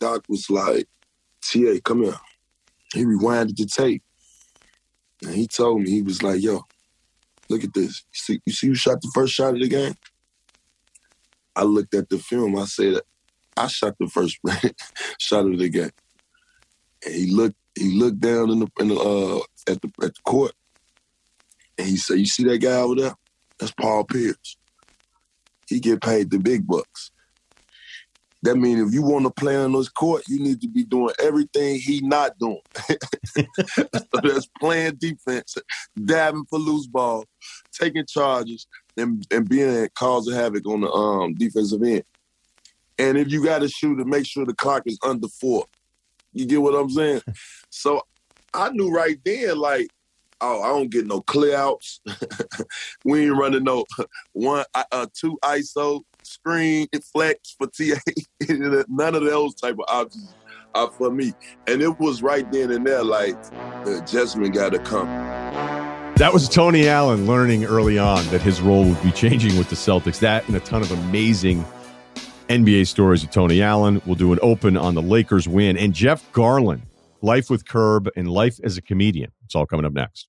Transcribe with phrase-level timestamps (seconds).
[0.00, 0.88] Doc was like,
[1.42, 2.18] "Ta, come here."
[2.94, 4.02] He rewinded the tape,
[5.22, 6.64] and he told me he was like, "Yo,
[7.48, 8.04] look at this.
[8.12, 9.94] You see, you see, you shot the first shot of the game."
[11.54, 12.58] I looked at the film.
[12.58, 13.00] I said,
[13.56, 14.38] "I shot the first
[15.18, 15.90] shot of the game."
[17.04, 17.56] And he looked.
[17.78, 19.38] He looked down in the, in the uh,
[19.70, 20.52] at the at the court,
[21.78, 23.14] and he said, "You see that guy over there?
[23.58, 24.56] That's Paul Pierce.
[25.68, 27.12] He get paid the big bucks.
[28.42, 31.14] That means if you want to play on this court, you need to be doing
[31.22, 32.60] everything he not doing.
[33.36, 33.44] so
[34.22, 35.56] that's playing defense,
[36.02, 37.26] dabbing for loose ball,
[37.78, 38.66] taking charges,
[38.96, 42.04] and, being and being causing havoc on the um, defensive end.
[42.98, 45.66] And if you got to shoot it, make sure the clock is under four.
[46.32, 47.22] You get what I'm saying?
[47.70, 48.02] so
[48.54, 49.88] I knew right then, like,
[50.40, 52.00] oh, I don't get no clear outs.
[53.04, 53.84] we ain't running no
[54.32, 58.00] one, uh, uh two ISO screen flex for TA.
[58.88, 60.34] None of those type of options
[60.74, 61.32] are for me.
[61.66, 63.40] And it was right then and there, like
[63.84, 65.08] the adjustment got to come.
[66.16, 69.76] That was Tony Allen learning early on that his role would be changing with the
[69.76, 70.18] Celtics.
[70.18, 71.64] That and a ton of amazing
[72.48, 74.02] NBA stories of Tony Allen.
[74.04, 76.82] We'll do an open on the Lakers win and Jeff Garlin,
[77.22, 79.32] life with Curb and life as a comedian.
[79.44, 80.28] It's all coming up next.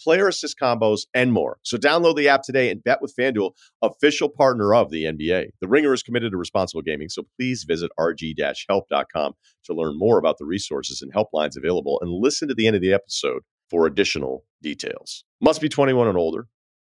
[0.00, 1.58] player assist combos, and more.
[1.62, 5.50] So download the app today and bet with FanDuel, official partner of the NBA.
[5.60, 9.32] The Ringer is committed to responsible gaming, so please visit rg-help.com
[9.64, 12.82] to learn more about the resources and helplines available and listen to the end of
[12.82, 15.24] the episode for additional details.
[15.40, 16.46] Must be 21 and older.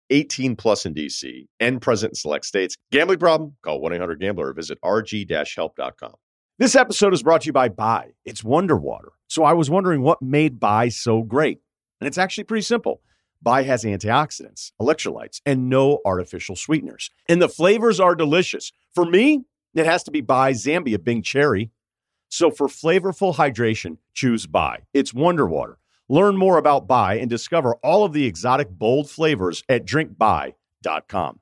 [0.09, 2.75] 18 plus in DC and present in select states.
[2.91, 3.56] Gambling problem?
[3.64, 6.14] Call 1 800 Gambler or visit rg help.com.
[6.59, 8.12] This episode is brought to you by Bai.
[8.25, 9.14] It's Wonder Water.
[9.28, 11.59] So I was wondering what made Bai so great.
[12.00, 13.02] And it's actually pretty simple.
[13.41, 17.09] Bai has antioxidants, electrolytes, and no artificial sweeteners.
[17.28, 18.72] And the flavors are delicious.
[18.94, 21.72] For me, it has to be Bai Zambia Bing Cherry.
[22.29, 24.79] So for flavorful hydration, choose Bai.
[24.94, 25.78] It's Wonder Water.
[26.07, 31.40] Learn more about Bai and discover all of the exotic, bold flavors at drinkbai.com.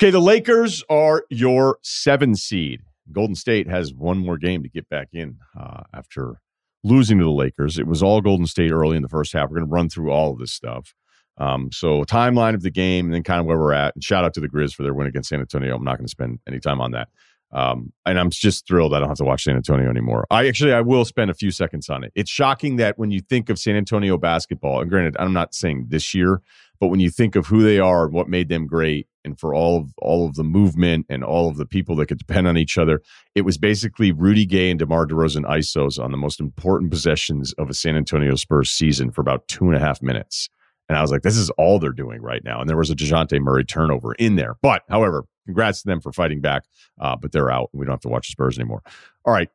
[0.00, 2.82] Okay, the Lakers are your seven seed.
[3.12, 6.40] Golden State has one more game to get back in uh, after
[6.84, 7.78] losing to the Lakers.
[7.78, 9.48] It was all Golden State early in the first half.
[9.48, 10.94] We're going to run through all of this stuff.
[11.38, 13.94] Um, so timeline of the game and then kind of where we're at.
[13.94, 15.76] And shout out to the Grizz for their win against San Antonio.
[15.76, 17.08] I'm not going to spend any time on that.
[17.52, 20.26] Um, and I'm just thrilled I don't have to watch San Antonio anymore.
[20.30, 22.12] I actually I will spend a few seconds on it.
[22.14, 25.86] It's shocking that when you think of San Antonio basketball, and granted, I'm not saying
[25.88, 26.40] this year,
[26.80, 29.54] but when you think of who they are and what made them great, and for
[29.54, 32.56] all of all of the movement and all of the people that could depend on
[32.56, 33.02] each other,
[33.34, 37.70] it was basically Rudy Gay and DeMar DeRozan isos on the most important possessions of
[37.70, 40.48] a San Antonio Spurs season for about two and a half minutes.
[40.88, 42.60] And I was like, this is all they're doing right now.
[42.60, 44.56] And there was a DeJounte Murray turnover in there.
[44.60, 46.64] But however, congrats to them for fighting back.
[47.00, 47.70] Uh, but they're out.
[47.72, 48.82] And we don't have to watch the Spurs anymore.
[49.24, 49.48] All right.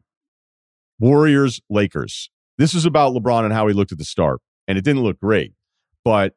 [0.99, 2.29] Warriors, Lakers.
[2.57, 4.41] This is about LeBron and how he looked at the start.
[4.67, 5.53] And it didn't look great.
[6.03, 6.33] But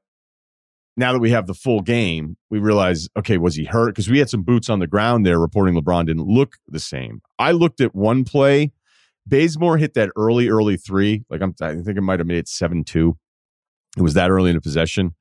[0.96, 3.94] now that we have the full game, we realize, okay, was he hurt?
[3.94, 7.22] Because we had some boots on the ground there reporting LeBron didn't look the same.
[7.38, 8.72] I looked at one play.
[9.26, 11.24] Bazemore hit that early, early three.
[11.30, 13.16] Like I'm, I think it might have made it 7 2.
[13.96, 15.14] It was that early in a possession.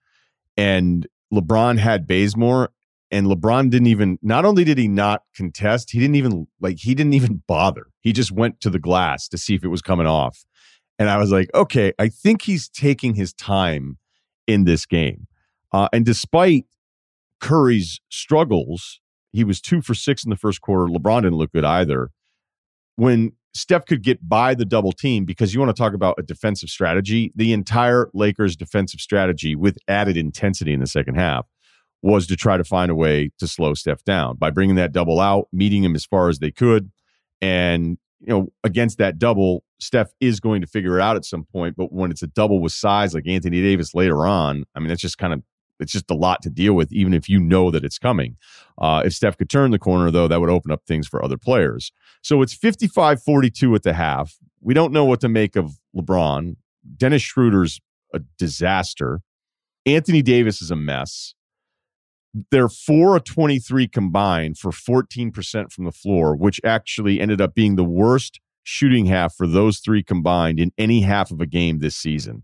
[0.58, 2.72] And LeBron had Bazemore,
[3.12, 6.94] and LeBron didn't even, not only did he not contest, he didn't even, like, he
[6.94, 7.88] didn't even bother.
[8.02, 10.46] He just went to the glass to see if it was coming off.
[11.00, 13.98] And I was like, okay, I think he's taking his time
[14.48, 15.28] in this game.
[15.72, 16.66] Uh, and despite
[17.40, 19.00] Curry's struggles,
[19.32, 20.92] he was two for six in the first quarter.
[20.92, 22.12] LeBron didn't look good either.
[22.96, 26.24] When Steph could get by the double team, because you want to talk about a
[26.24, 31.48] defensive strategy, the entire Lakers defensive strategy with added intensity in the second half
[32.02, 35.20] was to try to find a way to slow Steph down by bringing that double
[35.20, 36.92] out, meeting him as far as they could.
[37.42, 41.46] And, you know, against that double, Steph is going to figure it out at some
[41.46, 41.76] point.
[41.76, 45.02] But when it's a double with size like Anthony Davis later on, I mean, that's
[45.02, 45.44] just kind of
[45.80, 48.36] it's just a lot to deal with, even if you know that it's coming.
[48.78, 51.38] Uh, if Steph could turn the corner, though, that would open up things for other
[51.38, 51.92] players.
[52.22, 54.38] So it's 55 42 at the half.
[54.62, 56.58] We don't know what to make of LeBron.
[56.98, 57.80] Dennis Schroeder's
[58.14, 59.22] a disaster.
[59.86, 61.34] Anthony Davis is a mess.
[62.52, 67.76] They're 4 of 23 combined for 14% from the floor, which actually ended up being
[67.76, 71.96] the worst shooting half for those three combined in any half of a game this
[71.96, 72.44] season.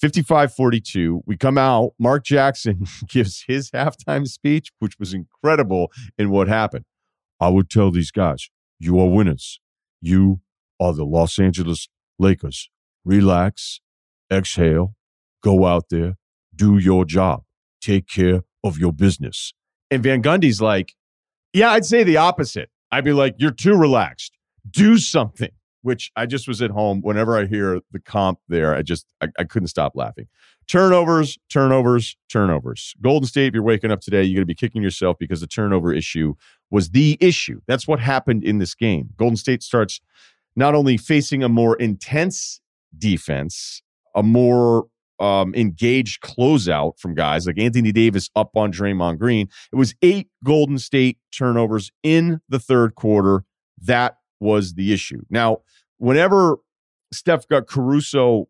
[0.00, 1.22] 55 42.
[1.26, 1.92] We come out.
[1.98, 6.84] Mark Jackson gives his halftime speech, which was incredible in what happened.
[7.40, 8.48] I would tell these guys,
[8.78, 9.60] you are winners.
[10.00, 10.40] You
[10.80, 12.70] are the Los Angeles Lakers.
[13.04, 13.80] Relax,
[14.32, 14.94] exhale,
[15.42, 16.14] go out there,
[16.54, 17.42] do your job,
[17.80, 19.54] take care of your business.
[19.90, 20.94] And Van Gundy's like,
[21.52, 22.70] yeah, I'd say the opposite.
[22.90, 24.36] I'd be like, you're too relaxed.
[24.70, 25.50] Do something
[25.84, 27.02] which I just was at home.
[27.02, 30.26] Whenever I hear the comp there, I just I, I couldn't stop laughing.
[30.66, 32.94] Turnovers, turnovers, turnovers.
[33.02, 35.46] Golden State, if you're waking up today, you're going to be kicking yourself because the
[35.46, 36.34] turnover issue
[36.70, 37.60] was the issue.
[37.66, 39.10] That's what happened in this game.
[39.18, 40.00] Golden State starts
[40.56, 42.62] not only facing a more intense
[42.96, 43.82] defense,
[44.14, 44.86] a more
[45.20, 49.48] um, engaged closeout from guys like Anthony Davis up on Draymond Green.
[49.72, 53.44] It was eight Golden State turnovers in the third quarter.
[53.80, 55.20] That was the issue.
[55.30, 55.58] Now,
[55.98, 56.58] whenever
[57.12, 58.48] Steph got Caruso,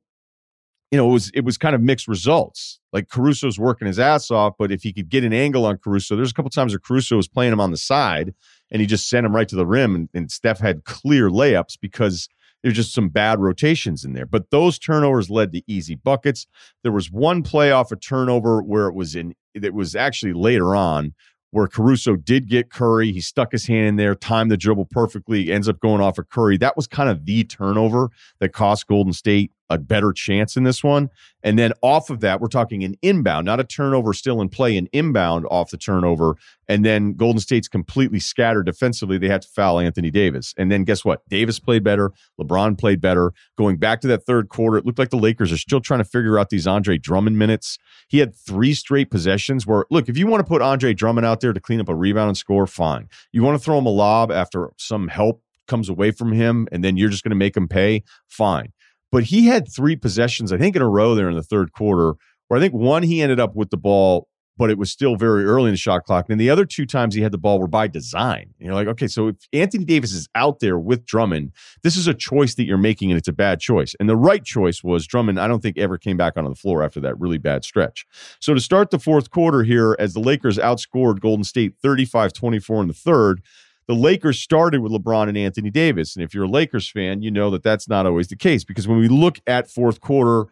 [0.91, 2.81] you know, it was it was kind of mixed results.
[2.93, 6.15] Like Caruso's working his ass off, but if he could get an angle on Caruso,
[6.15, 8.33] there's a couple times where Caruso was playing him on the side
[8.71, 11.79] and he just sent him right to the rim, and, and Steph had clear layups
[11.81, 12.29] because
[12.65, 14.25] there's just some bad rotations in there.
[14.25, 16.47] But those turnovers led to easy buckets.
[16.83, 20.75] There was one play off a turnover where it was in it was actually later
[20.75, 21.13] on
[21.51, 23.13] where Caruso did get Curry.
[23.13, 26.29] He stuck his hand in there, timed the dribble perfectly, ends up going off of
[26.31, 26.57] Curry.
[26.57, 28.09] That was kind of the turnover
[28.41, 31.09] that cost Golden State a better chance in this one.
[31.43, 34.77] And then off of that, we're talking an inbound, not a turnover still in play,
[34.77, 36.37] an inbound off the turnover.
[36.69, 39.19] And then Golden State's completely scattered defensively.
[39.19, 40.55] They had to foul Anthony Davis.
[40.57, 41.27] And then guess what?
[41.29, 42.13] Davis played better.
[42.41, 43.33] LeBron played better.
[43.57, 46.05] Going back to that third quarter, it looked like the Lakers are still trying to
[46.05, 47.79] figure out these Andre Drummond minutes.
[48.09, 51.41] He had three straight possessions where, look, if you want to put Andre Drummond out
[51.41, 53.09] there to clean up a rebound and score, fine.
[53.33, 56.85] You want to throw him a lob after some help comes away from him and
[56.85, 58.73] then you're just going to make him pay, fine.
[59.15, 62.15] But he had three possessions, I think, in a row there in the third quarter,
[62.49, 64.27] where I think one he ended up with the ball,
[64.59, 66.29] but it was still very early in the shot clock.
[66.29, 68.53] And the other two times he had the ball were by design.
[68.59, 71.53] And you're like, okay, so if Anthony Davis is out there with Drummond,
[71.85, 73.95] this is a choice that you're making, and it's a bad choice.
[74.01, 76.83] And the right choice was Drummond, I don't think ever came back onto the floor
[76.83, 78.05] after that really bad stretch.
[78.41, 82.83] So to start the fourth quarter here, as the Lakers outscored Golden State 35 24
[82.83, 83.43] in the third,
[83.87, 86.17] the Lakers started with LeBron and Anthony Davis.
[86.17, 88.89] And if you're a Lakers fan, you know that that's not always the case because
[88.89, 90.47] when we look at fourth quarter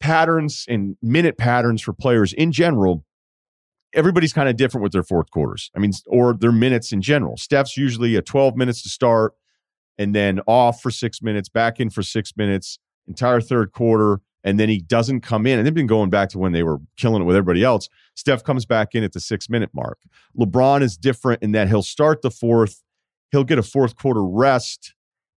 [0.00, 3.04] patterns and minute patterns for players in general,
[3.92, 5.70] everybody's kind of different with their fourth quarters.
[5.76, 7.36] I mean, or their minutes in general.
[7.36, 9.34] Steph's usually a 12 minutes to start
[9.96, 14.60] and then off for six minutes, back in for six minutes, entire third quarter and
[14.60, 15.58] then he doesn't come in.
[15.58, 17.88] And they've been going back to when they were killing it with everybody else.
[18.14, 19.98] Steph comes back in at the six minute mark.
[20.38, 22.82] LeBron is different in that he'll start the fourth,
[23.32, 24.94] he'll get a fourth quarter rest,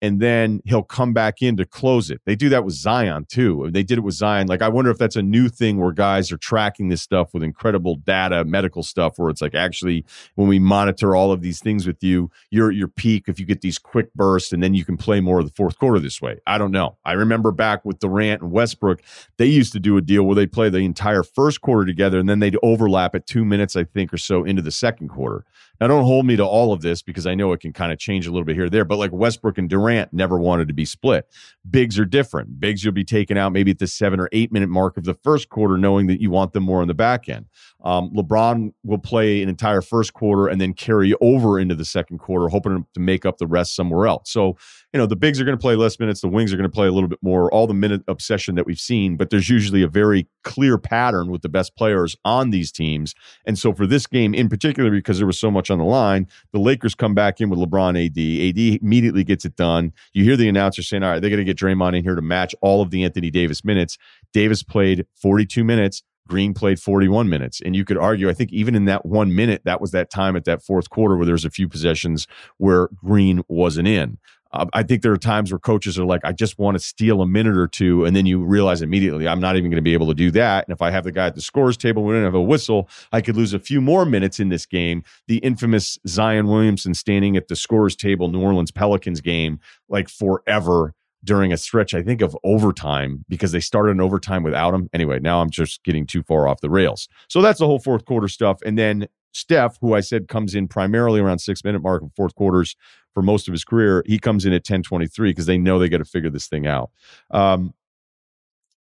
[0.04, 2.20] and then he'll come back in to close it.
[2.26, 3.70] They do that with Zion too.
[3.72, 4.48] They did it with Zion.
[4.48, 7.42] Like I wonder if that's a new thing where guys are tracking this stuff with
[7.42, 10.04] incredible data, medical stuff, where it's like actually
[10.34, 13.46] when we monitor all of these things with you, you're at your peak if you
[13.46, 16.20] get these quick bursts, and then you can play more of the fourth quarter this
[16.20, 16.38] way.
[16.46, 16.98] I don't know.
[17.06, 19.00] I remember back with Durant and Westbrook,
[19.38, 22.28] they used to do a deal where they play the entire first quarter together, and
[22.28, 25.46] then they'd overlap at two minutes, I think, or so into the second quarter.
[25.80, 27.98] Now, don't hold me to all of this because I know it can kind of
[27.98, 30.84] change a little bit here there, but like Westbrook and Durant never wanted to be
[30.84, 31.26] split.
[31.68, 32.60] Bigs are different.
[32.60, 35.14] Bigs you'll be taken out maybe at the seven or eight minute mark of the
[35.14, 37.46] first quarter, knowing that you want them more on the back end.
[37.84, 42.18] Um, LeBron will play an entire first quarter and then carry over into the second
[42.18, 44.30] quarter, hoping to make up the rest somewhere else.
[44.30, 44.56] So,
[44.94, 46.72] you know, the bigs are going to play less minutes, the wings are going to
[46.72, 49.82] play a little bit more, all the minute obsession that we've seen, but there's usually
[49.82, 53.12] a very clear pattern with the best players on these teams.
[53.44, 56.28] And so for this game in particular, because there was so much on the line,
[56.52, 58.16] the Lakers come back in with LeBron AD.
[58.16, 59.92] AD immediately gets it done.
[60.12, 62.22] You hear the announcer saying, all right, they're going to get Draymond in here to
[62.22, 63.98] match all of the Anthony Davis minutes.
[64.32, 66.04] Davis played 42 minutes.
[66.28, 67.60] Green played 41 minutes.
[67.60, 70.36] And you could argue, I think even in that one minute, that was that time
[70.36, 74.18] at that fourth quarter where there's a few possessions where Green wasn't in.
[74.54, 77.20] Uh, I think there are times where coaches are like, I just want to steal
[77.20, 78.04] a minute or two.
[78.04, 80.66] And then you realize immediately, I'm not even going to be able to do that.
[80.66, 82.88] And if I have the guy at the scores table, we don't have a whistle,
[83.12, 85.02] I could lose a few more minutes in this game.
[85.26, 89.58] The infamous Zion Williamson standing at the scores table, New Orleans Pelicans game,
[89.88, 90.94] like forever
[91.24, 94.88] during a stretch, I think, of overtime because they started an overtime without him.
[94.92, 97.08] Anyway, now I'm just getting too far off the rails.
[97.28, 98.58] So that's the whole fourth quarter stuff.
[98.64, 102.34] And then Steph, who I said comes in primarily around six minute mark of fourth
[102.34, 102.76] quarters
[103.12, 105.98] for most of his career, he comes in at 1023 because they know they got
[105.98, 106.90] to figure this thing out.
[107.30, 107.74] Um,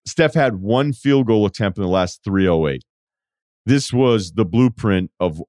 [0.05, 2.83] Steph had one field goal attempt in the last 308.
[3.65, 5.41] This was the blueprint of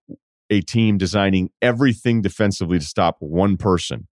[0.49, 4.06] a team designing everything defensively to stop one person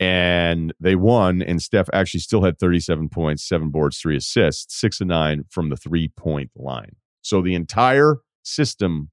[0.00, 1.42] and they won.
[1.42, 5.68] And Steph actually still had 37 points, seven boards, three assists, six and nine from
[5.68, 6.96] the three point line.
[7.20, 9.10] So the entire system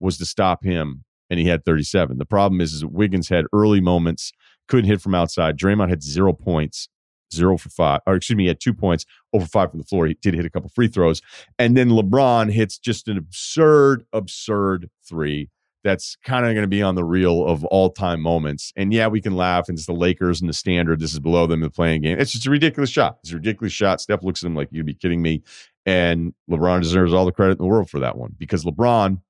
[0.00, 2.18] was to stop him, and he had 37.
[2.18, 4.32] The problem is, is Wiggins had early moments,
[4.68, 5.58] couldn't hit from outside.
[5.58, 6.88] Draymond had zero points,
[7.32, 10.06] zero for five, or excuse me, he had two points, over five from the floor.
[10.06, 11.22] He did hit a couple free throws.
[11.58, 15.50] And then LeBron hits just an absurd, absurd three
[15.84, 18.72] that's kind of going to be on the reel of all time moments.
[18.76, 19.68] And yeah, we can laugh.
[19.68, 21.00] And it's the Lakers and the standard.
[21.00, 22.18] This is below them in the play-in game.
[22.18, 23.18] It's just a ridiculous shot.
[23.22, 24.00] It's a ridiculous shot.
[24.00, 25.42] Steph looks at him like, you'd be kidding me.
[25.86, 29.20] And LeBron deserves all the credit in the world for that one because LeBron,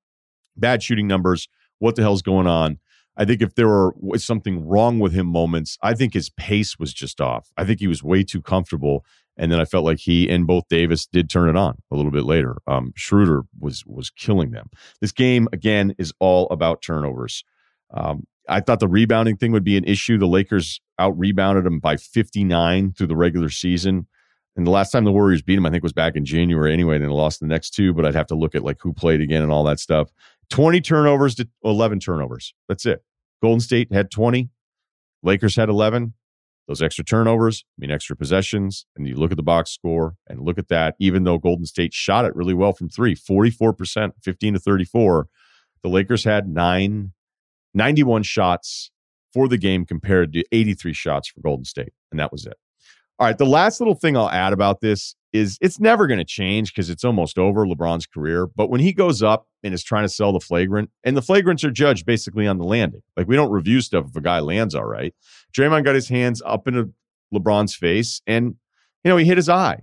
[0.59, 1.49] bad shooting numbers.
[1.79, 2.79] What the hell's going on?
[3.17, 6.95] I think if there were something wrong with him moments, I think his pace was
[6.95, 7.51] just off.
[7.57, 9.05] I think he was way too comfortable.
[9.37, 12.11] And then I felt like he and both Davis did turn it on a little
[12.11, 12.57] bit later.
[12.67, 14.71] Um, Schroeder was was killing them.
[15.01, 17.45] This game again is all about turnovers.
[17.93, 20.19] Um, I thought the rebounding thing would be an issue.
[20.19, 24.07] The Lakers out rebounded them by 59 through the regular season.
[24.57, 26.97] And the last time the Warriors beat them, I think, was back in January anyway.
[26.97, 29.21] And they lost the next two, but I'd have to look at like who played
[29.21, 30.11] again and all that stuff.
[30.51, 32.55] 20 turnovers to 11 turnovers.
[32.69, 33.03] That's it.
[33.43, 34.49] Golden State had 20.
[35.23, 36.15] Lakers had 11.
[36.67, 38.85] Those extra turnovers mean extra possessions.
[38.97, 41.95] And you look at the box score and look at that, even though Golden State
[41.95, 45.29] shot it really well from three 44%, 15 to 34.
[45.83, 47.13] The Lakers had nine,
[47.73, 48.91] 91 shots
[49.33, 51.93] for the game compared to 83 shots for Golden State.
[52.11, 52.57] And that was it.
[53.19, 53.39] All right.
[53.39, 56.91] The last little thing I'll add about this is it's never going to change because
[56.91, 58.47] it's almost over LeBron's career.
[58.47, 61.65] But when he goes up and is trying to sell the flagrant, and the flagrants
[61.65, 63.03] are judged basically on the landing.
[63.17, 65.15] Like we don't review stuff if a guy lands all right.
[65.57, 66.93] Draymond got his hands up into
[67.35, 68.55] LeBron's face and,
[69.05, 69.83] you know, he hit his eye.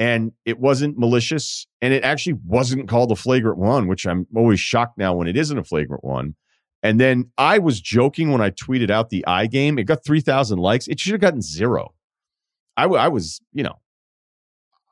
[0.00, 1.66] And it wasn't malicious.
[1.82, 5.36] And it actually wasn't called a flagrant one, which I'm always shocked now when it
[5.36, 6.36] isn't a flagrant one.
[6.84, 9.76] And then I was joking when I tweeted out the eye game.
[9.76, 10.86] It got 3,000 likes.
[10.86, 11.94] It should have gotten zero.
[12.76, 13.80] I, w- I was, you know,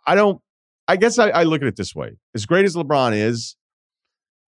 [0.07, 0.41] I don't.
[0.89, 3.57] I guess I, I look at it this way: as great as LeBron is,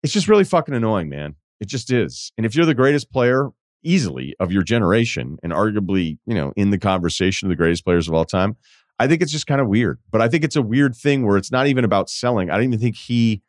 [0.02, 1.34] it's just really fucking annoying, man.
[1.60, 2.32] It just is.
[2.36, 3.48] And if you're the greatest player
[3.82, 8.06] easily of your generation, and arguably, you know, in the conversation of the greatest players
[8.08, 8.56] of all time,
[8.98, 9.98] I think it's just kind of weird.
[10.10, 12.50] But I think it's a weird thing where it's not even about selling.
[12.50, 13.42] I don't even think he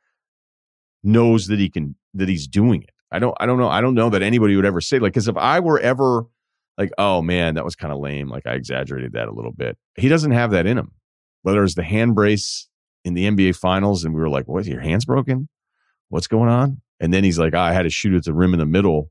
[1.03, 2.91] knows that he can that he's doing it.
[3.11, 3.35] I don't.
[3.39, 3.69] I don't know.
[3.69, 6.23] I don't know that anybody would ever say like because if I were ever
[6.77, 8.29] like, oh man, that was kind of lame.
[8.29, 9.77] Like I exaggerated that a little bit.
[9.95, 10.91] He doesn't have that in him
[11.49, 12.67] whether it's the hand brace
[13.03, 15.49] in the NBA finals and we were like, what, your hand's broken?
[16.09, 16.79] What's going on?
[16.99, 19.09] And then he's like, oh, I had to shoot at the rim in the middle.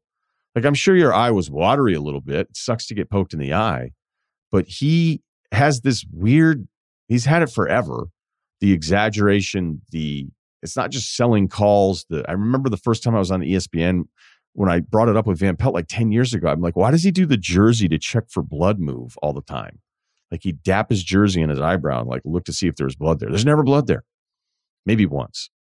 [0.54, 2.46] Like, I'm sure your eye was watery a little bit.
[2.50, 3.90] It sucks to get poked in the eye.
[4.52, 6.68] But he has this weird,
[7.08, 8.06] he's had it forever.
[8.60, 10.28] The exaggeration, the,
[10.62, 12.06] it's not just selling calls.
[12.08, 14.04] The, I remember the first time I was on ESPN
[14.52, 16.46] when I brought it up with Van Pelt like 10 years ago.
[16.46, 19.42] I'm like, why does he do the jersey to check for blood move all the
[19.42, 19.80] time?
[20.30, 22.96] Like he'd dap his jersey in his eyebrow and like look to see if there's
[22.96, 23.28] blood there.
[23.28, 24.04] There's never blood there.
[24.84, 25.50] Maybe once.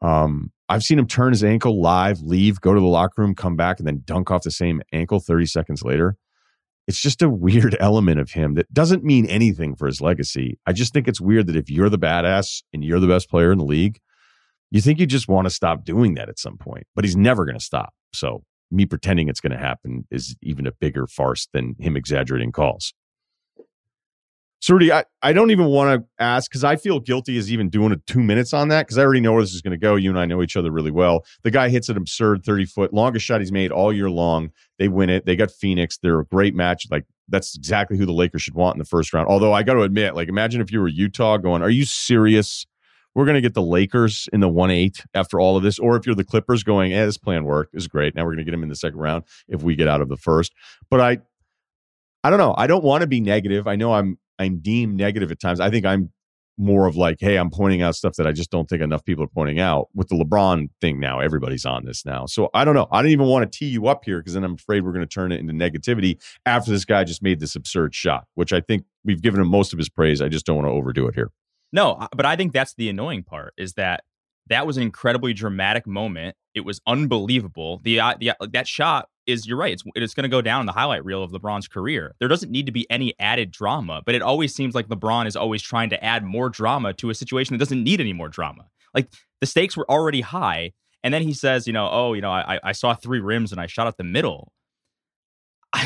[0.00, 3.56] Um, I've seen him turn his ankle live, leave, go to the locker room, come
[3.56, 6.16] back, and then dunk off the same ankle 30 seconds later.
[6.86, 10.58] It's just a weird element of him that doesn't mean anything for his legacy.
[10.66, 13.52] I just think it's weird that if you're the badass and you're the best player
[13.52, 13.98] in the league,
[14.70, 17.44] you think you just want to stop doing that at some point, but he's never
[17.46, 17.94] going to stop.
[18.12, 22.52] So, me pretending it's going to happen is even a bigger farce than him exaggerating
[22.52, 22.92] calls.
[24.60, 27.68] So, Rudy, I, I don't even want to ask because I feel guilty as even
[27.68, 29.78] doing a two minutes on that because I already know where this is going to
[29.78, 29.94] go.
[29.94, 31.24] You and I know each other really well.
[31.44, 34.50] The guy hits an absurd 30 foot, longest shot he's made all year long.
[34.78, 35.26] They win it.
[35.26, 35.98] They got Phoenix.
[35.98, 36.86] They're a great match.
[36.90, 39.28] Like, that's exactly who the Lakers should want in the first round.
[39.28, 42.66] Although, I got to admit, like, imagine if you were Utah going, Are you serious?
[43.14, 45.78] We're going to get the Lakers in the 1 8 after all of this.
[45.78, 47.74] Or if you're the Clippers going, eh, this plan worked.
[47.74, 48.14] Is great.
[48.14, 50.08] Now we're going to get him in the second round if we get out of
[50.08, 50.52] the first.
[50.90, 51.18] But I,
[52.24, 52.54] I don't know.
[52.56, 53.66] I don't want to be negative.
[53.66, 55.60] I know I'm I'm deemed negative at times.
[55.60, 56.12] I think I'm
[56.58, 59.22] more of like, hey, I'm pointing out stuff that I just don't think enough people
[59.24, 59.88] are pointing out.
[59.94, 62.26] With the LeBron thing now, everybody's on this now.
[62.26, 62.88] So I don't know.
[62.90, 65.06] I don't even want to tee you up here because then I'm afraid we're going
[65.06, 68.60] to turn it into negativity after this guy just made this absurd shot, which I
[68.60, 70.20] think we've given him most of his praise.
[70.20, 71.30] I just don't want to overdo it here.
[71.72, 74.02] No, but I think that's the annoying part is that
[74.48, 76.34] that was an incredibly dramatic moment.
[76.54, 77.80] It was unbelievable.
[77.84, 79.72] The, uh, the that shot is you're right.
[79.72, 82.14] It's it's going to go down in the highlight reel of LeBron's career.
[82.18, 85.36] There doesn't need to be any added drama, but it always seems like LeBron is
[85.36, 88.66] always trying to add more drama to a situation that doesn't need any more drama.
[88.94, 90.72] Like the stakes were already high,
[91.04, 93.60] and then he says, you know, oh, you know, I I saw three rims and
[93.60, 94.52] I shot at the middle.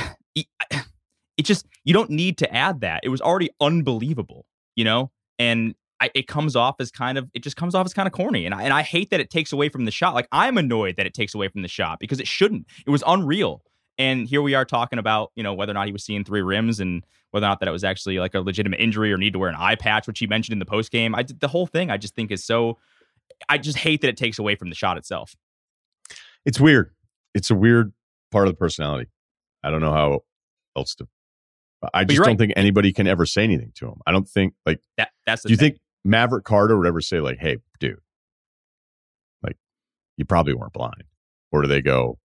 [1.36, 3.00] It just you don't need to add that.
[3.02, 4.46] It was already unbelievable,
[4.76, 7.94] you know, and I, it comes off as kind of it just comes off as
[7.94, 10.14] kind of corny, and I, and I hate that it takes away from the shot.
[10.14, 12.66] Like I'm annoyed that it takes away from the shot because it shouldn't.
[12.84, 13.62] It was unreal,
[13.98, 16.42] And here we are talking about, you know, whether or not he was seeing three
[16.42, 19.32] rims and whether or not that it was actually like a legitimate injury or need
[19.34, 21.14] to wear an eye patch, which he mentioned in the post game.
[21.14, 22.78] I the whole thing I just think is so.
[23.48, 25.36] I just hate that it takes away from the shot itself.
[26.44, 26.92] It's weird.
[27.34, 27.92] It's a weird
[28.30, 29.08] part of the personality.
[29.62, 30.24] I don't know how
[30.76, 31.06] else to.
[31.92, 34.00] I just don't think anybody can ever say anything to him.
[34.06, 35.10] I don't think like that.
[35.26, 35.72] That's do you thing.
[35.72, 37.98] think Maverick Carter would ever say like, "Hey, dude,
[39.42, 39.56] like
[40.16, 41.04] you probably weren't blind,"
[41.50, 42.18] or do they go,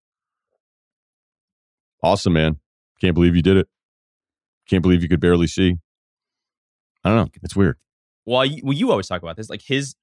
[2.02, 2.60] "Awesome, man!
[3.00, 3.68] Can't believe you did it.
[4.68, 5.76] Can't believe you could barely see."
[7.04, 7.30] I don't know.
[7.42, 7.78] It's weird.
[8.24, 9.48] Well, well, you always talk about this.
[9.48, 9.94] Like his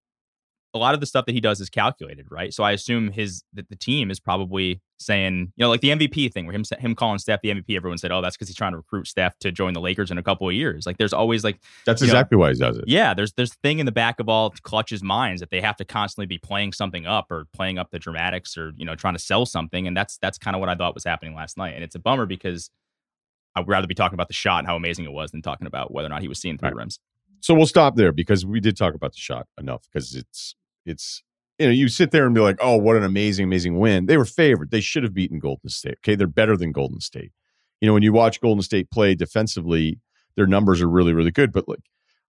[0.74, 2.54] a lot of the stuff that he does is calculated, right?
[2.54, 6.34] So I assume his that the team is probably saying, you know, like the MVP
[6.34, 7.76] thing, where him him calling Steph the MVP.
[7.76, 10.18] Everyone said, "Oh, that's because he's trying to recruit Steph to join the Lakers in
[10.18, 12.86] a couple of years." Like, there's always like that's exactly know, why he does it.
[12.88, 15.86] Yeah, there's there's thing in the back of all Klutch's minds that they have to
[15.86, 19.20] constantly be playing something up or playing up the dramatics or you know trying to
[19.20, 21.84] sell something, and that's that's kind of what I thought was happening last night, and
[21.84, 22.72] it's a bummer because
[23.56, 25.92] I'd rather be talking about the shot and how amazing it was than talking about
[25.92, 26.76] whether or not he was seeing three right.
[26.76, 27.00] rims.
[27.44, 31.24] So we'll stop there because we did talk about the shot enough because it's it's
[31.60, 34.08] you know, you sit there and be like, oh, what an amazing, amazing win.
[34.08, 34.72] They were favored.
[34.72, 35.98] They should have beaten Golden State.
[36.00, 36.16] Okay.
[36.16, 37.32] They're better than Golden State.
[37.80, 40.00] You know, when you watch Golden State play defensively,
[40.36, 41.52] their numbers are really, really good.
[41.52, 41.80] But like,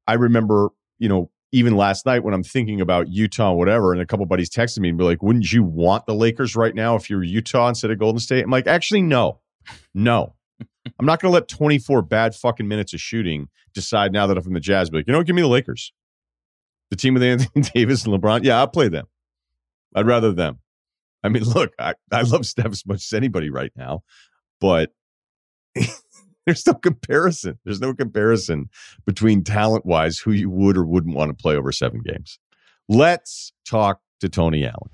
[0.07, 0.69] I remember,
[0.99, 4.51] you know, even last night when I'm thinking about Utah, whatever, and a couple buddies
[4.51, 7.69] texted me and be like, wouldn't you want the Lakers right now if you're Utah
[7.69, 8.45] instead of Golden State?
[8.45, 9.41] I'm like, actually, no,
[9.95, 10.35] no.
[10.99, 14.43] I'm not going to let 24 bad fucking minutes of shooting decide now that I'm
[14.43, 15.93] from the Jazz, But like, you know, give me the Lakers.
[16.95, 18.45] The team with Anthony Davis and LeBron.
[18.45, 19.07] Yeah, I'll play them.
[19.97, 20.61] I'd rather them.
[21.25, 24.05] I mean, look, I, I love Steph as much as anybody right now,
[24.61, 24.93] but
[26.47, 27.59] there's no comparison.
[27.65, 28.71] There's no comparison
[29.05, 32.39] between talent wise who you would or wouldn't want to play over seven games.
[32.89, 34.91] Let's talk to Tony Allen.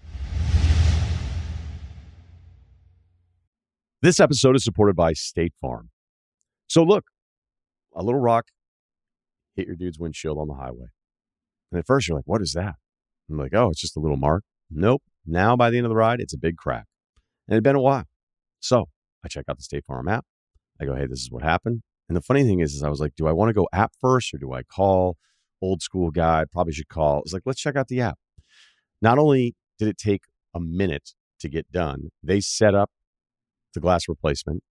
[4.01, 5.91] This episode is supported by State Farm.
[6.67, 7.05] So, look,
[7.95, 8.47] a little rock
[9.55, 10.87] hit your dude's windshield on the highway.
[11.71, 12.75] And at first, you're like, what is that?
[13.31, 14.45] I'm like, oh, it's just a little mark.
[14.71, 15.03] Nope.
[15.27, 16.87] Now by the end of the ride, it's a big crack.
[17.47, 18.05] And it had been a while.
[18.61, 18.87] So
[19.25, 20.25] I check out the State Farm app.
[20.81, 21.83] I go, hey, this is what happened.
[22.09, 23.93] And the funny thing is, is I was like, do I want to go app
[24.01, 25.17] first or do I call
[25.63, 26.45] old school guy?
[26.51, 27.21] Probably should call.
[27.21, 28.19] It's like, let's check out the app.
[29.01, 30.23] Not only did it take
[30.55, 32.91] a minute to get done, they set up
[33.75, 34.63] the glass replacement.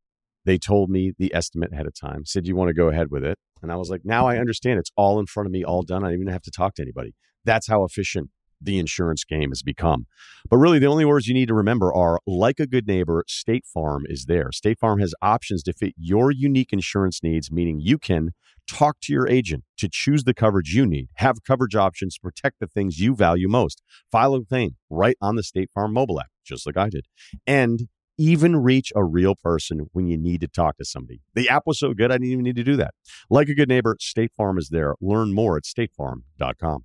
[0.46, 3.24] They told me the estimate ahead of time, said, you want to go ahead with
[3.24, 3.38] it?
[3.62, 4.42] And I was like, now I mm-hmm.
[4.42, 4.80] understand.
[4.80, 6.04] It's all in front of me, all done.
[6.04, 7.14] I don't even have to talk to anybody.
[7.46, 8.30] That's how efficient
[8.62, 10.06] the insurance game has become.
[10.50, 13.66] But really, the only words you need to remember are like a good neighbor, State
[13.66, 14.52] Farm is there.
[14.52, 18.32] State Farm has options to fit your unique insurance needs, meaning you can
[18.68, 22.60] talk to your agent to choose the coverage you need, have coverage options to protect
[22.60, 26.30] the things you value most, file a claim right on the State Farm mobile app,
[26.46, 27.06] just like I did,
[27.48, 27.88] and
[28.20, 31.22] even reach a real person when you need to talk to somebody.
[31.34, 32.94] The app was so good, I didn't even need to do that.
[33.30, 34.94] Like a good neighbor, State Farm is there.
[35.02, 36.84] Learn more at statefarm.com.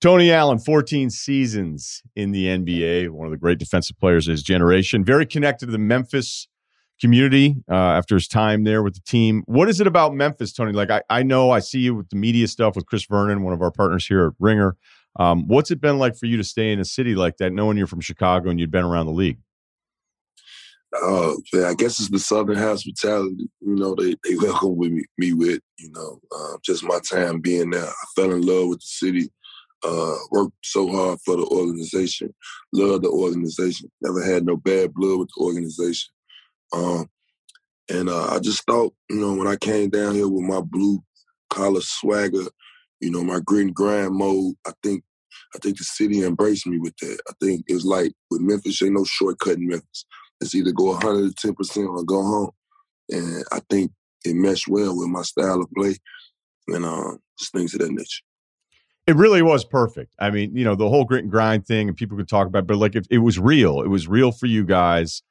[0.00, 4.42] Tony Allen, 14 seasons in the NBA, one of the great defensive players of his
[4.42, 6.48] generation, very connected to the Memphis
[7.00, 9.42] community uh, after his time there with the team.
[9.46, 10.72] What is it about Memphis, Tony?
[10.72, 13.52] Like, I, I know I see you with the media stuff with Chris Vernon, one
[13.52, 14.76] of our partners here at Ringer.
[15.16, 17.76] Um, what's it been like for you to stay in a city like that, knowing
[17.76, 19.38] you're from Chicago and you'd been around the league?
[20.92, 21.34] Uh,
[21.66, 23.48] I guess it's the Southern hospitality.
[23.60, 25.60] You know, they they welcome with me, me with.
[25.78, 27.86] You know, uh, just my time being there.
[27.86, 29.30] I fell in love with the city
[29.84, 32.34] uh, worked so hard for the organization,
[32.72, 36.10] loved the organization, never had no bad blood with the organization.
[36.72, 37.06] Um,
[37.90, 41.02] and uh, I just thought, you know, when I came down here with my blue
[41.48, 42.44] collar swagger,
[43.00, 45.02] you know, my and grind mode, I think
[45.54, 47.18] I think the city embraced me with that.
[47.28, 50.04] I think it's like with Memphis, ain't no shortcut in Memphis.
[50.40, 52.50] It's either go 110% or go home.
[53.10, 53.92] And I think
[54.24, 55.96] it meshed well with my style of play
[56.68, 58.22] and uh, just things of that nature.
[59.06, 60.14] It really was perfect.
[60.18, 62.60] I mean, you know, the whole grit and grind thing, and people could talk about,
[62.60, 63.80] it, but like, it, it was real.
[63.80, 65.22] It was real for you guys,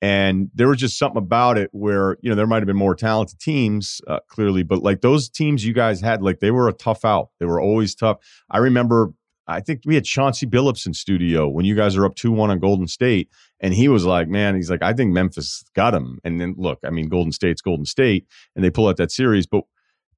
[0.00, 2.94] and there was just something about it where you know there might have been more
[2.94, 6.72] talented teams, uh, clearly, but like those teams you guys had, like they were a
[6.72, 7.30] tough out.
[7.40, 8.18] They were always tough.
[8.50, 9.12] I remember.
[9.48, 12.50] I think we had Chauncey Billups in studio when you guys are up 2 1
[12.50, 13.28] on Golden State.
[13.60, 16.18] And he was like, man, he's like, I think Memphis got him.
[16.24, 19.46] And then look, I mean, Golden State's Golden State, and they pull out that series.
[19.46, 19.64] But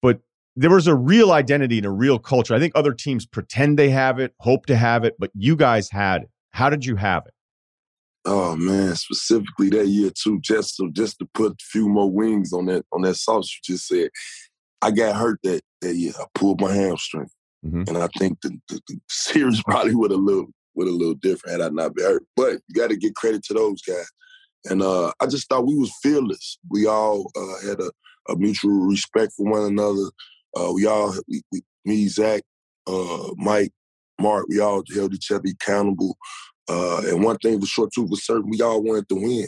[0.03, 0.21] but
[0.57, 2.55] there was a real identity and a real culture.
[2.55, 5.91] I think other teams pretend they have it, hope to have it, but you guys
[5.91, 6.31] had it.
[6.51, 7.35] How did you have it?
[8.25, 10.41] Oh man, specifically that year too.
[10.41, 13.75] Just to just to put a few more wings on that on that sauce you
[13.75, 14.11] just said.
[14.83, 16.13] I got hurt that that year.
[16.19, 17.29] I pulled my hamstring,
[17.65, 17.85] mm-hmm.
[17.89, 21.61] and I think the, the, the series probably would have little would a little different
[21.61, 22.25] had I not been hurt.
[22.37, 24.07] But you got to give credit to those guys.
[24.65, 26.59] And uh, I just thought we was fearless.
[26.71, 27.91] We all uh, had a,
[28.33, 30.11] a, mutual respect for one another.
[30.57, 32.43] Uh, we all, we, we, me, Zach,
[32.87, 33.73] uh, Mike,
[34.21, 36.17] Mark, we all held each other accountable.
[36.69, 39.47] Uh, and one thing for sure too was certain, we all wanted to win.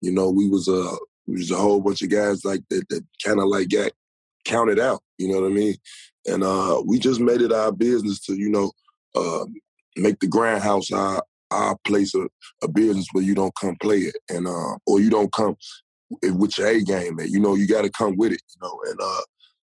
[0.00, 3.04] You know, we was a we was a whole bunch of guys like that that
[3.24, 3.92] kind of like got
[4.44, 5.00] counted out.
[5.18, 5.76] You know what I mean?
[6.26, 8.72] And uh, we just made it our business to you know
[9.14, 9.44] uh,
[9.96, 12.28] make the Grindhouse our our place of
[12.62, 15.56] a business where you don't come play it and uh, or you don't come
[16.22, 17.16] with your A game.
[17.16, 17.30] Man.
[17.30, 18.40] You know, you got to come with it.
[18.54, 19.22] You know, and uh,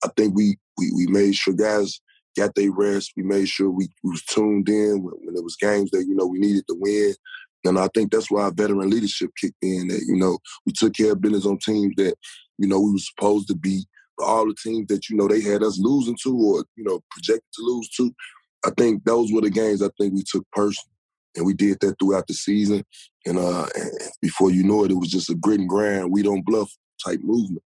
[0.05, 1.99] I think we we we made sure guys
[2.37, 3.11] got their rest.
[3.17, 6.15] We made sure we, we was tuned in when, when there was games that you
[6.15, 7.13] know we needed to win.
[7.63, 9.87] And I think that's why our veteran leadership kicked in.
[9.89, 12.15] That you know we took care of business on teams that
[12.57, 13.85] you know we were supposed to beat.
[14.19, 17.51] All the teams that you know they had us losing to, or you know projected
[17.55, 18.13] to lose to.
[18.65, 20.89] I think those were the games I think we took personal.
[21.35, 22.83] and we did that throughout the season.
[23.25, 26.23] And, uh, and before you know it, it was just a grit and grind, we
[26.23, 26.71] don't bluff
[27.03, 27.63] type movement.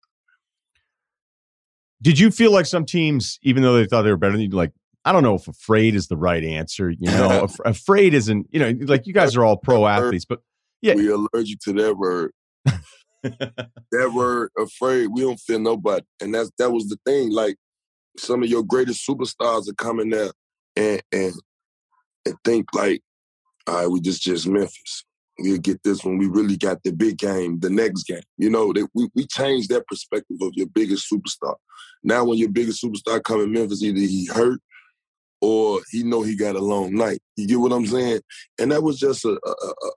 [2.02, 4.48] Did you feel like some teams, even though they thought they were better than you,
[4.50, 4.72] like
[5.06, 6.90] I don't know if afraid is the right answer.
[6.90, 8.46] You know, af- afraid isn't.
[8.50, 10.40] You know, like you guys are all pro athletes, but
[10.82, 12.32] yeah, we allergic to that word.
[13.22, 15.08] that word, afraid.
[15.08, 17.32] We don't feel nobody, and that's that was the thing.
[17.32, 17.56] Like
[18.18, 20.30] some of your greatest superstars are coming there
[20.76, 21.34] and and
[22.26, 23.02] and think like,
[23.66, 25.04] all right, we just just Memphis
[25.38, 28.22] we'll get this when we really got the big game, the next game.
[28.38, 31.56] You know, that we, we changed that perspective of your biggest superstar.
[32.02, 34.60] Now when your biggest superstar come in Memphis, either he hurt
[35.40, 37.20] or he know he got a long night.
[37.36, 38.20] You get what I'm saying?
[38.58, 39.50] And that was just a, a,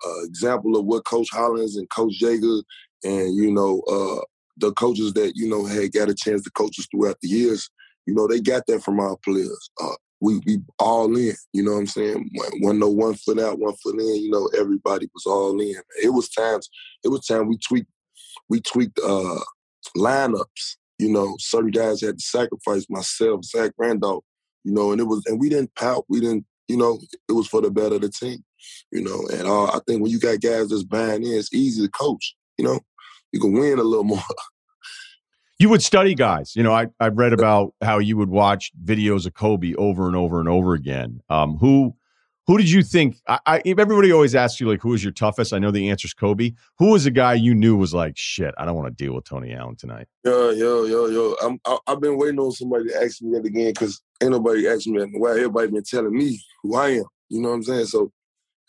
[0.09, 2.63] a, example of what Coach Hollins and Coach Joerger
[3.03, 4.23] and, you know, uh,
[4.57, 7.69] the coaches that, you know, had got a chance to coach us throughout the years,
[8.07, 9.69] you know, they got that from our players.
[9.81, 11.33] Uh, we we all in.
[11.53, 12.29] You know what I'm saying?
[12.61, 14.15] One no one foot out, one foot in.
[14.15, 15.75] You know, everybody was all in.
[16.01, 16.69] It was times.
[17.03, 17.89] It was time we tweaked.
[18.49, 19.39] We tweaked uh,
[19.95, 20.77] lineups.
[20.99, 22.85] You know, certain guys had to sacrifice.
[22.89, 24.23] Myself, Zach Randolph.
[24.63, 26.05] You know, and it was, and we didn't pout.
[26.09, 26.45] We didn't.
[26.67, 26.99] You know,
[27.29, 28.43] it was for the better of the team.
[28.91, 31.85] You know, and uh, I think when you got guys that's buying in, it's easy
[31.85, 32.35] to coach.
[32.57, 32.79] You know,
[33.31, 34.19] you can win a little more.
[35.59, 36.55] You would study guys.
[36.55, 40.15] You know, I I read about how you would watch videos of Kobe over and
[40.15, 41.21] over and over again.
[41.29, 41.95] Um, who
[42.45, 43.17] who did you think?
[43.27, 45.53] I, I everybody always asks you like, who is your toughest?
[45.53, 46.53] I know the answer is Kobe.
[46.77, 49.25] Who was a guy you knew was like, shit, I don't want to deal with
[49.25, 50.07] Tony Allen tonight?
[50.23, 51.35] Yo, yo, yo, yo.
[51.43, 54.67] I'm, I, have been waiting on somebody to ask me that again because ain't nobody
[54.67, 55.09] asked me that.
[55.13, 57.05] Why everybody been telling me who I am?
[57.29, 57.85] You know what I'm saying?
[57.85, 58.11] So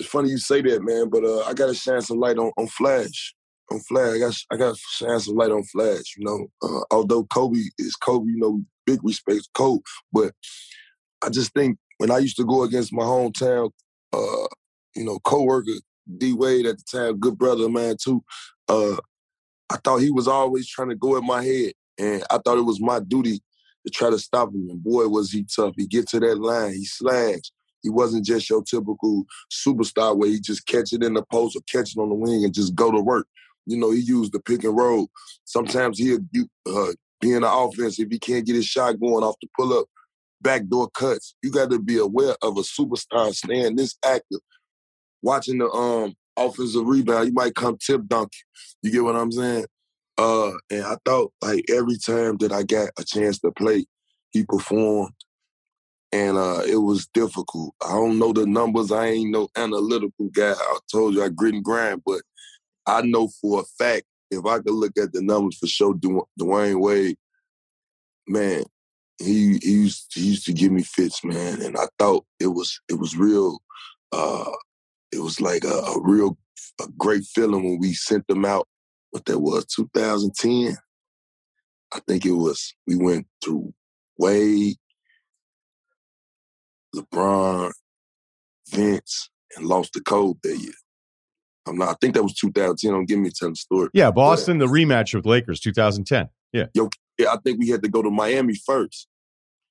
[0.01, 1.09] it's funny you say that, man.
[1.11, 3.35] But uh, I gotta shine some light on on Flash
[3.71, 4.15] on Flash.
[4.15, 6.17] I got I got shine some light on Flash.
[6.17, 10.33] You know, uh, although Kobe is Kobe, you know, big respect to Kobe, but
[11.23, 13.71] I just think when I used to go against my hometown,
[14.13, 14.47] uh,
[14.95, 15.73] you know, coworker
[16.17, 18.23] D Wade at the time, good brother mine too.
[18.69, 18.97] Uh,
[19.71, 22.63] I thought he was always trying to go at my head, and I thought it
[22.63, 23.41] was my duty
[23.87, 24.69] to try to stop him.
[24.71, 25.75] And boy, was he tough.
[25.77, 27.53] He get to that line, he slashed.
[27.83, 31.61] He wasn't just your typical superstar where he just catch it in the post or
[31.71, 33.27] catch it on the wing and just go to work.
[33.69, 35.09] You know, he used the pick and roll.
[35.45, 36.21] Sometimes he'll
[36.67, 39.79] uh, be in the offense if he can't get his shot going off the pull
[39.79, 39.87] up,
[40.41, 41.35] backdoor cuts.
[41.43, 44.41] You got to be aware of a superstar staying this active,
[45.23, 47.29] watching the um offensive rebound.
[47.29, 48.33] You might come tip dunk.
[48.83, 49.67] You get what I'm saying?
[50.17, 53.87] Uh, and I thought like every time that I got a chance to play,
[54.31, 55.13] he performed.
[56.11, 57.75] And uh, it was difficult.
[57.85, 58.91] I don't know the numbers.
[58.91, 60.53] I ain't no analytical guy.
[60.53, 62.23] I told you I grit and grind, but
[62.89, 66.81] I know for a fact if I could look at the numbers for sure, Dwyane
[66.81, 67.17] Wade,
[68.27, 68.65] man,
[69.19, 72.81] he he used he used to give me fits, man, and I thought it was
[72.89, 73.61] it was real.
[74.13, 74.51] Uh,
[75.13, 76.39] it was like a, a real
[76.81, 78.67] a great feeling when we sent them out.
[79.11, 80.77] What that was, 2010.
[81.93, 82.75] I think it was.
[82.87, 83.73] We went through
[84.19, 84.77] Wade,
[86.95, 87.73] LeBron,
[88.69, 90.73] Vince, and lost the code that year.
[91.69, 91.91] I'm not.
[91.91, 92.93] I think that was 2010.
[92.93, 93.89] Don't give me telling the story.
[93.93, 96.29] Yeah, Boston, but, the rematch with Lakers, 2010.
[96.53, 96.67] Yeah.
[96.75, 99.09] Yo, yeah, I think we had to go to Miami first.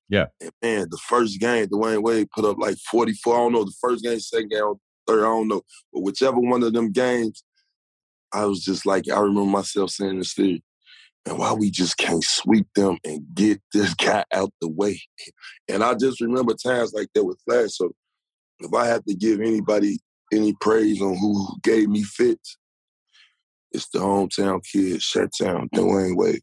[0.08, 0.26] Yeah.
[0.40, 3.34] And man, the first game, Dwyane Wade put up like 44.
[3.34, 3.64] I don't know.
[3.64, 4.74] The first game, second game,
[5.06, 5.62] third, I don't know.
[5.92, 7.42] But whichever one of them games,
[8.32, 10.62] I was just like, I remember myself saying in the city,
[11.26, 15.00] man, why we just can't sweep them and get this guy out the way?
[15.68, 17.70] And I just remember times like that with Flash.
[17.72, 17.92] So
[18.60, 19.98] if I had to give anybody
[20.32, 22.56] any praise on who gave me fits,
[23.72, 25.02] it's the hometown kid,
[25.38, 26.40] Town, Dwyane Wade.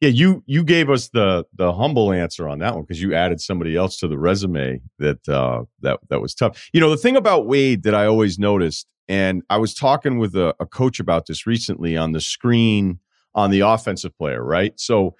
[0.00, 3.40] Yeah, you you gave us the the humble answer on that one because you added
[3.40, 6.68] somebody else to the resume that uh, that that was tough.
[6.74, 10.36] You know, the thing about Wade that I always noticed, and I was talking with
[10.36, 12.98] a, a coach about this recently on the screen
[13.34, 14.72] on the offensive player, right?
[14.78, 15.14] So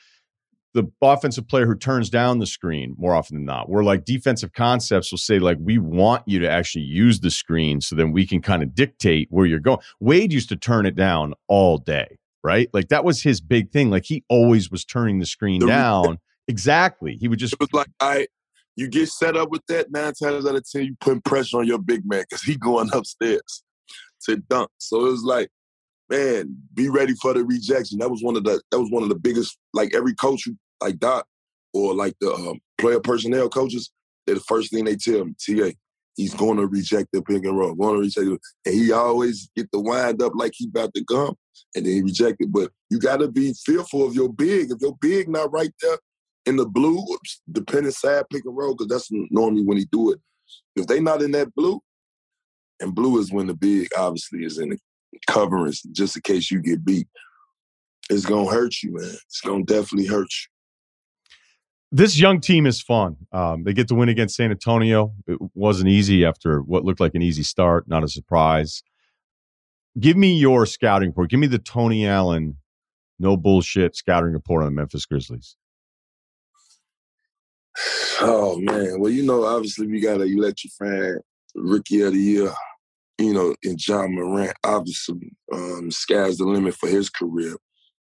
[0.77, 3.71] the offensive player who turns down the screen more often than not.
[3.71, 7.81] Where like defensive concepts will say, like, we want you to actually use the screen
[7.81, 9.79] so then we can kind of dictate where you're going.
[10.01, 12.69] Wade used to turn it down all day, right?
[12.75, 13.89] Like that was his big thing.
[13.89, 16.11] Like he always was turning the screen the down.
[16.11, 17.17] Re- exactly.
[17.17, 18.27] He would just it was like, I
[18.77, 21.67] you get set up with that nine times out of ten, you putting pressure on
[21.67, 23.62] your big man because he going upstairs
[24.27, 24.69] to dunk.
[24.77, 25.49] So it was like,
[26.11, 27.99] man, be ready for the rejection.
[27.99, 29.57] That was one of the that was one of the biggest.
[29.73, 31.27] Like every coach who like Doc
[31.73, 33.91] or like the um, player personnel coaches,
[34.27, 35.71] the first thing they tell me, TA,
[36.17, 38.41] he's going to reject the pick and roll, going to reject it.
[38.65, 41.35] And he always get the wind up like he about to gum,
[41.75, 42.51] and then he reject it.
[42.51, 44.71] But you got to be fearful of your big.
[44.71, 45.99] If your big not right there
[46.47, 47.05] in the blue,
[47.51, 50.21] depending side pick and roll, because that's normally when he do it.
[50.75, 51.81] If they not in that blue,
[52.81, 54.79] and blue is when the big obviously is in the
[55.27, 57.09] coverings, just in case you get beat.
[58.11, 59.17] It's gonna hurt you, man.
[59.27, 60.56] It's gonna definitely hurt you
[61.92, 63.16] this young team is fun.
[63.33, 65.14] Um, they get to win against San Antonio.
[65.27, 68.83] It wasn't easy after what looked like an easy start, not a surprise.
[69.99, 71.31] Give me your scouting report.
[71.31, 72.57] Give me the Tony Allen,
[73.18, 75.57] no bullshit scouting report on the Memphis Grizzlies.
[78.20, 81.18] Oh man, well you know obviously we got a electrifying
[81.55, 82.53] rookie of the year,
[83.18, 84.55] you know, in Ja Morant.
[84.64, 87.57] Obviously, um, sky's the limit for his career.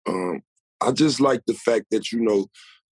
[0.07, 0.43] Um,
[0.81, 2.47] I just like the fact that you know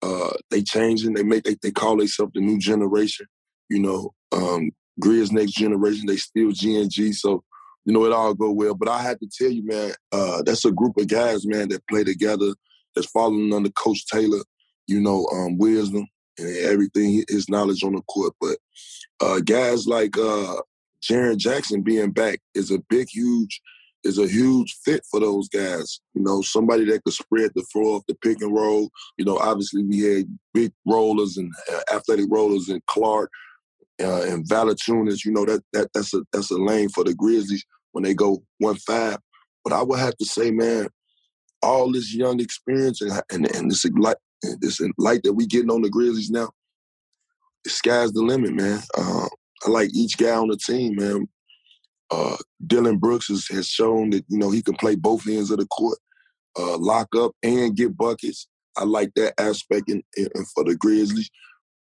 [0.01, 1.13] uh, they changing.
[1.13, 3.27] They make they, they call themselves the new generation.
[3.69, 6.07] You know, um, Grizz next generation.
[6.07, 7.13] They still GNG.
[7.13, 7.43] So
[7.85, 8.75] you know it all go well.
[8.75, 11.87] But I had to tell you, man, uh, that's a group of guys, man, that
[11.87, 12.53] play together.
[12.95, 14.43] That's following under Coach Taylor.
[14.87, 18.33] You know, um, wisdom and everything, his knowledge on the court.
[18.41, 18.57] But
[19.21, 20.55] uh, guys like uh,
[21.01, 23.61] Jaren Jackson being back is a big, huge
[24.03, 26.01] is a huge fit for those guys.
[26.13, 28.89] You know, somebody that could spread the floor off the pick and roll.
[29.17, 33.31] You know, obviously we had big rollers and uh, athletic rollers and Clarke
[34.01, 35.25] uh, and Valanciunas.
[35.25, 38.43] You know that that that's a that's a lane for the Grizzlies when they go
[38.59, 39.17] one five.
[39.63, 40.87] But I would have to say, man,
[41.61, 44.17] all this young experience and and, and this light
[44.59, 46.49] this light that we getting on the Grizzlies now,
[47.63, 48.81] the sky's the limit, man.
[48.97, 49.27] Uh,
[49.65, 51.27] I like each guy on the team, man.
[52.11, 52.35] Uh,
[52.67, 55.65] Dillon Brooks has, has, shown that you know he can play both ends of the
[55.67, 55.97] court,
[56.59, 58.47] uh, lock up and get buckets.
[58.77, 60.03] I like that aspect in,
[60.53, 61.29] for the Grizzlies.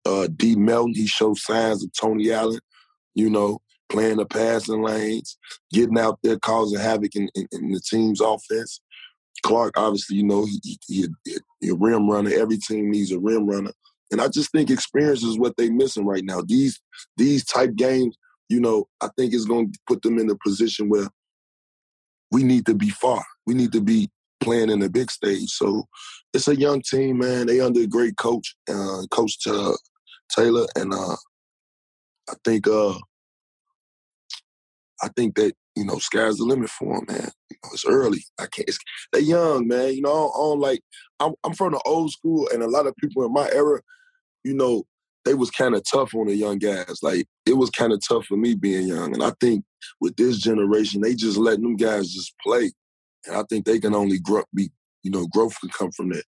[0.06, 0.56] Uh, D.
[0.56, 2.60] Melton, he shows signs of Tony Allen,
[3.14, 5.36] you know, playing the passing lanes,
[5.72, 8.80] getting out there, causing havoc in, in, in the team's offense.
[9.42, 12.30] Clarke, obviously, you know, he, he, he, he a rim runner.
[12.32, 13.72] Every team needs a rim runner.
[14.10, 16.42] And I just think experience is what they're missing right now.
[16.44, 16.80] These
[17.16, 18.16] these type games
[18.50, 21.08] you know, I think it's going to put them in a position where
[22.32, 23.24] we need to be far.
[23.46, 24.10] We need to be
[24.40, 25.50] playing in the big stage.
[25.50, 25.84] So
[26.34, 27.46] it's a young team, man.
[27.46, 29.38] They under a great coach, uh, Coach
[30.36, 31.16] Taylor, and uh,
[32.28, 32.94] I think uh,
[35.02, 37.30] I think that you know sky's the limit for them, man.
[37.50, 38.24] You know, it's early.
[38.38, 38.68] I can't.
[38.68, 38.78] It's,
[39.12, 39.94] they're young, man.
[39.94, 40.80] You know, don't like.
[41.20, 43.80] I'm, I'm from the old school, and a lot of people in my era,
[44.42, 44.84] you know,
[45.24, 46.98] they was kind of tough on the young guys.
[47.02, 49.64] Like it was kind of tough for me being young, and I think
[50.00, 52.70] with this generation, they just letting them guys just play,
[53.26, 54.42] and I think they can only grow.
[54.54, 54.70] Be
[55.02, 56.24] you know, growth can come from that.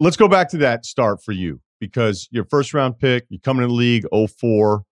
[0.00, 3.60] Let's go back to that start for you because your first round pick, you come
[3.60, 4.82] in the league 04,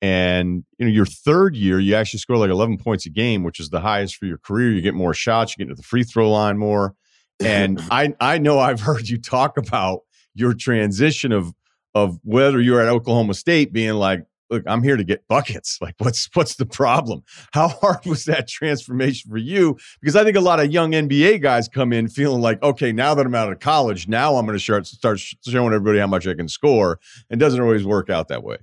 [0.00, 3.58] and you know your third year, you actually score like 11 points a game, which
[3.58, 4.70] is the highest for your career.
[4.70, 6.94] You get more shots, you get to the free throw line more.
[7.40, 10.00] And I I know I've heard you talk about
[10.34, 11.52] your transition of
[11.94, 15.78] of whether you're at Oklahoma State being like, look, I'm here to get buckets.
[15.80, 17.22] Like, what's what's the problem?
[17.52, 19.76] How hard was that transformation for you?
[20.00, 23.14] Because I think a lot of young NBA guys come in feeling like, okay, now
[23.14, 26.26] that I'm out of college, now I'm going to start start showing everybody how much
[26.26, 26.98] I can score.
[27.30, 28.58] It doesn't always work out that way.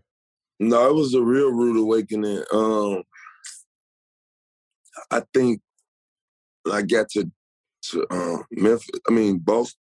[0.60, 2.44] No, it was a real rude awakening.
[2.54, 3.04] Um,
[5.12, 5.62] I think
[6.72, 7.30] I got to
[7.92, 8.90] to uh, Memphis.
[9.08, 9.80] I mean, Boston.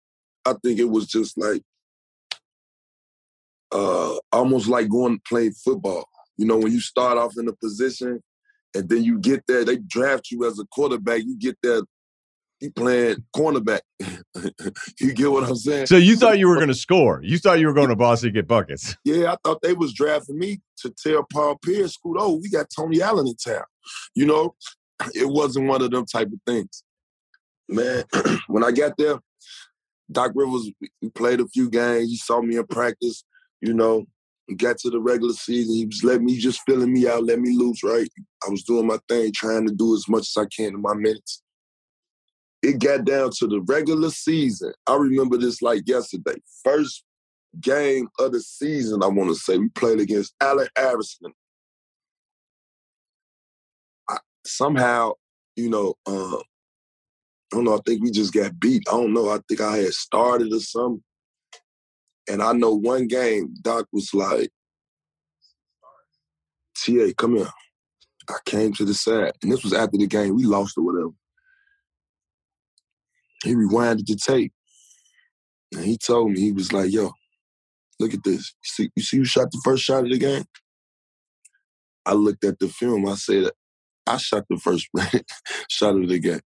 [0.47, 1.63] I think it was just like
[3.73, 6.09] uh, almost like going to play football.
[6.37, 8.23] You know, when you start off in a position
[8.75, 11.23] and then you get there, they draft you as a quarterback.
[11.25, 11.83] You get there,
[12.61, 13.81] you playing cornerback.
[15.01, 15.87] you get what I'm saying?
[15.87, 17.21] So you thought you were going to score?
[17.25, 18.97] You thought you were going to Boston get buckets?
[19.05, 22.67] Yeah, I thought they was drafting me to tell Paul Pierce, "Scoot, oh, we got
[22.75, 23.65] Tony Allen in town."
[24.15, 24.55] You know,
[25.15, 26.85] it wasn't one of them type of things.
[27.69, 28.05] Man,
[28.49, 29.19] when I got there,
[30.11, 30.71] Doc Rivers,
[31.15, 32.11] played a few games.
[32.11, 33.25] He saw me in practice,
[33.61, 34.07] you know.
[34.49, 35.75] We got to the regular season.
[35.75, 38.09] He was letting me just filling me out, let me loose, right?
[38.47, 40.95] I was doing my thing, trying to do as much as I can in my
[40.95, 41.43] minutes.
[42.63, 44.73] It got down to the regular season.
[44.87, 46.37] I remember this like yesterday.
[46.65, 47.05] First
[47.61, 49.59] game of the season, I want to say.
[49.59, 51.33] We played against Allen Iverson.
[54.09, 55.15] I, somehow,
[55.57, 56.39] you know, uh,
[57.53, 58.83] I don't know, I think we just got beat.
[58.89, 59.29] I don't know.
[59.29, 61.03] I think I had started or something.
[62.29, 64.51] And I know one game, Doc was like,
[66.77, 67.51] TA, come here.
[68.29, 69.33] I came to the side.
[69.43, 70.35] And this was after the game.
[70.35, 71.11] We lost or whatever.
[73.45, 74.53] He rewinded the tape.
[75.73, 77.13] And he told me, he was like, yo,
[78.01, 78.55] look at this.
[78.63, 80.45] You see, you see who shot the first shot of the game?
[82.05, 83.09] I looked at the film.
[83.09, 83.51] I said,
[84.07, 84.89] I shot the first
[85.69, 86.41] shot of the game.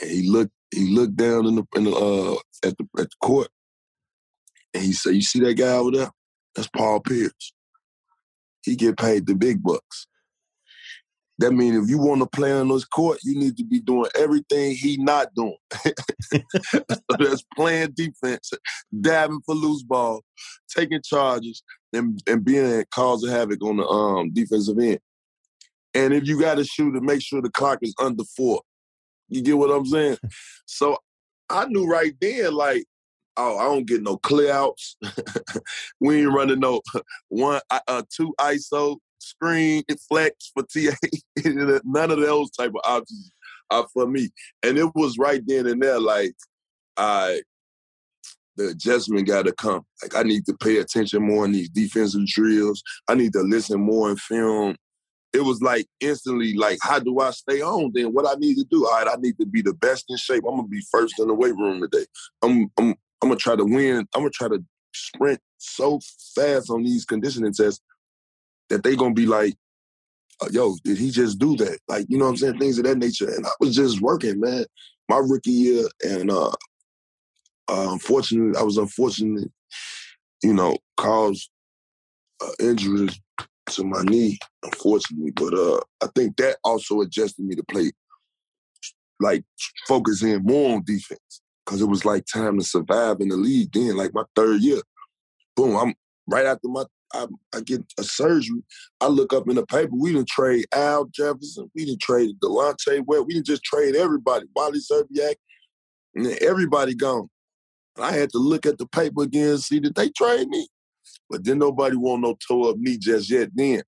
[0.00, 2.34] And he looked, he looked down in the, in the uh,
[2.66, 3.48] at the at the court,
[4.74, 6.10] and he said, "You see that guy over there?
[6.54, 7.52] That's Paul Pierce.
[8.64, 10.06] He get paid the big bucks.
[11.38, 14.10] That means if you want to play on this court, you need to be doing
[14.14, 15.56] everything he not doing.
[17.18, 18.52] That's playing defense,
[19.00, 20.22] dabbing for loose ball,
[20.68, 25.00] taking charges, and, and being a cause of havoc on the um, defensive end.
[25.94, 28.60] And if you got to shoot it, make sure the clock is under four.
[29.32, 30.18] You get what I'm saying?
[30.66, 30.98] so
[31.48, 32.84] I knew right then, like,
[33.36, 34.96] oh, I don't get no clear outs.
[36.00, 36.82] we ain't running no
[37.28, 40.94] one, uh, two ISO screen flex for TA.
[41.84, 43.32] None of those type of options
[43.70, 44.28] are for me.
[44.62, 46.34] And it was right then and there, like,
[46.98, 47.40] I
[48.56, 49.82] the adjustment got to come.
[50.02, 52.82] Like I need to pay attention more in these defensive drills.
[53.08, 54.76] I need to listen more in film
[55.32, 58.12] it was like instantly like, how do I stay on then?
[58.12, 58.86] What I need to do?
[58.86, 60.44] All right, I need to be the best in shape.
[60.46, 62.04] I'm gonna be first in the weight room today.
[62.42, 64.06] I'm I'm I'm gonna try to win.
[64.14, 64.62] I'm gonna try to
[64.94, 66.00] sprint so
[66.34, 67.80] fast on these conditioning tests
[68.68, 69.54] that they gonna be like,
[70.42, 71.78] uh, yo, did he just do that?
[71.88, 72.58] Like, you know what I'm saying?
[72.58, 73.30] Things of that nature.
[73.30, 74.64] And I was just working, man.
[75.08, 76.52] My rookie year, and uh,
[77.68, 79.50] uh unfortunately, I was unfortunate,
[80.42, 81.48] you know, caused
[82.42, 83.18] uh, injuries
[83.70, 85.32] to my knee, unfortunately.
[85.32, 87.92] But uh, I think that also adjusted me to play,
[89.20, 89.44] like
[89.86, 93.72] focus in more on defense because it was like time to survive in the league.
[93.72, 94.80] Then, like my third year,
[95.56, 95.94] boom, I'm
[96.26, 98.62] right after my I, I, get a surgery.
[99.00, 99.92] I look up in the paper.
[99.94, 101.70] We didn't trade Al Jefferson.
[101.74, 103.26] We didn't trade Delonte West.
[103.26, 104.46] We didn't just trade everybody.
[104.56, 105.34] Wally Szczerbiak,
[106.14, 107.28] and everybody gone.
[107.98, 110.66] I had to look at the paper again and see that they trade me.
[111.32, 113.82] But then nobody want no toe up me just yet then.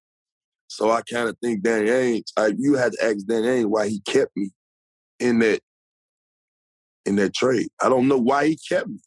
[0.67, 3.87] So I kind of think Danny Ainge, I, you had to ask Danny Ainge why
[3.87, 4.51] he kept me
[5.21, 5.61] in that
[7.05, 7.69] in that trade.
[7.83, 8.99] I don't know why he kept me.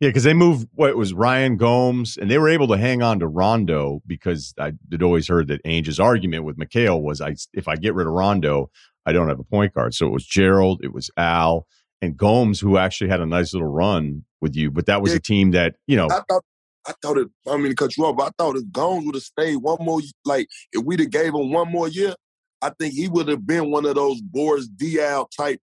[0.00, 3.18] Yeah, because they moved what was Ryan Gomes, and they were able to hang on
[3.18, 7.68] to Rondo because I had always heard that Ainge's argument with McHale was, I if
[7.68, 8.70] I get rid of Rondo,
[9.04, 9.92] I don't have a point guard.
[9.94, 11.66] So it was Gerald, it was Al,
[12.00, 14.70] and Gomes, who actually had a nice little run with you.
[14.70, 16.06] But that was yeah, a team that you know.
[16.06, 16.44] I thought
[16.88, 17.28] I thought it.
[17.46, 19.76] I mean, to cut you off, but I thought if Gomes would have stayed one
[19.80, 22.14] more, like if we'd have gave him one more year,
[22.62, 25.60] I think he would have been one of those Boris Diaw type.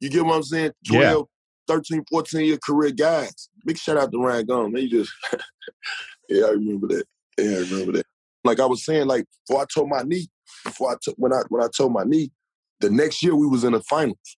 [0.00, 0.72] You get what I'm saying?
[0.88, 1.74] 12, yeah.
[1.74, 3.48] 13, 14 year career guys.
[3.64, 4.80] Big shout out to Ryan Gomes.
[4.80, 5.12] He just,
[6.28, 7.04] yeah, I remember that.
[7.38, 8.06] Yeah, I remember that.
[8.42, 10.26] Like I was saying, like before I told my knee,
[10.64, 12.32] before I took when I when I told my knee,
[12.80, 14.36] the next year we was in the finals.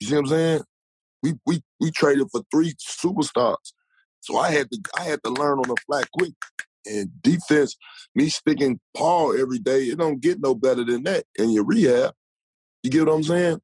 [0.00, 0.60] You see what I'm saying?
[1.22, 3.72] We we we traded for three superstars.
[4.24, 6.32] So I had to I had to learn on the fly quick.
[6.86, 7.76] And defense,
[8.14, 12.12] me sticking Paul every day, it don't get no better than that in your rehab.
[12.82, 13.60] You get what I'm saying?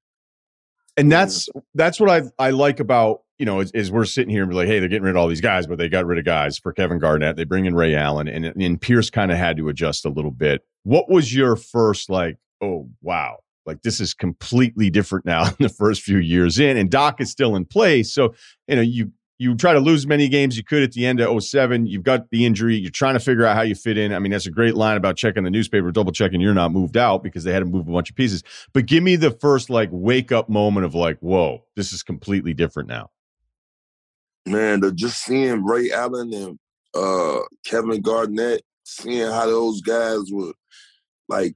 [0.97, 4.43] And that's that's what I I like about you know is, is, we're sitting here
[4.43, 6.19] and be like, hey, they're getting rid of all these guys, but they got rid
[6.19, 7.37] of guys for Kevin Garnett.
[7.37, 10.31] They bring in Ray Allen, and and Pierce kind of had to adjust a little
[10.31, 10.63] bit.
[10.85, 12.37] What was your first like?
[12.61, 16.91] Oh wow, like this is completely different now in the first few years in, and
[16.91, 18.13] Doc is still in place.
[18.13, 18.35] So
[18.67, 21.19] you know you you try to lose as many games you could at the end
[21.19, 21.87] of 07.
[21.87, 22.77] You've got the injury.
[22.77, 24.13] You're trying to figure out how you fit in.
[24.13, 26.99] I mean, that's a great line about checking the newspaper, double checking you're not moved
[26.99, 28.43] out because they had to move a bunch of pieces.
[28.75, 32.53] But give me the first like wake up moment of like, whoa, this is completely
[32.53, 33.09] different now.
[34.45, 36.59] Man, the, just seeing Ray Allen and
[36.95, 40.55] uh, Kevin Garnett, seeing how those guys would
[41.31, 41.55] like,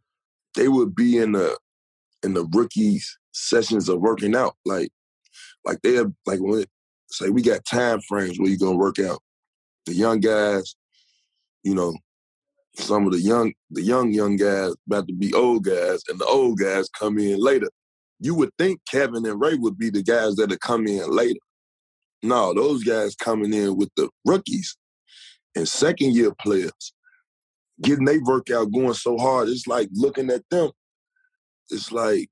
[0.55, 1.59] they would be in the
[2.23, 4.91] in the rookies sessions of working out, like
[5.67, 6.65] like they have like when
[7.15, 9.21] say we got time frames where you're gonna work out.
[9.87, 10.77] The young guys,
[11.63, 11.95] you know,
[12.77, 16.27] some of the young the young young guys about to be old guys, and the
[16.27, 17.71] old guys come in later.
[18.21, 21.41] You would think Kevin and Ray would be the guys that come in later.
[22.23, 24.77] No, those guys coming in with the rookies
[25.55, 26.95] and second year players,
[27.83, 29.49] getting their workout going so hard.
[29.49, 30.71] It's like looking at them.
[31.71, 32.29] It's like,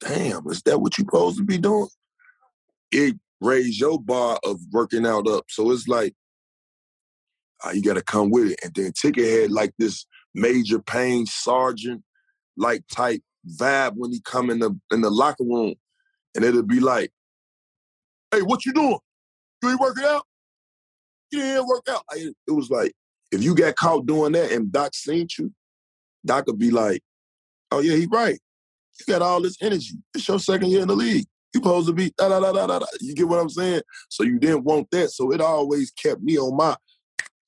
[0.00, 1.88] damn, is that what you're supposed to be doing?
[2.90, 5.44] It raised your bar of working out up.
[5.48, 6.14] So it's like,
[7.64, 8.60] uh, you got to come with it.
[8.64, 12.02] And then Ticket had like this major pain sergeant
[12.56, 13.22] like type
[13.58, 15.74] vibe when he come in the in the locker room,
[16.34, 17.10] and it'll be like,
[18.30, 18.98] "Hey, what you doing?
[19.62, 20.24] You ain't working out?
[21.30, 22.92] You didn't work out." I, it was like
[23.30, 25.52] if you got caught doing that and Doc seen you,
[26.24, 27.02] Doc would be like,
[27.70, 28.38] "Oh yeah, he right.
[29.00, 29.94] You got all this energy.
[30.14, 31.26] It's your second year in the league.
[31.54, 32.86] You supposed to be da da da da da.
[33.00, 33.82] You get what I'm saying?
[34.08, 35.10] So you didn't want that.
[35.10, 36.76] So it always kept me on my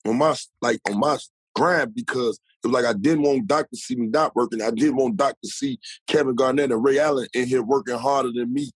[0.07, 1.19] on my like on my
[1.55, 4.63] grind because it was like I didn't want see me not working.
[4.63, 8.53] I didn't want to see Kevin Garnett and Ray Allen in here working harder than
[8.53, 8.71] me.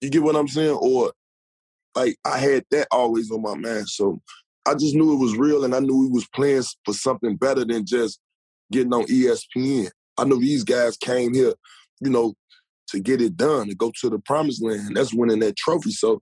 [0.00, 0.78] You get what I'm saying?
[0.80, 1.12] Or
[1.94, 3.88] like I had that always on my mind.
[3.88, 4.20] So
[4.66, 7.64] I just knew it was real and I knew he was playing for something better
[7.64, 8.20] than just
[8.70, 9.90] getting on ESPN.
[10.18, 11.54] I know these guys came here,
[12.00, 12.34] you know,
[12.88, 14.96] to get it done, to go to the promised land.
[14.96, 15.90] That's winning that trophy.
[15.90, 16.20] So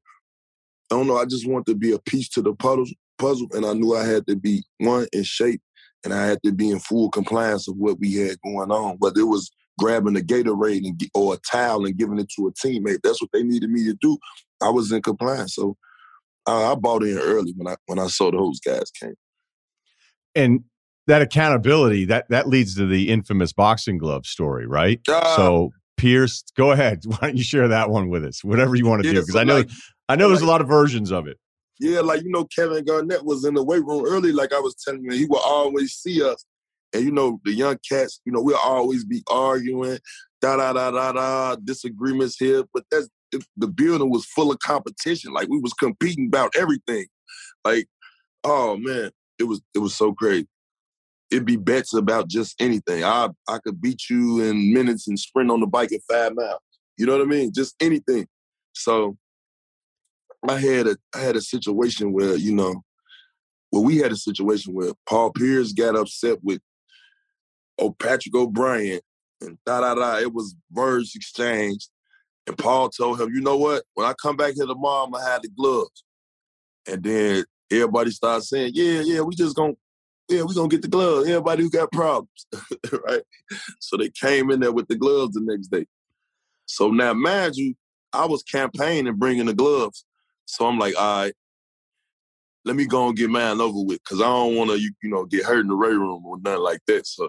[0.90, 1.16] I don't know.
[1.16, 2.86] I just want to be a piece to the puzzle,
[3.18, 5.60] puzzle, and I knew I had to be one in shape,
[6.04, 8.96] and I had to be in full compliance of what we had going on.
[8.98, 12.52] Whether it was grabbing a Gatorade and, or a towel and giving it to a
[12.52, 14.16] teammate, that's what they needed me to do.
[14.62, 15.76] I was in compliance, so
[16.46, 19.14] I, I bought in early when I when I saw those guys came.
[20.34, 20.64] And
[21.06, 25.00] that accountability that that leads to the infamous boxing glove story, right?
[25.08, 27.02] Uh, so Pierce, go ahead.
[27.06, 28.44] Why don't you share that one with us?
[28.44, 29.70] Whatever you want to yeah, do, because so I know like,
[30.08, 31.38] I know there's like, a lot of versions of it.
[31.78, 34.32] Yeah, like you know, Kevin Garnett was in the weight room early.
[34.32, 36.44] Like I was telling you, he would always see us,
[36.94, 38.20] and you know, the young cats.
[38.24, 39.98] You know, we'll always be arguing,
[40.40, 42.64] da da da da da, disagreements here.
[42.72, 43.08] But that's
[43.56, 45.32] the building was full of competition.
[45.32, 47.06] Like we was competing about everything.
[47.64, 47.88] Like,
[48.44, 50.48] oh man, it was it was so crazy
[51.30, 53.04] it'd be bets about just anything.
[53.04, 56.60] I I could beat you in minutes and sprint on the bike at five miles.
[56.96, 57.52] You know what I mean?
[57.52, 58.26] Just anything.
[58.74, 59.16] So
[60.48, 62.82] I had a I had a situation where, you know,
[63.72, 66.60] well, we had a situation where Paul Pierce got upset with
[67.78, 69.02] oh Patrick O'Bryant
[69.40, 70.18] and da da da.
[70.18, 71.90] It was words exchanged.
[72.46, 73.82] And Paul told him, you know what?
[73.94, 76.04] When I come back here tomorrow, I'm gonna have the gloves.
[76.88, 79.74] And then everybody started saying, yeah, yeah, we just gonna
[80.28, 81.28] yeah, we're gonna get the gloves.
[81.28, 82.46] Everybody who got problems,
[83.06, 83.22] right?
[83.80, 85.86] So they came in there with the gloves the next day.
[86.66, 87.74] So now, mind you,
[88.12, 90.04] I was campaigning bringing the gloves.
[90.46, 91.34] So I'm like, all right,
[92.64, 95.10] let me go and get mine over with, cause I don't want to, you, you
[95.10, 97.06] know, get hurt in the ray room or nothing like that.
[97.06, 97.28] So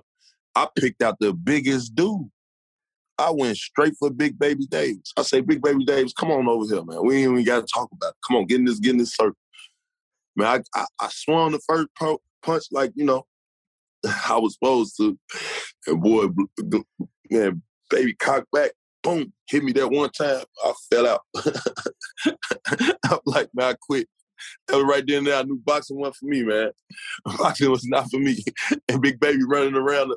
[0.56, 2.30] I picked out the biggest dude.
[3.20, 5.14] I went straight for Big Baby Davis.
[5.18, 7.04] I say, Big Baby Davis, come on over here, man.
[7.04, 8.18] We ain't even got to talk about it.
[8.28, 9.38] Come on, get in this, get in this circle.
[10.36, 13.26] Man, I, I, I swung the first pro, punch like you know
[14.30, 15.18] I was supposed to.
[15.88, 16.28] And boy,
[17.30, 18.72] man, baby cock back,
[19.04, 20.44] boom, hit me that one time.
[20.64, 21.22] I fell out.
[23.10, 24.08] I'm like, man, I quit.
[24.68, 25.36] That was right then and there.
[25.36, 26.70] I knew boxing wasn't for me, man.
[27.40, 28.44] Boxing was not for me.
[28.88, 30.14] And Big Baby running around,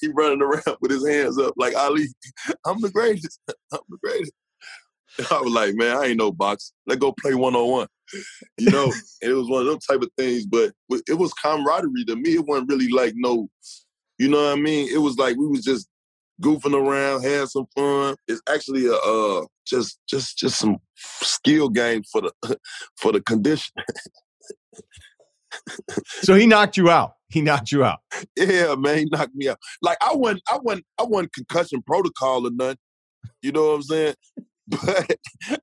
[0.00, 2.06] he running around with his hands up like Ali.
[2.66, 3.40] I'm the greatest.
[3.72, 4.32] I'm the greatest.
[5.30, 6.72] I was like, man, I ain't no box.
[6.86, 7.88] Let's go play one on one.
[8.58, 10.72] You know, it was one of those type of things, but
[11.06, 12.34] it was camaraderie to me.
[12.34, 13.48] It wasn't really like no,
[14.18, 14.88] you know what I mean?
[14.92, 15.88] It was like we was just
[16.42, 18.16] goofing around, had some fun.
[18.26, 22.58] It's actually a uh, just just just some skill game for the
[22.96, 23.74] for the condition.
[26.22, 27.12] so he knocked you out.
[27.30, 27.98] He knocked you out.
[28.36, 29.58] Yeah, man, he knocked me out.
[29.82, 32.78] Like I wasn't, I wasn't, I wasn't concussion protocol or nothing.
[33.42, 34.14] You know what I'm saying?
[34.68, 35.16] But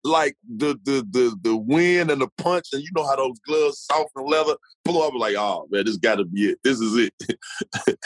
[0.04, 3.80] like the the the the wind and the punch, and you know how those gloves,
[3.80, 6.60] soft and leather, pull up like, oh man, this got to be it.
[6.64, 7.14] This is it.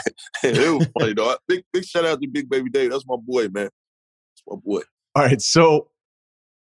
[0.43, 1.37] it was funny though.
[1.47, 2.91] Big big shout out to Big Baby Dave.
[2.91, 3.69] That's my boy, man.
[3.69, 4.81] That's my boy.
[5.15, 5.89] All right, so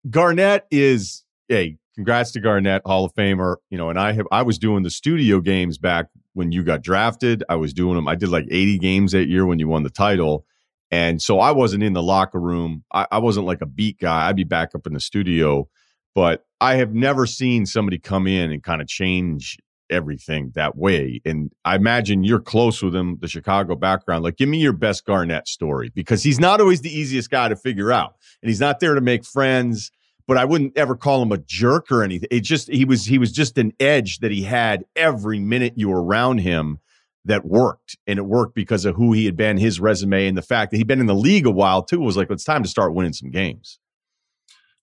[0.10, 3.58] Garnett is hey, congrats to Garnett, Hall of Famer.
[3.70, 6.82] You know, and I have I was doing the studio games back when you got
[6.84, 7.44] drafted.
[7.50, 8.08] I was doing them.
[8.08, 10.46] I did like 80 games that year when you won the title.
[10.92, 12.84] And so I wasn't in the locker room.
[12.92, 14.28] I, I, wasn't like a beat guy.
[14.28, 15.68] I'd be back up in the studio.
[16.16, 19.58] But I have never seen somebody come in and kind of change
[19.90, 21.22] everything that way.
[21.26, 24.24] And I imagine you're close with him, the Chicago background.
[24.24, 27.56] Like, give me your best Garnett story because he's not always the easiest guy to
[27.56, 28.16] figure out.
[28.42, 29.92] And he's not there to make friends,
[30.28, 32.28] but I wouldn't ever call him a jerk or anything.
[32.32, 35.90] It just he was he was just an edge that he had every minute you
[35.90, 36.80] were around him
[37.26, 37.98] that worked.
[38.08, 40.78] And it worked because of who he had been, his resume, and the fact that
[40.78, 43.14] he'd been in the league a while too was like, it's time to start winning
[43.14, 43.80] some games.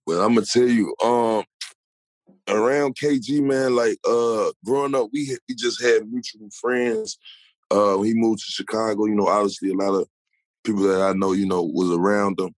[0.06, 1.44] Well, I'm gonna tell you, um,
[2.48, 7.18] around KG, man, like uh growing up, we we just had mutual friends.
[7.70, 10.08] Uh he moved to Chicago, you know, obviously a lot of
[10.64, 12.54] people that I know, you know, was around him.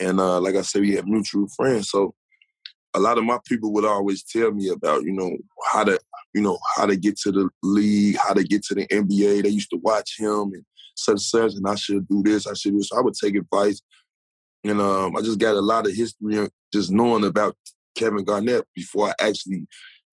[0.00, 1.90] And uh like I said, we had mutual friends.
[1.90, 2.14] So
[2.94, 5.36] a lot of my people would always tell me about, you know,
[5.70, 5.98] how to,
[6.34, 9.42] you know, how to get to the league, how to get to the NBA.
[9.42, 10.64] They used to watch him and
[10.94, 12.88] such such, and I should do this, I should do this.
[12.88, 13.80] So I would take advice.
[14.64, 17.56] And um, I just got a lot of history just knowing about
[17.94, 19.66] Kevin Garnett before I actually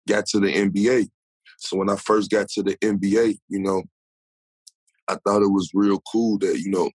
[0.07, 1.09] got to the NBA.
[1.57, 3.83] So when I first got to the NBA, you know,
[5.07, 6.89] I thought it was real cool that, you know,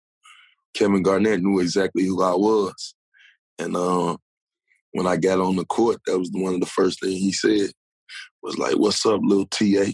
[0.74, 2.96] Kevin Garnett knew exactly who I was.
[3.58, 4.18] And uh,
[4.92, 7.72] when I got on the court, that was one of the first things he said
[8.42, 9.92] was like, what's up, little TA?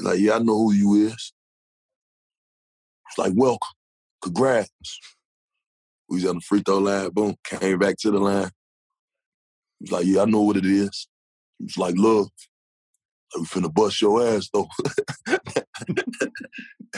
[0.00, 1.32] like, yeah, I know who you is.
[3.08, 3.68] It's like, welcome,
[4.20, 4.70] congrats.
[6.08, 8.50] We was on the free throw line, boom, came back to the line.
[9.78, 11.08] He was like, yeah, I know what it is.
[11.58, 12.28] He was like, love.
[13.38, 14.68] We finna bust your ass though.
[15.26, 15.38] and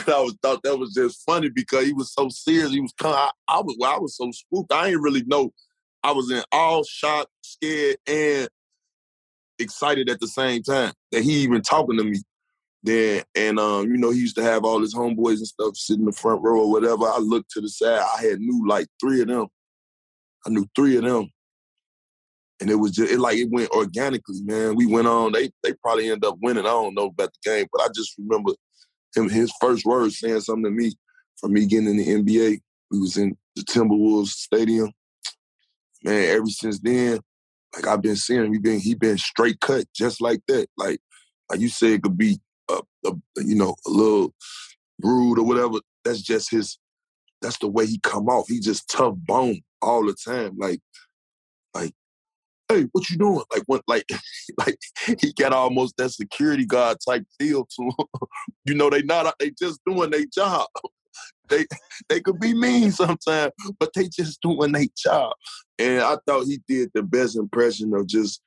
[0.07, 2.71] I was thought that was just funny because he was so serious.
[2.71, 4.73] He was kind I, I was I was so spooked.
[4.73, 5.53] I didn't really know.
[6.05, 8.47] I was in all shock, scared, and
[9.57, 12.19] excited at the same time that he even talking to me.
[12.83, 16.01] Then and um, you know, he used to have all his homeboys and stuff sitting
[16.01, 17.05] in the front row or whatever.
[17.05, 18.05] I looked to the side.
[18.15, 19.47] I had knew like three of them.
[20.45, 21.31] I knew three of them.
[22.61, 24.75] And it was just it like it went organically, man.
[24.75, 25.31] We went on.
[25.31, 26.67] They they probably end up winning.
[26.67, 28.51] I don't know about the game, but I just remember
[29.15, 30.91] him his first words saying something to me
[31.37, 32.59] from me getting in the NBA.
[32.91, 34.91] We was in the Timberwolves stadium.
[36.05, 37.19] Man, ever since then,
[37.73, 40.67] like I've been seeing him, he been he been straight cut just like that.
[40.77, 40.99] Like
[41.49, 42.39] like you said, it could be
[42.69, 44.31] a, a, you know a little
[45.01, 45.79] rude or whatever.
[46.03, 46.77] That's just his.
[47.41, 48.47] That's the way he come off.
[48.47, 50.55] He just tough bone all the time.
[50.59, 50.79] Like
[51.73, 51.93] like
[52.69, 53.43] hey, what you doing?
[53.51, 54.05] Like what like
[54.59, 54.77] like
[55.21, 58.05] he got almost that security guard type feel to him.
[58.65, 60.67] you know, they not they just doing their job.
[61.49, 61.65] They
[62.09, 65.33] they could be mean sometimes, but they just doing their job.
[65.77, 68.41] And I thought he did the best impression of just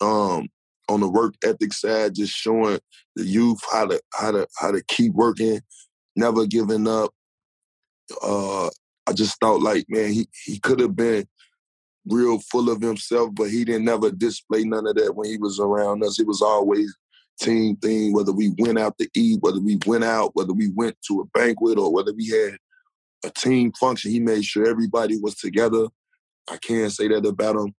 [0.00, 0.48] um
[0.88, 2.78] on the work ethic side, just showing
[3.16, 5.60] the youth how to how to how to keep working,
[6.16, 7.12] never giving up.
[8.22, 8.68] Uh,
[9.06, 11.26] I just thought like, man, he he could have been
[12.06, 15.58] real full of himself, but he didn't never display none of that when he was
[15.58, 16.16] around us.
[16.16, 16.94] He was always
[17.40, 20.96] team thing, whether we went out to eat, whether we went out, whether we went
[21.08, 22.56] to a banquet or whether we had
[23.24, 24.10] a team function.
[24.10, 25.86] He made sure everybody was together.
[26.48, 27.74] I can't say that about him.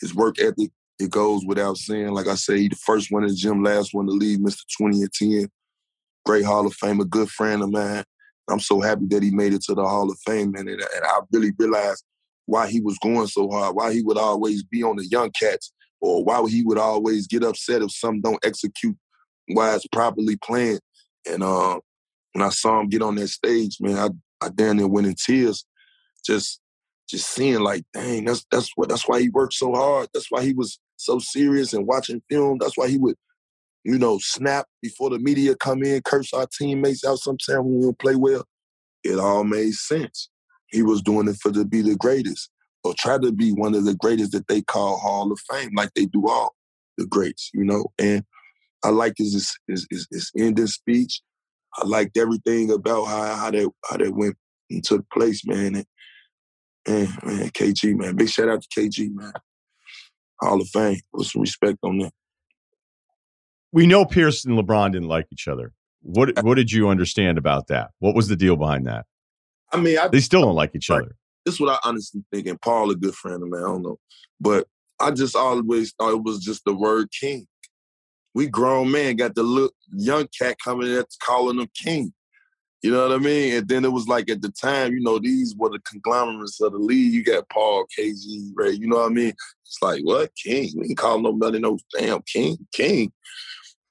[0.00, 2.12] His work ethic it goes without saying.
[2.12, 4.62] Like I say, he the first one in the gym, last one to leave, Mr.
[4.78, 5.48] 20 and 10.
[6.26, 8.04] Great Hall of Fame, a good friend of mine.
[8.50, 10.68] I'm so happy that he made it to the Hall of Fame, man.
[10.68, 12.04] And, and I really realized
[12.46, 15.72] why he was going so hard, why he would always be on the young cats,
[16.00, 18.96] or why he would always get upset if some don't execute
[19.48, 20.80] why it's properly planned.
[21.28, 21.80] And uh,
[22.32, 25.14] when I saw him get on that stage, man, I, I damn near went in
[25.14, 25.64] tears.
[26.24, 26.60] Just
[27.08, 30.08] just seeing like, dang, that's that's what that's why he worked so hard.
[30.12, 32.58] That's why he was so serious and watching film.
[32.60, 33.16] That's why he would,
[33.84, 37.82] you know, snap before the media come in, curse our teammates out sometimes when we
[37.82, 38.44] don't play well.
[39.04, 40.28] It all made sense.
[40.68, 42.50] He was doing it for to be the greatest
[42.84, 45.90] or try to be one of the greatest that they call Hall of Fame, like
[45.94, 46.54] they do all
[46.96, 47.86] the greats, you know.
[47.98, 48.24] And
[48.84, 51.20] I liked his his his, his ending speech.
[51.76, 54.36] I liked everything about how how that how that went
[54.70, 55.76] and took place, man.
[55.76, 55.86] And,
[56.86, 59.32] man, man, KG, man, big shout out to KG, man.
[60.40, 61.00] Hall of Fame.
[61.14, 62.12] Put some respect on that.
[63.72, 65.72] We know Pierce and LeBron didn't like each other.
[66.02, 67.90] What what did you understand about that?
[67.98, 69.04] What was the deal behind that?
[69.72, 71.16] I mean, I, they still don't like each other.
[71.48, 72.46] This is what I honestly think.
[72.46, 73.98] And Paul, a good friend of mine, I don't know,
[74.38, 74.66] but
[75.00, 77.46] I just always thought it was just the word king.
[78.34, 82.12] We grown men got the look young cat coming at calling him king.
[82.82, 83.54] You know what I mean?
[83.54, 86.72] And then it was like at the time, you know, these were the conglomerates of
[86.72, 87.14] the league.
[87.14, 88.72] You got Paul, KG, Ray.
[88.72, 89.32] You know what I mean?
[89.64, 90.30] It's like, what?
[90.36, 90.70] King?
[90.76, 92.58] We ain't call nobody no damn king.
[92.74, 93.10] King.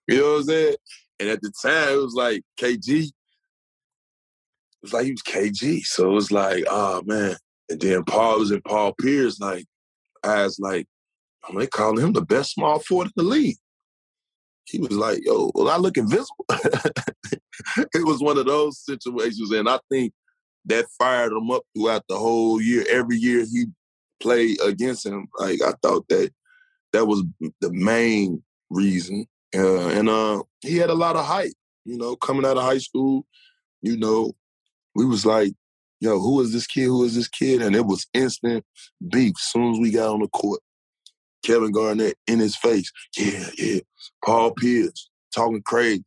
[0.07, 0.75] You know what I'm saying?
[1.21, 3.05] And at the time, it was like KG.
[3.05, 3.13] It
[4.83, 5.83] was like he was KG.
[5.83, 7.35] So it was like, oh man.
[7.69, 9.39] And then Paul was in Paul Pierce.
[9.39, 9.65] Like,
[10.23, 10.87] I was like,
[11.47, 13.57] I'm mean, they calling him the best small forward in the league.
[14.65, 16.45] He was like, yo, well, I look invisible.
[16.51, 19.51] it was one of those situations.
[19.51, 20.13] And I think
[20.65, 22.83] that fired him up throughout the whole year.
[22.89, 23.65] Every year he
[24.19, 26.31] played against him, like I thought that
[26.91, 27.23] that was
[27.61, 29.25] the main reason.
[29.55, 31.53] Uh, and uh, he had a lot of hype,
[31.85, 33.25] you know, coming out of high school.
[33.81, 34.33] You know,
[34.95, 35.53] we was like,
[35.99, 36.85] yo, who is this kid?
[36.85, 37.61] Who is this kid?
[37.61, 38.63] And it was instant
[39.07, 40.61] beef as soon as we got on the court.
[41.43, 42.91] Kevin Garnett in his face.
[43.17, 43.79] Yeah, yeah.
[44.25, 46.03] Paul Pierce talking crazy.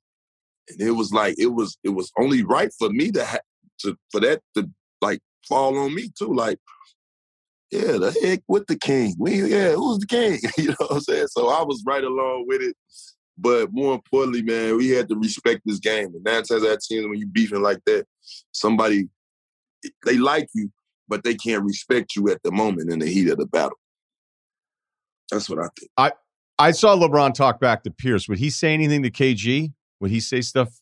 [0.69, 3.41] And it was like it was it was only right for me to have
[3.81, 4.69] to for that to
[5.01, 6.35] like fall on me too.
[6.35, 6.59] Like,
[7.71, 9.15] yeah, the heck with the king.
[9.19, 10.39] We yeah, who's the king?
[10.59, 11.29] you know what I'm saying?
[11.29, 12.77] So I was right along with it.
[13.39, 16.13] But more importantly, man, we had to respect this game.
[16.15, 18.07] And nine times out of ten, when you beefing like that,
[18.53, 19.09] somebody
[20.05, 20.71] they like you,
[21.09, 23.79] but they can't respect you at the moment in the heat of the battle.
[25.31, 25.91] That's what I think.
[25.97, 26.13] I
[26.59, 28.29] I saw LeBron talk back to Pierce.
[28.29, 29.73] Would he say anything to KG?
[30.01, 30.81] Would he say stuff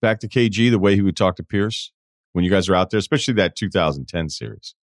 [0.00, 1.92] back to KG the way he would talk to Pierce
[2.32, 4.74] when you guys are out there, especially that 2010 series?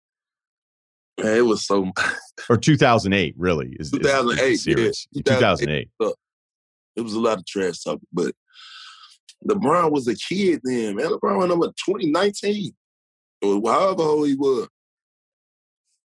[1.18, 1.92] Man, it was so.
[2.48, 5.08] or 2008, really is 2008 is, series.
[5.12, 5.90] Yeah, 2008.
[6.00, 6.16] 2008.
[6.94, 8.34] It was a lot of trash talk, but
[9.48, 11.06] LeBron was a kid then, man.
[11.06, 12.72] LeBron went number 2019,
[13.42, 14.68] or however old he was.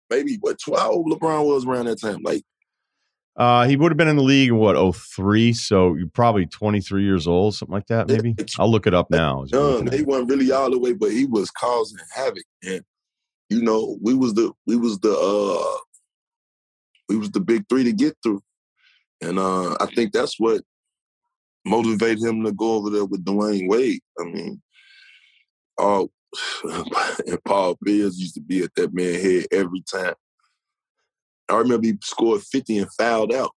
[0.09, 0.59] Maybe what?
[0.67, 2.21] Old LeBron was around that time?
[2.23, 2.43] Like
[3.35, 5.53] uh, he would have been in the league in what, 03?
[5.53, 8.35] So you're probably 23 years old, something like that, maybe?
[8.59, 9.45] I'll look it up now.
[9.45, 12.43] Young, he wasn't really all the way, but he was causing havoc.
[12.63, 12.81] And,
[13.49, 15.77] you know, we was the we was the uh
[17.09, 18.41] we was the big three to get through.
[19.21, 20.61] And uh I think that's what
[21.65, 24.01] motivated him to go over there with Dwyane Wade.
[24.19, 24.61] I mean,
[25.79, 26.09] oh
[26.63, 30.15] and Paul Pierce used to be at that man head every time.
[31.49, 33.51] I remember he scored 50 and fouled out.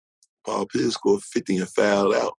[0.45, 2.34] Paul Pierce scored 50 and fouled out.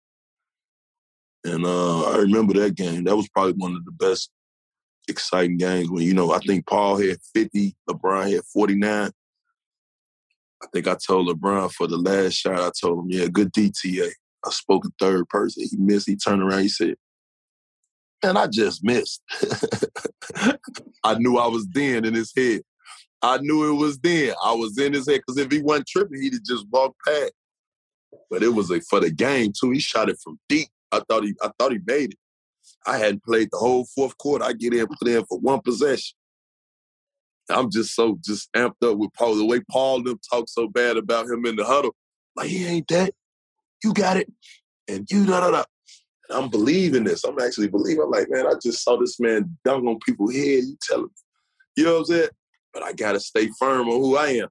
[1.45, 3.05] And uh, I remember that game.
[3.05, 4.30] That was probably one of the best
[5.09, 9.11] exciting games when, you know, I think Paul had 50, LeBron had 49.
[10.62, 14.11] I think I told LeBron for the last shot, I told him, yeah, good DTA.
[14.45, 15.64] I spoke in third person.
[15.70, 16.09] He missed.
[16.09, 16.62] He turned around.
[16.62, 16.97] He said,
[18.23, 19.23] man, I just missed.
[21.05, 22.62] I knew I was then in his head.
[23.23, 24.35] I knew it was then.
[24.45, 27.33] I was in his head because if he wasn't tripping, he'd have just walked past.
[28.31, 29.71] But it was a, for the game too.
[29.71, 30.69] He shot it from deep.
[30.93, 32.19] I thought he I thought he made it.
[32.87, 34.45] I hadn't played the whole fourth quarter.
[34.45, 36.17] I get in, put in for one possession.
[37.49, 39.37] I'm just so just amped up with Paul.
[39.37, 41.95] The way Paul them talk so bad about him in the huddle,
[42.35, 43.12] like he ain't that.
[43.85, 44.33] You got it,
[44.89, 45.64] and you da da da.
[46.29, 47.24] And I'm believing this.
[47.24, 48.03] I'm actually believing.
[48.03, 50.61] I'm like, man, I just saw this man dunk on people here.
[50.61, 51.11] You tell him,
[51.77, 52.29] you know what I'm saying?
[52.77, 54.49] but I got to stay firm on who I am.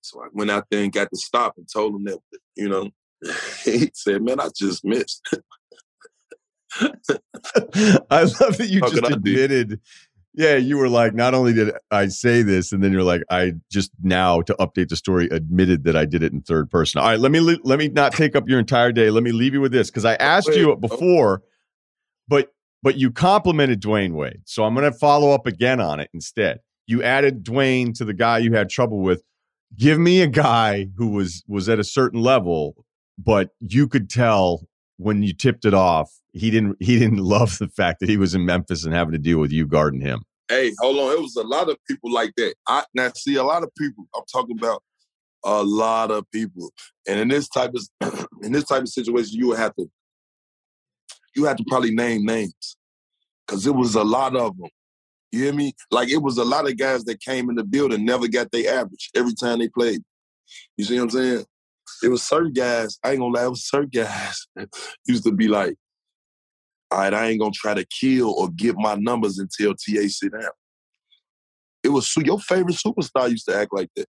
[0.00, 2.18] So I went out there and got to stop and told him that,
[2.56, 2.88] you know,
[3.64, 5.20] he said, man, I just missed.
[6.80, 6.88] I
[8.22, 9.80] love that you How just admitted.
[10.36, 13.54] Yeah, you were like, not only did I say this, and then you're like, I
[13.70, 17.00] just now to update the story admitted that I did it in third person.
[17.00, 19.10] All right, let me let me not take up your entire day.
[19.10, 20.76] Let me leave you with this because I oh, asked Wait, you oh.
[20.76, 21.42] before,
[22.28, 26.10] but but you complimented Dwyane Wade, so I'm going to follow up again on it
[26.12, 29.22] instead you added Dwyane to the guy you had trouble with.
[29.76, 32.84] Give me a guy who was was at a certain level,
[33.18, 34.66] but you could tell
[34.96, 38.34] when you tipped it off, he didn't he didn't love the fact that he was
[38.34, 40.22] in Memphis and having to deal with you guarding him.
[40.48, 41.12] Hey, hold on.
[41.12, 42.54] It was a lot of people like that.
[42.68, 44.04] I now see a lot of people.
[44.14, 44.82] I'm talking about
[45.44, 46.72] a lot of people.
[47.08, 49.90] And in this type of in this type of situation, you would have to
[51.34, 52.76] you have to probably name names.
[53.46, 54.68] Cause it was a lot of them
[55.32, 55.74] you hear me?
[55.90, 58.78] Like it was a lot of guys that came in the building, never got their
[58.78, 60.00] average every time they played.
[60.76, 61.44] You see what I'm saying?
[62.02, 64.46] It was certain guys, I ain't gonna lie, it was certain guys
[65.06, 65.76] used to be like,
[66.90, 70.32] all right, I ain't gonna try to kill or get my numbers until TA sit
[70.32, 70.50] down.
[71.82, 74.06] It was your favorite superstar used to act like that.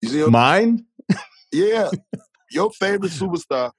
[0.00, 0.86] You see Mine?
[1.52, 1.90] Yeah.
[2.50, 3.72] your favorite superstar.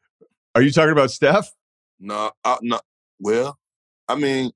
[0.55, 1.49] Are you talking about Steph?
[1.99, 2.79] No, nah, no.
[3.19, 3.57] Well,
[4.07, 4.51] I mean,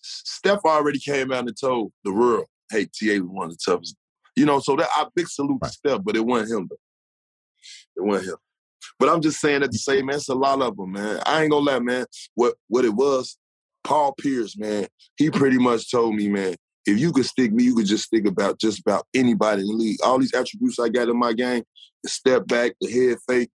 [0.00, 3.96] Steph already came out and told the world, hey, TA was one of the toughest.
[4.36, 5.70] You know, so that I big salute right.
[5.70, 6.76] to Steph, but it wasn't him though.
[7.96, 8.36] It wasn't him.
[8.98, 11.20] But I'm just saying that the same man, it's a lot of them, man.
[11.26, 12.06] I ain't gonna lie, man.
[12.34, 13.36] What what it was,
[13.82, 14.86] Paul Pierce, man,
[15.16, 16.54] he pretty much told me, man,
[16.86, 19.74] if you could stick me, you could just stick about just about anybody in the
[19.74, 19.98] league.
[20.04, 21.64] All these attributes I got in my game,
[22.02, 23.50] the step back, the head fake,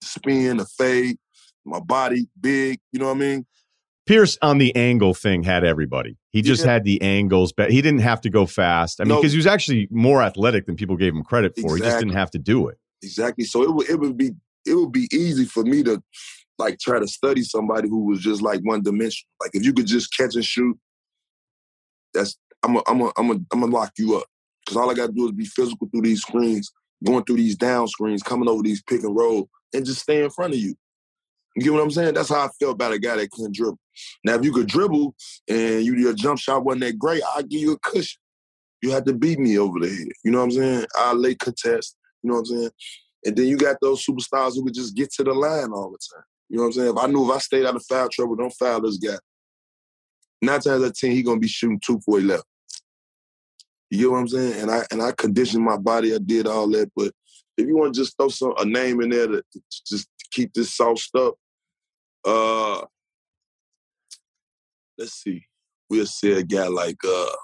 [0.00, 1.16] the spin, the fade,
[1.64, 3.46] my body big, you know what I mean?
[4.06, 6.18] Pierce on the angle thing had everybody.
[6.30, 6.72] He just yeah.
[6.72, 9.00] had the angles, but he didn't have to go fast.
[9.00, 9.34] I mean, because no.
[9.34, 11.76] he was actually more athletic than people gave him credit for.
[11.76, 11.78] Exactly.
[11.78, 12.76] He just didn't have to do it.
[13.04, 13.44] Exactly.
[13.44, 14.32] So it would it would be
[14.66, 16.02] it would be easy for me to
[16.58, 19.28] like try to study somebody who was just like one dimensional.
[19.40, 20.78] Like if you could just catch and shoot,
[22.12, 24.24] that's I'm a, I'm a, I'm a, I'm gonna lock you up.
[24.66, 26.72] Cause all I gotta do is be physical through these screens,
[27.04, 30.30] going through these down screens, coming over these pick and roll, and just stay in
[30.30, 30.74] front of you.
[31.56, 32.14] You get what I'm saying?
[32.14, 33.78] That's how I feel about a guy that couldn't dribble.
[34.24, 35.14] Now, if you could dribble
[35.48, 38.20] and you, your jump shot wasn't that great, I'll give you a cushion.
[38.82, 40.08] You had to beat me over the head.
[40.24, 40.86] You know what I'm saying?
[40.96, 41.96] I lay contest.
[42.24, 42.70] You know what I'm saying?
[43.26, 45.98] And then you got those superstars who could just get to the line all the
[46.12, 46.24] time.
[46.48, 46.90] You know what I'm saying?
[46.96, 49.16] If I knew if I stayed out of foul trouble, don't foul this guy.
[50.40, 52.44] Nine times out of ten, he gonna be shooting two for left.
[53.90, 54.60] You know what I'm saying?
[54.62, 56.14] And I and I conditioned my body.
[56.14, 56.90] I did all that.
[56.96, 57.12] But
[57.58, 60.52] if you want to just throw some a name in there to, to just keep
[60.54, 61.34] this sauced up,
[62.24, 62.84] uh,
[64.98, 65.44] let's see.
[65.90, 67.36] We'll say a guy like uh,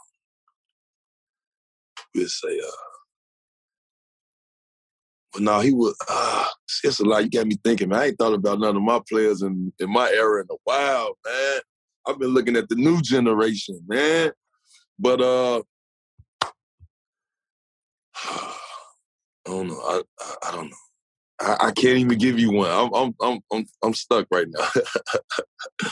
[2.15, 2.90] we'll say uh.
[5.33, 5.95] But no, he was.
[6.09, 6.47] Uh,
[6.83, 7.23] it's a lot.
[7.23, 8.01] You got me thinking, man.
[8.01, 11.17] I ain't thought about none of my players in, in my era in a while,
[11.25, 11.61] man.
[12.07, 14.33] I've been looking at the new generation, man.
[14.99, 15.63] But uh,
[18.25, 18.55] I
[19.47, 19.81] don't know.
[19.81, 20.77] I I, I don't know.
[21.41, 22.71] I, I, can't even give you one.
[22.71, 24.69] I'm I'm I'm I'm, I'm stuck right now.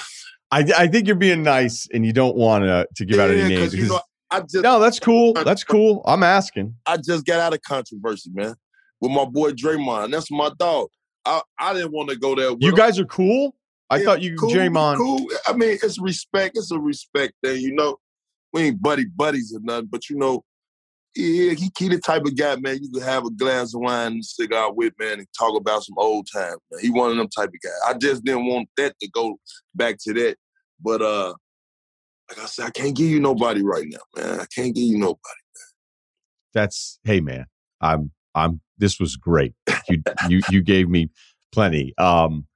[0.51, 3.31] I I think you're being nice and you don't want to to give yeah, out
[3.31, 3.75] any names.
[3.75, 5.33] You know, I just, no, that's cool.
[5.33, 6.03] That's cool.
[6.05, 6.75] I'm asking.
[6.87, 8.55] I just got out of controversy, man,
[9.01, 10.13] with my boy Draymond.
[10.13, 10.89] That's my dog.
[11.25, 12.53] I, I didn't want to go there.
[12.59, 13.55] you guys are cool.
[13.91, 14.97] I yeah, thought you, cool, Draymond.
[14.97, 15.27] Cool.
[15.47, 16.57] I mean, it's respect.
[16.57, 17.61] It's a respect thing.
[17.61, 17.99] You know,
[18.53, 20.45] we ain't buddy buddies or nothing, but you know,
[21.17, 24.13] yeah, he, he the type of guy, man, you could have a glass of wine
[24.13, 26.81] and cigar with, man, and talk about some old times, man.
[26.81, 27.91] He one of them type of guy.
[27.91, 29.39] I just didn't want that to go
[29.75, 30.37] back to that.
[30.81, 31.35] But uh
[32.29, 34.41] like I said, I can't give you nobody right now, man.
[34.41, 35.65] I can't give you nobody, man.
[36.55, 37.47] That's hey man.
[37.81, 39.55] I'm I'm this was great.
[39.89, 41.11] You you you gave me
[41.53, 41.95] plenty.
[41.99, 42.47] Um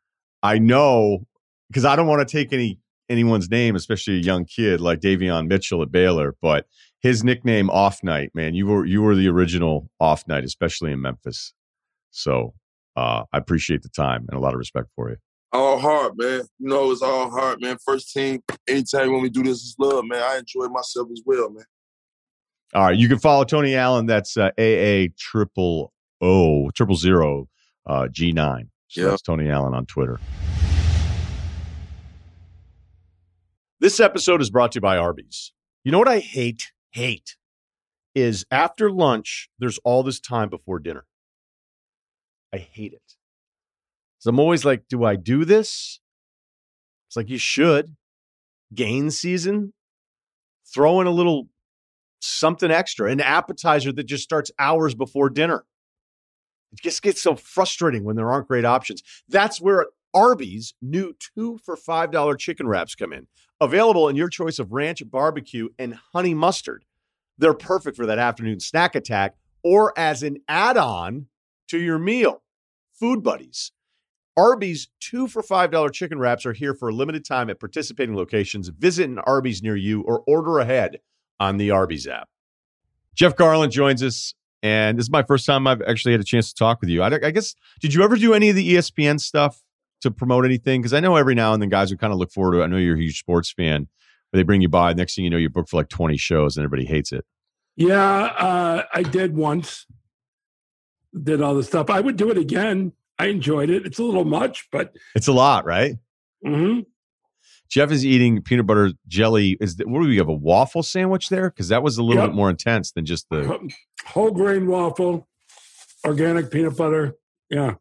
[0.42, 1.26] I know
[1.68, 5.46] because I don't want to take any anyone's name, especially a young kid like Davion
[5.46, 6.66] Mitchell at Baylor, but
[7.00, 11.00] his nickname Off Night, man, you were you were the original Off Night, especially in
[11.00, 11.52] Memphis.
[12.10, 12.54] So
[12.96, 15.16] uh, I appreciate the time and a lot of respect for you.
[15.52, 16.42] All hard, man.
[16.58, 17.76] You know, it's all hard, man.
[17.84, 20.22] First team, anytime when we do this is love, man.
[20.22, 21.64] I enjoy myself as well, man.
[22.74, 24.06] All right, you can follow Tony Allen.
[24.06, 25.92] That's uh, AA triple
[26.22, 27.48] O triple zero
[27.86, 28.70] uh, G nine.
[28.88, 29.10] So yep.
[29.10, 30.20] that's Tony Allen on Twitter.
[33.80, 35.52] This episode is brought to you by Arby's.
[35.82, 36.70] You know what I hate?
[36.92, 37.36] Hate
[38.14, 41.04] is after lunch, there's all this time before dinner.
[42.52, 43.16] I hate it.
[44.18, 46.00] So I'm always like, do I do this?
[47.08, 47.96] It's like you should.
[48.74, 49.72] Gain season,
[50.72, 51.48] throw in a little
[52.20, 55.64] something extra, an appetizer that just starts hours before dinner.
[56.72, 59.02] It just gets so frustrating when there aren't great options.
[59.28, 63.26] That's where Arby's new two for $5 chicken wraps come in.
[63.60, 66.84] Available in your choice of ranch, barbecue, and honey mustard.
[67.38, 71.26] They're perfect for that afternoon snack attack or as an add on
[71.68, 72.42] to your meal.
[72.92, 73.72] Food Buddies.
[74.36, 78.68] Arby's two for $5 chicken wraps are here for a limited time at participating locations.
[78.68, 81.00] Visit an Arby's near you or order ahead
[81.38, 82.28] on the Arby's app.
[83.14, 86.52] Jeff Garlin joins us, and this is my first time I've actually had a chance
[86.52, 87.02] to talk with you.
[87.02, 89.60] I, I guess, did you ever do any of the ESPN stuff
[90.02, 90.80] to promote anything?
[90.80, 92.64] Because I know every now and then guys would kind of look forward to it.
[92.64, 93.88] I know you're a huge sports fan,
[94.30, 94.92] but they bring you by.
[94.92, 97.24] Next thing you know, you're booked for like 20 shows and everybody hates it.
[97.76, 99.86] Yeah, uh, I did once.
[101.20, 101.90] Did all the stuff.
[101.90, 102.92] I would do it again.
[103.18, 103.84] I enjoyed it.
[103.84, 105.96] It's a little much, but it's a lot, right?
[106.44, 106.80] Mm-hmm.
[107.72, 109.56] Jeff is eating peanut butter jelly.
[109.58, 111.48] Is that, what do we have a waffle sandwich there?
[111.48, 112.32] Because that was a little yep.
[112.32, 113.72] bit more intense than just the
[114.04, 115.26] whole grain waffle,
[116.04, 117.14] organic peanut butter.
[117.48, 117.76] Yeah,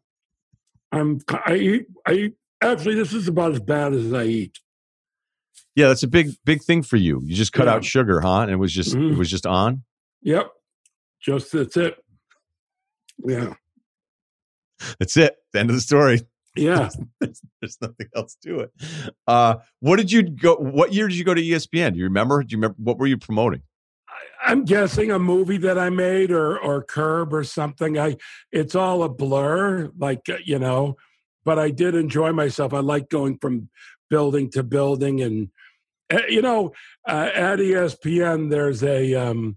[0.90, 1.20] I'm.
[1.28, 1.86] I eat.
[2.06, 2.34] I eat.
[2.62, 4.58] Actually, this is about as bad as I eat.
[5.74, 7.20] Yeah, that's a big, big thing for you.
[7.24, 7.74] You just cut yeah.
[7.74, 8.40] out sugar, huh?
[8.40, 9.12] And it was just, mm-hmm.
[9.12, 9.84] it was just on.
[10.22, 10.50] Yep,
[11.20, 11.96] just that's it.
[13.26, 13.54] Yeah,
[14.98, 15.36] that's it.
[15.52, 16.22] The end of the story.
[16.54, 16.90] Yeah,
[17.20, 18.72] there's, there's, nothing else to it.
[19.26, 20.56] Uh, what did you go?
[20.56, 21.92] What year did you go to ESPN?
[21.92, 22.42] Do you remember?
[22.42, 23.62] Do you remember what were you promoting?
[24.44, 27.98] I'm guessing a movie that I made or or Curb or something.
[27.98, 28.16] I
[28.50, 30.96] it's all a blur, like uh, you know,
[31.44, 32.74] but I did enjoy myself.
[32.74, 33.68] I like going from
[34.10, 35.48] building to building, and
[36.12, 36.72] uh, you know,
[37.08, 39.56] uh, at ESPN there's a um,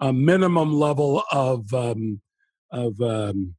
[0.00, 2.20] a minimum level of um,
[2.70, 3.54] of um,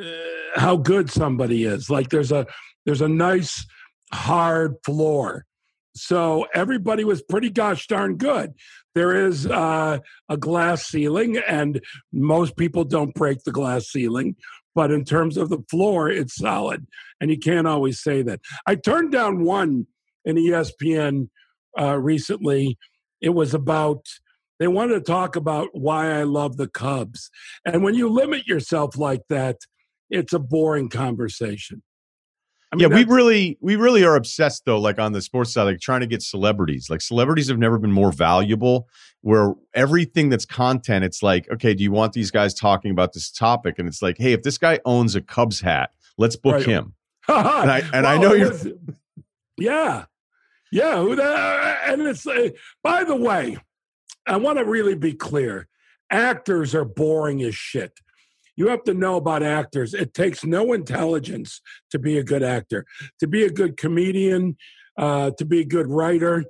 [0.00, 1.90] uh, how good somebody is.
[1.90, 2.46] Like there's a
[2.84, 3.64] there's a nice
[4.12, 5.44] hard floor
[5.96, 8.54] so everybody was pretty gosh darn good.
[8.94, 11.80] There is uh, a glass ceiling, and
[12.12, 14.36] most people don't break the glass ceiling.
[14.74, 16.86] But in terms of the floor, it's solid,
[17.20, 18.40] and you can't always say that.
[18.66, 19.86] I turned down one
[20.24, 21.28] in ESPN
[21.78, 22.76] uh, recently.
[23.20, 24.04] It was about
[24.58, 27.30] they wanted to talk about why I love the Cubs,
[27.64, 29.58] and when you limit yourself like that,
[30.14, 31.82] it's a boring conversation.
[32.72, 35.62] I mean, yeah, we really we really are obsessed though, like on the sports side,
[35.64, 36.90] like trying to get celebrities.
[36.90, 38.88] Like celebrities have never been more valuable.
[39.20, 43.30] Where everything that's content, it's like, okay, do you want these guys talking about this
[43.30, 43.78] topic?
[43.78, 46.66] And it's like, hey, if this guy owns a Cubs hat, let's book Right.
[46.66, 46.94] him.
[47.28, 48.68] And I- and I know you're- was-
[49.56, 50.04] yeah,
[50.72, 51.00] yeah.
[51.86, 52.48] And it's uh,
[52.82, 53.56] by the way,
[54.26, 55.68] I want to really be clear.
[56.10, 57.92] Actors are boring as shit.
[58.56, 59.94] You have to know about actors.
[59.94, 62.86] It takes no intelligence to be a good actor,
[63.20, 64.56] to be a good comedian,
[64.96, 66.44] uh, to be a good writer,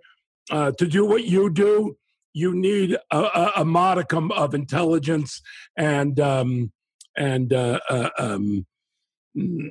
[0.50, 1.96] uh, to do what you do.
[2.34, 5.40] You need a, a, a modicum of intelligence
[5.76, 6.72] and um,
[7.16, 8.66] and uh, uh, um,
[9.36, 9.70] mm,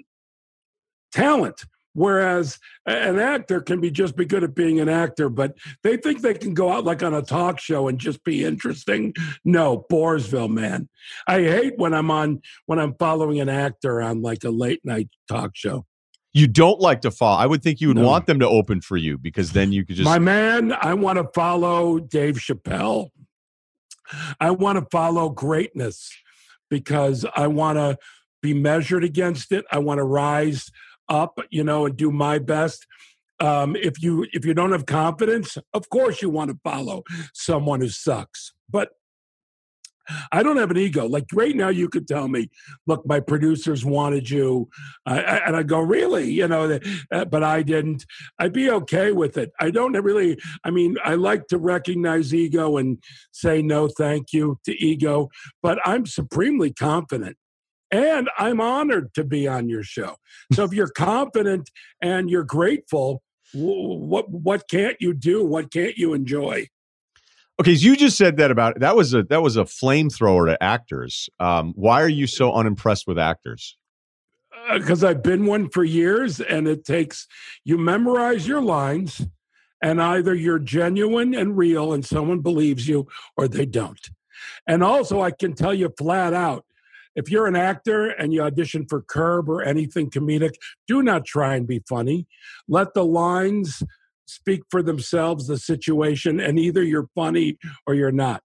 [1.11, 1.65] talent.
[1.93, 6.21] Whereas an actor can be just be good at being an actor, but they think
[6.21, 9.13] they can go out like on a talk show and just be interesting.
[9.45, 10.89] No, Boresville, man.
[11.27, 15.09] I hate when I'm on when I'm following an actor on like a late night
[15.27, 15.85] talk show.
[16.33, 17.37] You don't like to follow.
[17.37, 18.07] I would think you would No.
[18.07, 21.17] want them to open for you because then you could just My man, I want
[21.19, 23.09] to follow Dave Chappelle.
[24.39, 26.11] I want to follow greatness
[26.71, 27.97] because I want to
[28.41, 29.63] be measured against it.
[29.71, 30.71] I want to rise
[31.09, 32.85] up, you know, and do my best.
[33.39, 37.81] Um, if you if you don't have confidence, of course you want to follow someone
[37.81, 38.53] who sucks.
[38.69, 38.89] But
[40.31, 41.07] I don't have an ego.
[41.07, 42.49] Like right now, you could tell me,
[42.87, 44.69] "Look, my producers wanted you,"
[45.05, 46.79] I, and I go, "Really?" You know,
[47.11, 48.05] uh, but I didn't.
[48.39, 49.51] I'd be okay with it.
[49.59, 50.37] I don't really.
[50.63, 53.01] I mean, I like to recognize ego and
[53.31, 55.29] say no, thank you to ego,
[55.61, 57.37] but I'm supremely confident.
[57.93, 60.15] And I'm honored to be on your show.
[60.51, 61.69] So if you're confident
[62.01, 63.21] and you're grateful,
[63.53, 65.45] what what can't you do?
[65.45, 66.69] What can't you enjoy?
[67.61, 70.61] Okay, so you just said that about that was a that was a flamethrower to
[70.61, 71.29] actors.
[71.39, 73.77] Um, why are you so unimpressed with actors?
[74.73, 77.27] because Uh, I've been one for years, and it takes
[77.63, 79.27] you memorize your lines,
[79.83, 84.09] and either you're genuine and real, and someone believes you, or they don't.
[84.65, 86.65] And also, I can tell you flat out.
[87.15, 90.55] If you're an actor and you audition for Curb or anything comedic,
[90.87, 92.27] do not try and be funny.
[92.67, 93.83] Let the lines
[94.25, 98.41] speak for themselves, the situation, and either you're funny or you're not.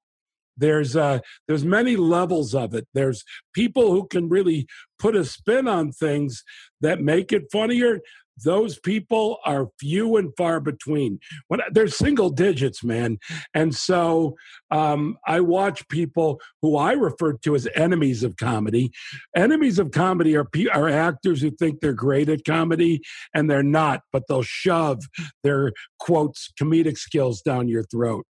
[0.56, 2.88] There's uh, there's many levels of it.
[2.92, 4.66] There's people who can really
[4.98, 6.42] put a spin on things
[6.80, 8.00] that make it funnier.
[8.44, 11.18] Those people are few and far between.
[11.48, 13.18] When they're single digits, man,
[13.54, 14.36] and so
[14.70, 18.90] um, I watch people who I refer to as enemies of comedy.
[19.36, 23.00] Enemies of comedy are are actors who think they're great at comedy
[23.34, 25.02] and they're not, but they'll shove
[25.42, 28.26] their quotes comedic skills down your throat.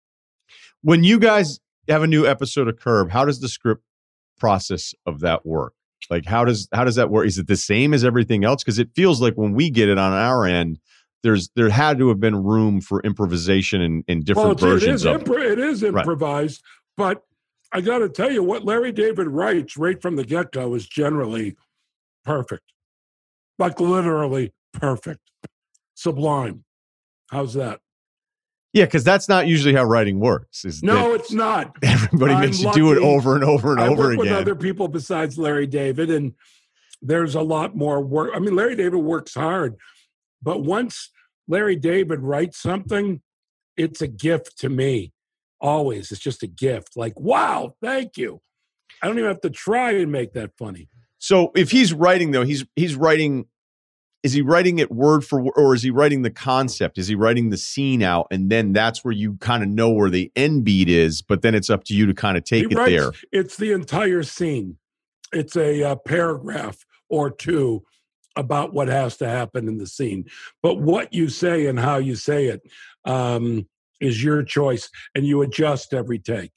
[0.81, 3.83] When you guys have a new episode of Curb, how does the script
[4.37, 5.73] process of that work?
[6.09, 7.27] Like how does how does that work?
[7.27, 8.63] Is it the same as everything else?
[8.63, 10.79] Because it feels like when we get it on our end,
[11.23, 15.09] there's there had to have been room for improvisation and, and different well, versions it
[15.09, 15.25] is it.
[15.25, 15.95] impro- it is Right.
[15.97, 16.63] improvised,
[16.95, 17.23] but
[17.73, 20.87] I got to tell you what Larry David writes right from the get go is
[20.87, 21.55] generally
[22.23, 22.71] perfect,
[23.59, 25.19] like literally perfect,
[25.95, 26.63] sublime.
[27.29, 27.81] How's that?
[28.77, 30.63] Yeah, because that's not usually how writing works.
[30.63, 31.75] Is No, it's not.
[31.83, 34.39] everybody I'm makes you do it over and over and I over work with again.
[34.39, 36.33] other people besides Larry David, and
[37.01, 38.33] there's a lot more work.
[38.35, 39.77] I mean, Larry David works hard,
[40.43, 41.09] but once
[41.47, 43.21] Larry David writes something,
[43.77, 45.11] it's a gift to me.
[45.59, 46.95] Always, it's just a gift.
[46.95, 48.41] Like, wow, thank you.
[49.01, 50.87] I don't even have to try and make that funny.
[51.17, 53.45] So if he's writing though, he's he's writing.
[54.27, 56.97] Is he writing it word for word, or is he writing the concept?
[56.97, 60.09] Is he writing the scene out, and then that's where you kind of know where
[60.09, 61.21] the end beat is?
[61.21, 63.11] But then it's up to you to kind of take He it writes- there.
[63.31, 64.79] It's the entire scene.
[65.31, 67.85] It's a uh, paragraph or two
[68.35, 70.25] about what has to happen in the scene.
[70.61, 72.63] But what you say and how you say it
[73.05, 73.65] um,
[74.01, 76.51] is your choice, and you adjust every take.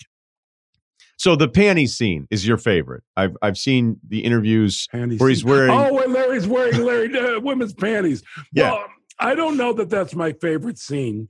[1.20, 3.02] So the panties scene is your favorite.
[3.14, 5.20] I've I've seen the interviews Panties.
[5.20, 5.70] where he's wearing.
[5.70, 8.22] Oh, when Larry's wearing Larry uh, women's panties.
[8.54, 8.70] Yeah.
[8.70, 8.84] Well,
[9.18, 11.28] I don't know that that's my favorite scene.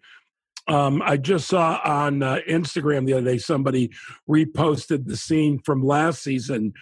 [0.68, 3.91] Um, I just saw on uh, Instagram the other day somebody
[4.28, 6.72] reposted the scene from last season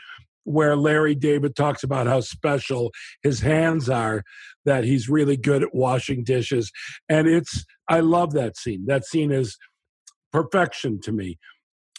[0.45, 2.93] where Larry David talks about how special
[3.23, 4.23] his hands are,
[4.67, 6.71] that he's really good at washing dishes.
[7.09, 8.85] And it's, I love that scene.
[8.85, 9.57] That scene is
[10.31, 11.39] perfection to me.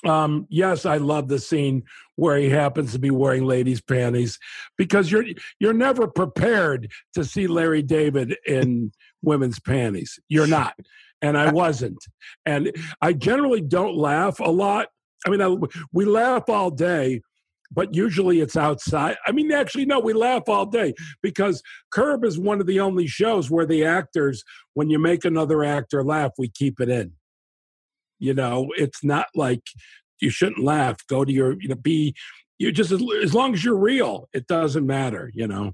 [0.05, 1.83] Um, yes, I love the scene
[2.15, 4.39] where he happens to be wearing ladies' panties
[4.77, 5.25] because you're
[5.59, 8.91] you're never prepared to see Larry David in
[9.21, 10.17] women's panties.
[10.29, 10.75] You're not,
[11.21, 12.01] and I wasn't.
[12.45, 12.71] And
[13.01, 14.87] I generally don't laugh a lot.
[15.25, 15.53] I mean, I,
[15.91, 17.21] we laugh all day,
[17.69, 19.17] but usually it's outside.
[19.27, 23.05] I mean, actually, no, we laugh all day because Curb is one of the only
[23.05, 24.43] shows where the actors,
[24.75, 27.13] when you make another actor laugh, we keep it in.
[28.19, 29.63] You know, it's not like
[30.19, 30.97] you shouldn't laugh.
[31.07, 32.13] Go to your, you know, be,
[32.57, 35.73] you just, as long as you're real, it doesn't matter, you know.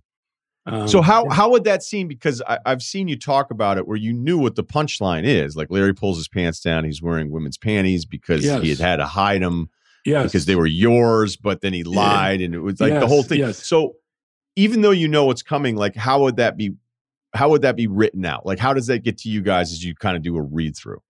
[0.68, 2.08] Um, so how how would that seem?
[2.08, 5.56] Because I, have seen you talk about it, where you knew what the punchline is.
[5.56, 8.64] Like Larry pulls his pants down, he's wearing women's panties because yes.
[8.64, 9.70] he had had to hide them
[10.06, 10.26] yes.
[10.26, 12.46] because they were yours, but then he lied, yeah.
[12.46, 13.40] and it was like yes, the whole thing.
[13.40, 13.64] Yes.
[13.66, 13.96] So
[14.56, 16.72] even though you know what's coming, like how would that be?
[17.36, 18.46] How would that be written out?
[18.46, 20.76] Like how does that get to you guys as you kind of do a read
[20.76, 21.02] through?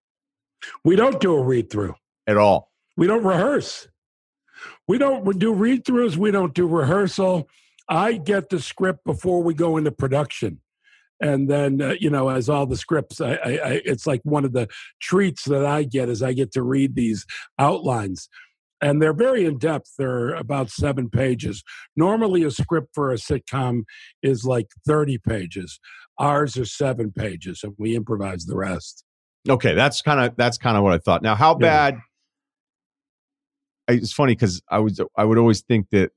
[0.84, 1.94] We don't do a read through
[2.26, 2.70] at all.
[2.96, 3.88] We don't rehearse.
[4.88, 6.16] We don't do read throughs.
[6.16, 7.48] We don't do rehearsal
[7.88, 10.60] I get the script before we go into production.
[11.20, 14.44] And then, uh, you know, as all the scripts, I, I, I, it's like one
[14.44, 14.68] of the
[15.00, 17.24] treats that I get is I get to read these
[17.58, 18.28] outlines.
[18.82, 19.92] And they're very in depth.
[19.96, 21.62] They're about seven pages.
[21.96, 23.84] Normally, a script for a sitcom
[24.22, 25.80] is like 30 pages.
[26.18, 29.05] Ours are seven pages, and we improvise the rest.
[29.48, 31.22] Okay, that's kind of that's kind of what I thought.
[31.22, 31.94] Now, how bad?
[31.94, 32.00] Yeah.
[33.88, 36.10] It's funny because I was I would always think that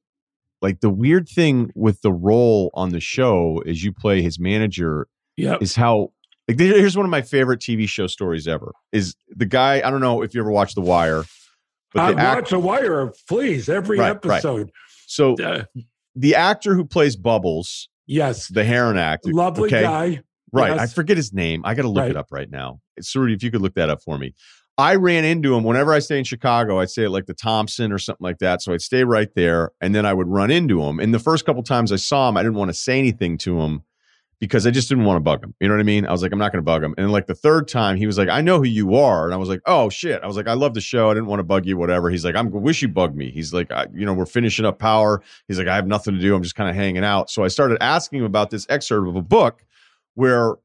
[0.61, 5.07] like the weird thing with the role on the show is you play his manager
[5.37, 6.11] Yeah, is how
[6.47, 10.01] like here's one of my favorite TV show stories ever is the guy I don't
[10.01, 11.23] know if you ever watched The Wire
[11.93, 14.73] but I act- watch The Wire please every right, episode right.
[15.05, 15.63] so uh,
[16.15, 19.83] the actor who plays Bubbles yes the Heroin actor lovely okay?
[19.83, 20.79] guy right yes.
[20.79, 22.11] I forget his name I got to look right.
[22.11, 22.79] it up right now
[23.15, 24.33] Rudy, if you could look that up for me
[24.79, 26.79] I ran into him whenever I stay in Chicago.
[26.79, 28.61] I'd stay at like the Thompson or something like that.
[28.61, 31.01] So I'd stay right there, and then I would run into him.
[31.01, 33.59] And the first couple times I saw him, I didn't want to say anything to
[33.59, 33.83] him
[34.39, 35.53] because I just didn't want to bug him.
[35.59, 36.05] You know what I mean?
[36.05, 36.95] I was like, I'm not going to bug him.
[36.97, 39.37] And like the third time, he was like, I know who you are, and I
[39.37, 40.23] was like, Oh shit!
[40.23, 41.09] I was like, I love the show.
[41.09, 42.09] I didn't want to bug you, whatever.
[42.09, 43.31] He's like, I'm wish you bugged me.
[43.31, 45.21] He's like, you know, we're finishing up Power.
[45.49, 46.33] He's like, I have nothing to do.
[46.33, 47.29] I'm just kind of hanging out.
[47.29, 49.65] So I started asking him about this excerpt of a book
[50.15, 50.55] where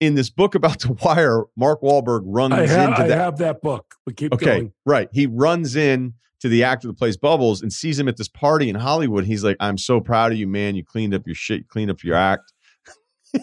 [0.00, 3.18] in this book about the wire, Mark Wahlberg runs I have, into I that.
[3.18, 3.94] have that book.
[4.06, 4.72] We keep okay, going.
[4.84, 5.08] right.
[5.12, 8.68] He runs in to the actor that plays Bubbles and sees him at this party
[8.68, 9.24] in Hollywood.
[9.24, 10.74] He's like, "I'm so proud of you, man.
[10.74, 11.58] You cleaned up your shit.
[11.58, 12.52] You cleaned up your act."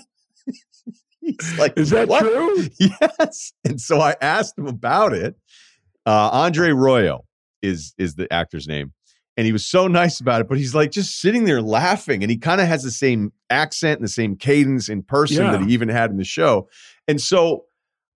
[1.22, 2.22] He's like, "Is that what?
[2.22, 3.54] true?" Yes.
[3.66, 5.36] And so I asked him about it.
[6.06, 7.22] Uh, Andre Royo
[7.62, 8.94] is is the actor's name
[9.38, 12.32] and he was so nice about it but he's like just sitting there laughing and
[12.32, 15.52] he kind of has the same accent and the same cadence in person yeah.
[15.52, 16.68] that he even had in the show
[17.08, 17.66] and so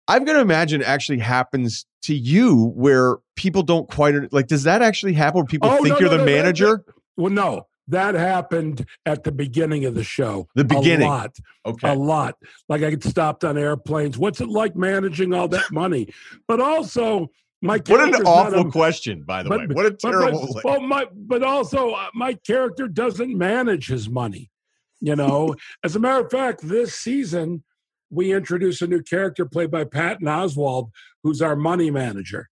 [0.07, 4.63] i'm going to imagine it actually happens to you where people don't quite like does
[4.63, 6.83] that actually happen where people oh, think no, you're no, the no, manager
[7.15, 10.47] well no that happened at the beginning of the show.
[10.55, 11.07] The beginning.
[11.07, 11.37] A lot.
[11.65, 11.89] Okay.
[11.89, 12.35] A lot.
[12.67, 14.17] Like I get stopped on airplanes.
[14.17, 16.09] What's it like managing all that money?
[16.47, 17.31] But also,
[17.61, 19.67] my what an awful a, question, by the but, way.
[19.67, 20.47] What a terrible.
[20.53, 24.51] But, but, well, my but also uh, my character doesn't manage his money.
[24.99, 27.63] You know, as a matter of fact, this season
[28.09, 30.91] we introduce a new character played by Patton Oswalt,
[31.23, 32.49] who's our money manager.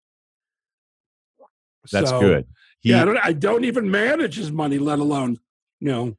[1.90, 2.46] That's so, good.
[2.80, 5.38] He, yeah, I don't, I don't even manage his money, let alone
[5.80, 6.16] you know.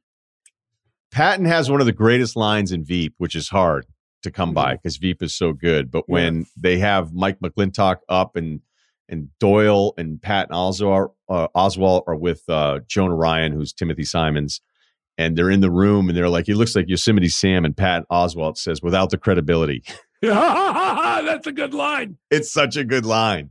[1.10, 3.86] Patton has one of the greatest lines in Veep, which is hard
[4.22, 5.08] to come by because mm-hmm.
[5.08, 5.90] Veep is so good.
[5.90, 6.44] But when yeah.
[6.56, 8.60] they have Mike McLintock up and
[9.08, 14.04] and Doyle and Pat and Oswalt, uh, Oswalt are with uh, Jonah Ryan, who's Timothy
[14.04, 14.60] Simons,
[15.16, 18.04] and they're in the room and they're like, he looks like Yosemite Sam, and Pat
[18.10, 19.82] Oswalt says, without the credibility.
[20.22, 22.18] That's a good line.
[22.30, 23.50] It's such a good line.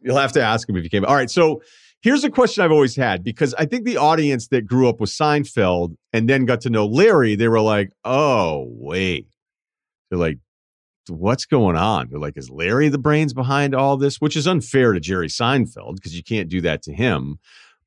[0.00, 1.04] You'll have to ask him if you came.
[1.04, 1.62] All right, so
[2.02, 5.10] here's a question I've always had because I think the audience that grew up with
[5.10, 9.28] Seinfeld and then got to know Larry, they were like, oh wait,
[10.10, 10.38] they're like,
[11.08, 12.08] what's going on?
[12.08, 14.20] They're like, is Larry the brains behind all this?
[14.20, 17.38] Which is unfair to Jerry Seinfeld because you can't do that to him.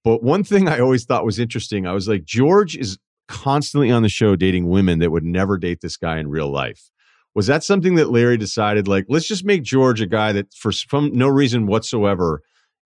[0.04, 2.98] But one thing I always thought was interesting, I was like, George is
[3.28, 6.90] constantly on the show dating women that would never date this guy in real life.
[7.36, 10.72] Was that something that Larry decided, like, let's just make George a guy that, for
[10.72, 12.42] from no reason whatsoever,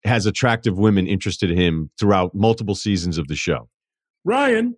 [0.04, 3.68] has attractive women interested in him throughout multiple seasons of the show?
[4.24, 4.76] Ryen,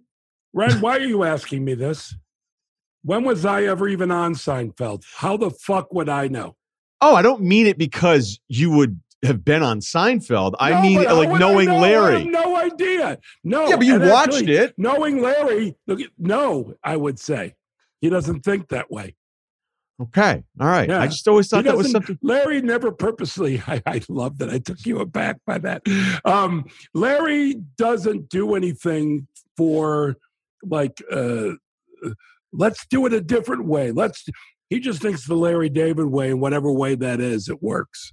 [0.53, 2.15] Ryen, why are you asking me this?
[3.03, 5.05] When was I ever even on Seinfeld?
[5.17, 6.57] How the fuck would I know?
[7.01, 10.55] Oh, I don't mean it because you would have been on Seinfeld.
[10.59, 11.81] I no, mean like knowing know?
[11.81, 12.25] Larry.
[12.25, 13.19] no idea.
[13.43, 13.69] No.
[13.69, 14.75] Yeah, but you watched actually, it.
[14.77, 15.77] Knowing Larry,
[16.19, 17.55] no, I would say.
[18.01, 19.15] He doesn't think that way.
[20.01, 20.43] Okay.
[20.59, 20.89] All right.
[20.89, 21.03] Yeah.
[21.03, 22.19] I just always thought that was something.
[22.23, 25.83] Larry never purposely, I, I love that I took you aback by that.
[26.25, 29.27] Um, Larry doesn't do anything
[29.57, 30.17] for
[30.63, 31.53] like uh,
[32.53, 33.93] Let's do it a different way.
[33.93, 34.25] Let's.
[34.69, 38.13] He just thinks the Larry David way, in whatever way that is, it works.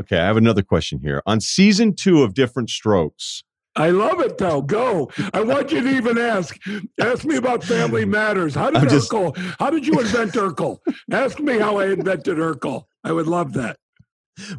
[0.00, 1.22] Okay, I have another question here.
[1.26, 3.44] On season two of Diff'rent Strokes,
[3.76, 4.60] I love it though.
[4.60, 5.10] Go.
[5.32, 6.58] I want you to even ask.
[7.00, 8.54] Ask me about Family Matters.
[8.54, 8.82] How did.
[8.82, 9.36] Urkel?
[9.58, 10.78] How did you invent Urkel?
[11.10, 12.84] Ask me how I invented Urkel.
[13.04, 13.78] I would love that.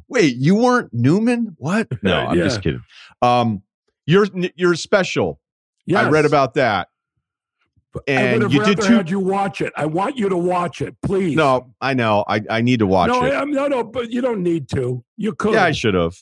[0.07, 1.55] Wait, you weren't Newman?
[1.57, 1.88] What?
[2.01, 2.43] No, I'm yeah.
[2.45, 2.84] just kidding.
[3.21, 3.61] Um,
[4.05, 5.39] you're you're special.
[5.86, 6.05] Yes.
[6.05, 6.88] I read about that.
[8.08, 8.96] And you did two.
[8.96, 9.72] Had you watch it?
[9.78, 11.36] I want you to watch it, please.
[11.36, 12.24] No, I know.
[12.28, 13.34] I, I need to watch no, it.
[13.34, 15.04] I, no, no, but you don't need to.
[15.18, 15.54] You could.
[15.54, 16.16] Yeah, I should have.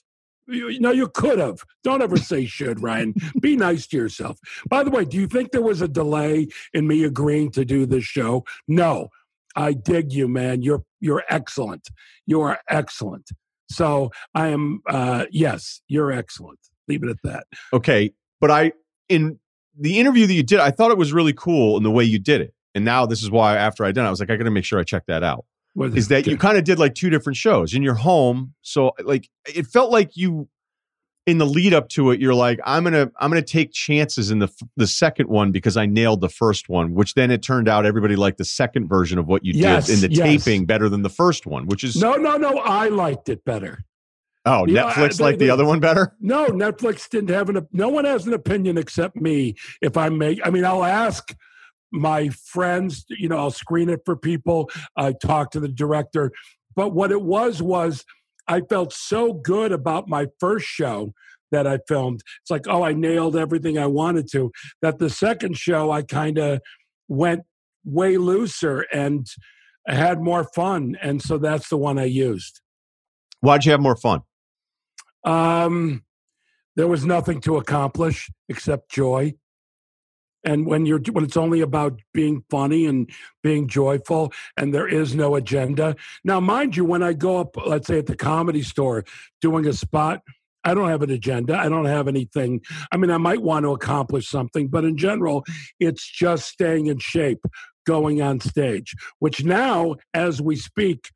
[0.48, 1.64] You, no, you could have.
[1.84, 3.14] Don't ever say should, Ryen.
[3.40, 4.38] Be nice to yourself.
[4.68, 7.86] By the way, do you think there was a delay in me agreeing to do
[7.86, 8.44] this show?
[8.68, 9.10] No.
[9.56, 10.62] I dig you, man.
[10.62, 11.90] You're you're excellent.
[12.26, 13.30] You are excellent.
[13.70, 14.82] So I am.
[14.88, 16.60] Uh, yes, you're excellent.
[16.88, 17.48] Leave it at that.
[17.74, 18.72] Okay, but I
[19.10, 19.41] in
[19.78, 22.20] the interview that you did, I thought it was really cool in the way you
[22.20, 22.54] did it.
[22.74, 24.52] And now this is why after I done, it, I was like, I got to
[24.52, 25.46] make sure I check that out.
[25.76, 28.54] Is that you kind of did like two different shows in your home?
[28.62, 30.50] So like it felt like you
[31.28, 34.40] in the lead up to it, you're like, I'm gonna I'm gonna take chances in
[34.40, 37.86] the the second one because I nailed the first one, which then it turned out
[37.86, 40.44] everybody liked the second version of what you yes, did in the yes.
[40.44, 42.58] taping better than the first one, which is no, no, no.
[42.58, 43.86] I liked it better.
[44.46, 46.16] Oh, you Netflix know, liked the other one better?
[46.22, 47.68] No, Netflix didn't have an.
[47.72, 49.56] No one has an opinion except me.
[49.82, 51.36] If I make, I mean, I'll ask
[51.92, 53.06] my friends.
[53.10, 54.70] You know, I'll screen it for people.
[54.96, 56.32] I talk to the director.
[56.76, 58.06] But what it was was
[58.48, 61.14] I felt so good about my first show
[61.52, 62.22] that I filmed.
[62.42, 64.52] It's like, oh, I nailed everything I wanted to.
[64.82, 66.62] That the second show, I kind of
[67.08, 67.44] went
[67.84, 69.28] way looser and
[69.88, 70.98] had more fun.
[71.02, 72.62] And so that's the one I used.
[73.42, 74.22] Why'd you have more fun?
[75.24, 76.04] Um,
[76.76, 79.34] there was nothing to accomplish except joy.
[80.44, 83.10] And when you're when it's only about being funny and
[83.44, 85.96] being joyful, and there is no agenda.
[86.24, 89.04] Now, mind you, when I go up, let's say at the comedy store
[89.40, 90.22] doing a spot,
[90.64, 91.58] I don't have an agenda.
[91.58, 92.62] I don't have anything.
[92.92, 95.44] I mean, I might want to accomplish something, but in general,
[95.80, 97.46] it's just staying in shape,
[97.86, 101.10] going on stage, which now, as we speak,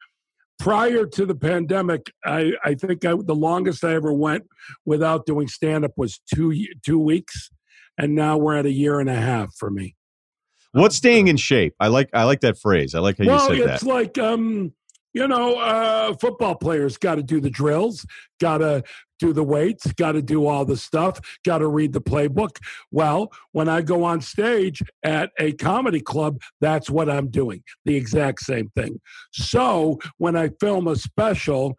[0.59, 4.45] prior to the pandemic, I, I think I, the longest I ever went
[4.85, 6.53] without doing stand up was two
[6.83, 7.49] two weeks,
[7.97, 9.95] and now we're at a year and a half for me.
[10.71, 11.73] What's staying in shape?
[11.79, 12.95] I like I like that phrase.
[12.95, 13.83] I like how well, you said that.
[13.83, 14.73] Well, it's like um,
[15.15, 18.05] you know, uh, football players got to do the drills,
[18.41, 18.83] got to
[19.19, 22.57] do the weights, got to do all the stuff, got to read the playbook.
[22.91, 27.95] Well, when I go on stage at a comedy club, that's what I'm doing, the
[27.95, 28.99] exact same thing.
[29.31, 31.75] So when I film a special,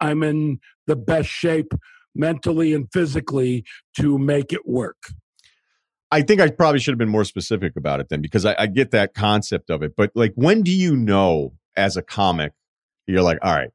[0.00, 1.72] I'm in the best shape
[2.14, 3.64] mentally and physically
[3.98, 5.12] to make it work.
[6.12, 8.66] I think I probably should have been more specific about it then because I, I
[8.66, 9.94] get that concept of it.
[9.96, 12.52] But like, when do you know as a comic
[13.10, 13.70] you're like, all right,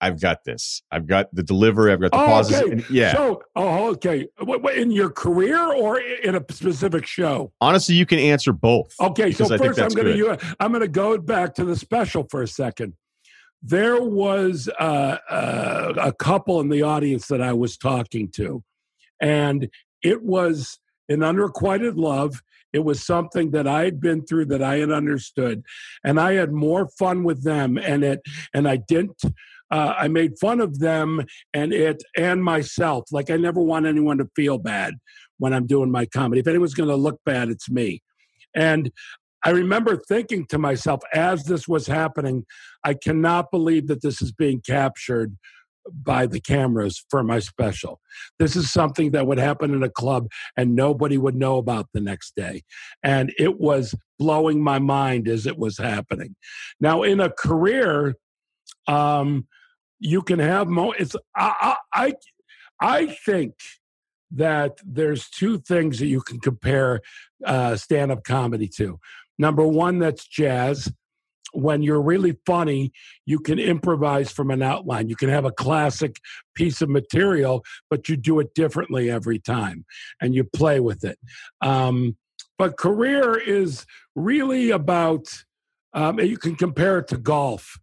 [0.00, 0.82] I've got this.
[0.90, 1.92] I've got the delivery.
[1.92, 2.60] I've got the oh, pauses.
[2.60, 2.72] Okay.
[2.72, 3.12] And, yeah.
[3.12, 4.26] So, oh, okay.
[4.38, 7.52] What, what, in your career or in a specific show?
[7.60, 8.94] Honestly, you can answer both.
[9.00, 9.30] Okay.
[9.30, 12.48] So first, I'm going to I'm going to go back to the special for a
[12.48, 12.94] second.
[13.62, 18.62] There was uh, uh, a couple in the audience that I was talking to,
[19.20, 19.68] and
[20.02, 20.78] it was
[21.10, 22.42] an unrequited love.
[22.72, 25.62] It was something that I had been through that I had understood,
[26.02, 27.76] and I had more fun with them.
[27.76, 28.22] And it,
[28.54, 29.20] and I didn't.
[29.70, 31.22] Uh, I made fun of them
[31.54, 33.04] and it and myself.
[33.12, 34.94] Like I never want anyone to feel bad
[35.38, 36.40] when I'm doing my comedy.
[36.40, 38.02] If anyone's going to look bad, it's me.
[38.54, 38.90] And
[39.44, 42.44] I remember thinking to myself as this was happening,
[42.84, 45.36] I cannot believe that this is being captured
[45.90, 48.00] by the cameras for my special.
[48.38, 52.00] This is something that would happen in a club and nobody would know about the
[52.00, 52.62] next day.
[53.02, 56.36] And it was blowing my mind as it was happening.
[56.80, 58.16] Now, in a career,
[58.86, 59.46] um,
[60.00, 60.92] you can have mo.
[60.92, 62.14] It's I, I
[62.80, 63.54] I think
[64.32, 67.00] that there's two things that you can compare
[67.44, 68.98] uh, stand-up comedy to.
[69.38, 70.92] Number one, that's jazz,
[71.52, 72.92] when you're really funny,
[73.26, 75.08] you can improvise from an outline.
[75.08, 76.16] You can have a classic
[76.54, 79.84] piece of material, but you do it differently every time
[80.20, 81.18] and you play with it.
[81.60, 82.16] Um,
[82.58, 85.26] but career is really about,
[85.92, 87.78] um, you can compare it to golf,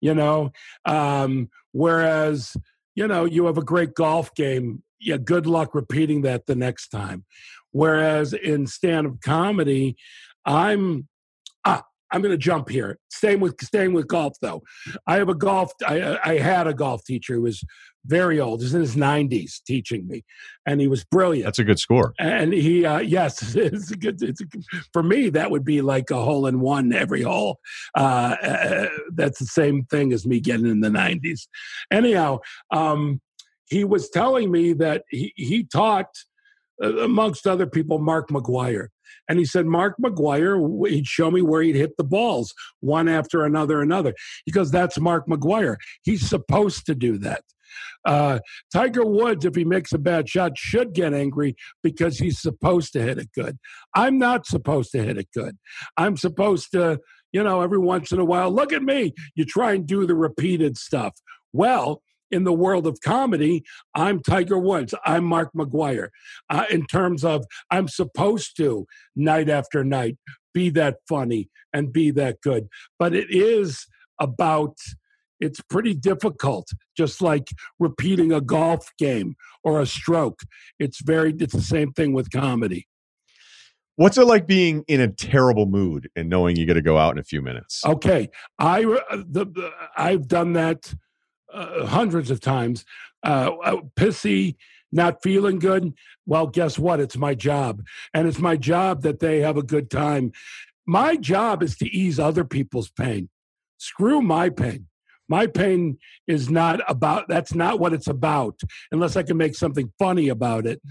[0.00, 0.52] you know,
[0.84, 2.56] um, whereas,
[2.94, 4.82] you know, you have a great golf game.
[5.00, 7.24] Yeah, good luck repeating that the next time.
[7.72, 9.96] Whereas in stand up comedy,
[10.44, 11.08] I'm
[11.64, 12.98] ah, I'm going to jump here.
[13.10, 14.62] Staying with staying with golf though,
[15.06, 15.72] I have a golf.
[15.86, 17.62] I, I had a golf teacher who was
[18.06, 18.60] very old.
[18.60, 20.24] He's in his 90s teaching me,
[20.66, 21.44] and he was brilliant.
[21.44, 22.14] That's a good score.
[22.18, 24.22] And he, uh, yes, it's a good.
[24.22, 24.46] It's a,
[24.92, 27.60] for me that would be like a hole in one every hole.
[27.96, 31.46] Uh, uh, that's the same thing as me getting in the 90s.
[31.90, 32.40] Anyhow,
[32.70, 33.20] um,
[33.66, 36.08] he was telling me that he he taught
[36.82, 38.88] uh, amongst other people, Mark McGwire.
[39.28, 43.44] And he said, Mark McGwire, he'd show me where he'd hit the balls one after
[43.44, 44.14] another, another.
[44.44, 45.76] Because that's Mark McGwire.
[46.02, 47.42] He's supposed to do that.
[48.04, 48.38] Uh,
[48.72, 53.02] Tiger Woods, if he makes a bad shot, should get angry because he's supposed to
[53.02, 53.58] hit it good.
[53.94, 55.56] I'm not supposed to hit it good.
[55.96, 57.00] I'm supposed to,
[57.32, 59.14] you know, every once in a while, look at me.
[59.34, 61.14] You try and do the repeated stuff.
[61.52, 63.64] Well, in the world of comedy,
[63.94, 64.94] I'm Tiger Woods.
[65.04, 66.08] I'm Mark McGwire.
[66.48, 68.86] Uh, in terms of, I'm supposed to
[69.16, 70.16] night after night
[70.54, 72.68] be that funny and be that good.
[72.98, 73.86] But it is
[74.20, 74.76] about,
[75.40, 77.48] it's pretty difficult, just like
[77.78, 80.40] repeating a golf game or a stroke.
[80.78, 82.86] It's very, it's the same thing with comedy.
[83.96, 87.12] What's it like being in a terrible mood and knowing you got to go out
[87.14, 87.84] in a few minutes?
[87.84, 90.94] Okay, I uh, the, the I've done that
[91.52, 92.84] uh, hundreds of times.
[93.22, 94.56] Uh, uh, pissy,
[94.92, 95.92] not feeling good.
[96.24, 97.00] Well, guess what?
[97.00, 97.82] It's my job.
[98.14, 100.32] And it's my job that they have a good time.
[100.86, 103.28] My job is to ease other people's pain.
[103.76, 104.86] Screw my pain.
[105.30, 105.96] My pain
[106.26, 110.66] is not about, that's not what it's about, unless I can make something funny about
[110.66, 110.82] it.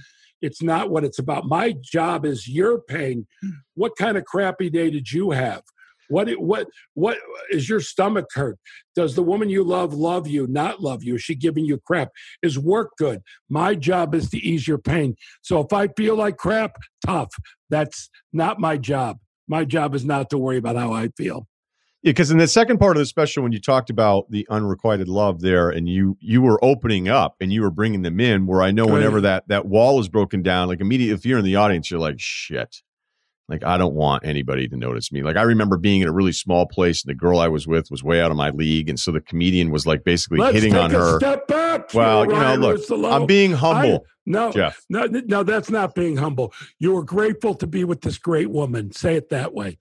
[0.42, 1.46] It's not what it's about.
[1.46, 3.28] My job is your pain.
[3.76, 5.62] What kind of crappy day did you have?
[6.08, 7.18] What what what
[7.52, 8.58] is your stomach hurt?
[8.96, 10.48] Does the woman you love love you?
[10.48, 11.16] Not love you?
[11.16, 12.10] Is she giving you crap?
[12.42, 13.22] Is work good?
[13.48, 15.16] My job is to ease your pain.
[15.44, 17.30] So if I feel like crap, tough.
[17.70, 19.20] That's not my job.
[19.48, 21.48] My job is not to worry about how I feel.
[22.02, 25.10] Yeah, because in the second part of the special, when you talked about the unrequited
[25.10, 28.62] love there, and you you were opening up and you were bringing them in, where
[28.62, 31.58] I know whenever that that wall is broken down, like immediately if you're in the
[31.58, 32.82] audience, you're like, shit,
[33.50, 35.24] like I don't want anybody to notice me.
[35.24, 37.92] Like I remember being in a really small place and the girl I was with
[37.92, 40.78] was way out of my league, and so the comedian was like basically Let's hitting
[40.78, 41.20] on her.
[41.20, 41.94] Step back.
[41.94, 42.82] Well, you know, look,
[43.12, 44.06] I'm being humble.
[44.06, 44.86] I, no, Jeff.
[44.90, 46.54] No, no, that's not being humble.
[46.78, 48.92] You were grateful to be with this great woman.
[48.92, 49.80] Say it that way,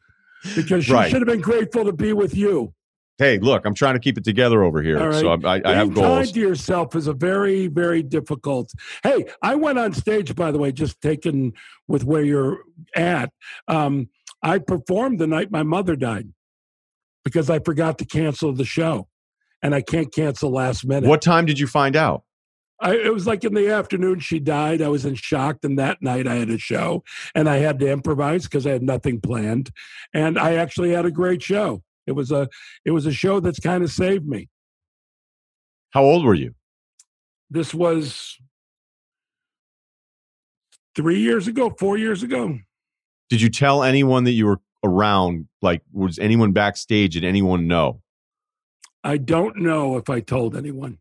[0.54, 1.10] because she right.
[1.10, 2.72] should have been grateful to be with you
[3.18, 5.10] hey, look, I'm trying to keep it together over here.
[5.10, 5.20] Right.
[5.20, 6.06] So I, I, I have goals.
[6.06, 8.72] kind to yourself is a very, very difficult.
[9.02, 11.52] Hey, I went on stage, by the way, just taken
[11.88, 12.58] with where you're
[12.94, 13.30] at.
[13.66, 14.08] Um,
[14.42, 16.28] I performed the night my mother died
[17.24, 19.08] because I forgot to cancel the show,
[19.62, 21.08] and I can't cancel last minute.
[21.08, 22.22] What time did you find out?
[22.80, 24.82] I, it was like in the afternoon she died.
[24.82, 25.58] I was in shock.
[25.62, 27.02] And that night I had a show
[27.34, 29.70] and I had to improvise because I had nothing planned.
[30.14, 31.82] And I actually had a great show.
[32.06, 32.48] It was a
[32.84, 34.48] it was a show that's kind of saved me.
[35.90, 36.54] How old were you?
[37.50, 38.38] This was
[40.94, 42.58] three years ago, four years ago.
[43.30, 45.48] Did you tell anyone that you were around?
[45.60, 47.14] Like, was anyone backstage?
[47.14, 48.00] Did anyone know?
[49.04, 50.98] I don't know if I told anyone.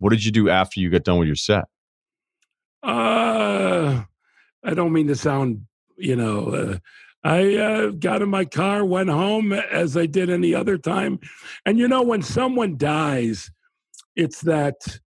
[0.00, 1.66] What did you do after you got done with your set?
[2.82, 4.02] Uh,
[4.64, 5.66] I don't mean to sound,
[5.96, 6.78] you know, uh,
[7.22, 11.20] I uh, got in my car, went home as I did any other time.
[11.66, 13.50] And you know, when someone dies,
[14.16, 15.00] it's that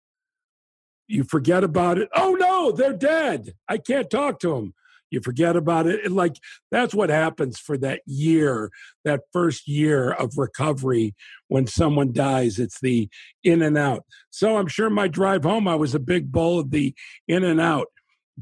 [1.08, 2.10] you forget about it.
[2.16, 3.56] Oh no, they're dead.
[3.68, 4.74] I can't talk to them.
[5.14, 6.04] You forget about it.
[6.04, 6.38] And like
[6.72, 8.72] that's what happens for that year,
[9.06, 11.14] that first year of recovery
[11.48, 12.58] when someone dies.
[12.58, 13.10] It's the
[13.44, 14.04] in and out.
[14.32, 16.96] So I'm sure my drive home, I was a big bowl of the
[17.28, 17.88] in and out.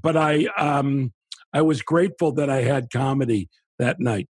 [0.01, 1.11] But I um
[1.53, 4.29] I was grateful that I had comedy that night.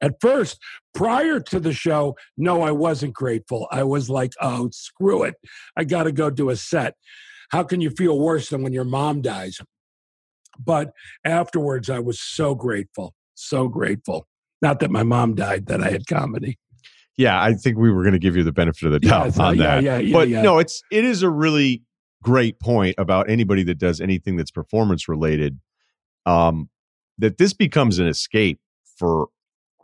[0.00, 0.58] At first,
[0.94, 3.68] prior to the show, no, I wasn't grateful.
[3.70, 5.36] I was like, oh, screw it.
[5.76, 6.94] I got to go do a set.
[7.50, 9.58] How can you feel worse than when your mom dies?
[10.62, 10.92] But
[11.24, 14.26] afterwards, I was so grateful, so grateful.
[14.60, 16.58] Not that my mom died, that I had comedy.
[17.16, 19.56] Yeah, I think we were going to give you the benefit of the doubt on
[19.56, 19.82] yeah, that.
[19.82, 20.42] Yeah, yeah, but yeah.
[20.42, 21.82] no, it's it is a really
[22.22, 25.58] great point about anybody that does anything that's performance related.
[26.26, 26.68] Um,
[27.18, 28.60] that this becomes an escape
[28.96, 29.28] for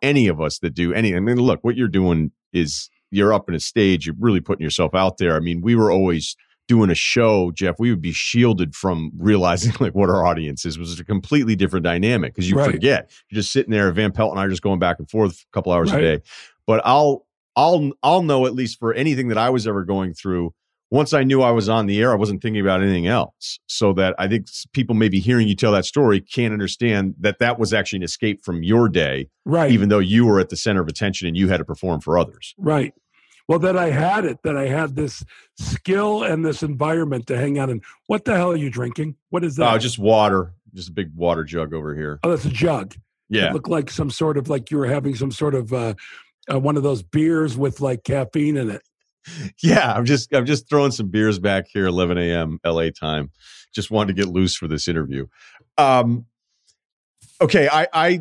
[0.02, 1.16] any of us that do any.
[1.16, 4.62] I mean, look, what you're doing is you're up in a stage, you're really putting
[4.62, 5.34] yourself out there.
[5.34, 9.72] I mean, we were always doing a show, Jeff, we would be shielded from realizing
[9.80, 10.76] like what our audience is.
[10.76, 12.70] It was a completely different dynamic because you right.
[12.70, 13.10] forget.
[13.30, 15.52] You're just sitting there, Van Pelt and I are just going back and forth a
[15.52, 16.02] couple hours right.
[16.02, 16.24] a day.
[16.66, 17.26] But I'll
[17.56, 20.54] I'll I'll know at least for anything that I was ever going through
[20.94, 23.58] once I knew I was on the air, I wasn't thinking about anything else.
[23.66, 27.58] So that I think people maybe hearing you tell that story can't understand that that
[27.58, 29.72] was actually an escape from your day, right?
[29.72, 32.16] Even though you were at the center of attention and you had to perform for
[32.16, 32.94] others, right?
[33.46, 35.22] Well, that I had it, that I had this
[35.58, 37.82] skill and this environment to hang out in.
[38.06, 39.16] What the hell are you drinking?
[39.30, 39.72] What is that?
[39.72, 40.54] Oh, just water.
[40.74, 42.20] Just a big water jug over here.
[42.22, 42.94] Oh, that's a jug.
[43.28, 45.94] Yeah, it looked like some sort of like you were having some sort of uh,
[46.52, 48.82] uh, one of those beers with like caffeine in it
[49.62, 52.58] yeah, I'm just I'm just throwing some beers back here, 11 a.m.
[52.64, 53.30] LA time.
[53.74, 55.26] just wanted to get loose for this interview.
[55.78, 56.26] Um,
[57.40, 58.20] okay, I, I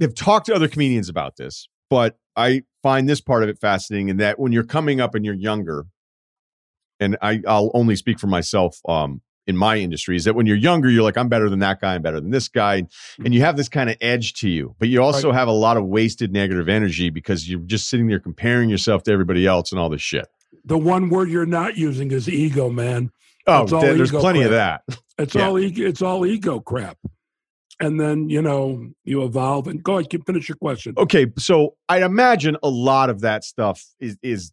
[0.00, 4.08] have talked to other comedians about this, but I find this part of it fascinating
[4.08, 5.86] in that when you're coming up and you're younger,
[7.00, 10.56] and I, I'll only speak for myself um, in my industry, is that when you're
[10.56, 12.84] younger, you're like, I'm better than that guy, I'm better than this guy.
[13.24, 15.38] And you have this kind of edge to you, but you also Right.
[15.38, 19.12] have a lot of wasted negative energy because you're just sitting there comparing yourself to
[19.12, 20.26] everybody else and all this shit.
[20.64, 23.10] The one word you're not using is ego, man.
[23.46, 24.82] Oh, It's there's plenty of that.
[25.18, 25.48] It's Yeah.
[25.48, 26.96] all ego, it's all ego crap.
[27.80, 30.94] And then you know you evolve and go ahead, keep finish your question.
[30.96, 34.52] Okay, so I imagine a lot of that stuff is is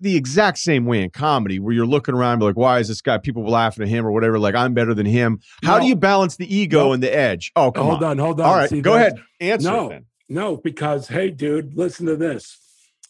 [0.00, 3.18] the exact same way in comedy, where you're looking around, like, "Why is this guy?"
[3.18, 4.38] People laughing at him or whatever.
[4.38, 5.38] Like, I'm better than him.
[5.62, 6.92] How do you balance the ego No.
[6.92, 7.52] and the edge?
[7.56, 8.10] Oh, come hold on.
[8.10, 8.18] on.
[8.18, 8.46] hold on.
[8.46, 9.14] All right, See, go ahead.
[9.40, 9.90] Answer No.
[9.90, 10.04] it.
[10.28, 12.58] No, because hey, dude, listen to this.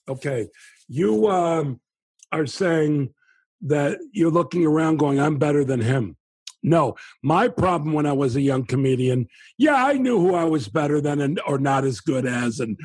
[0.08, 0.48] Okay,
[0.86, 1.80] you um,
[2.30, 3.08] are saying
[3.62, 6.16] that you're looking around, going, "I'm better than him."
[6.66, 10.68] No, my problem when I was a young comedian, yeah, I knew who I was
[10.68, 12.76] better than and or not as good as, and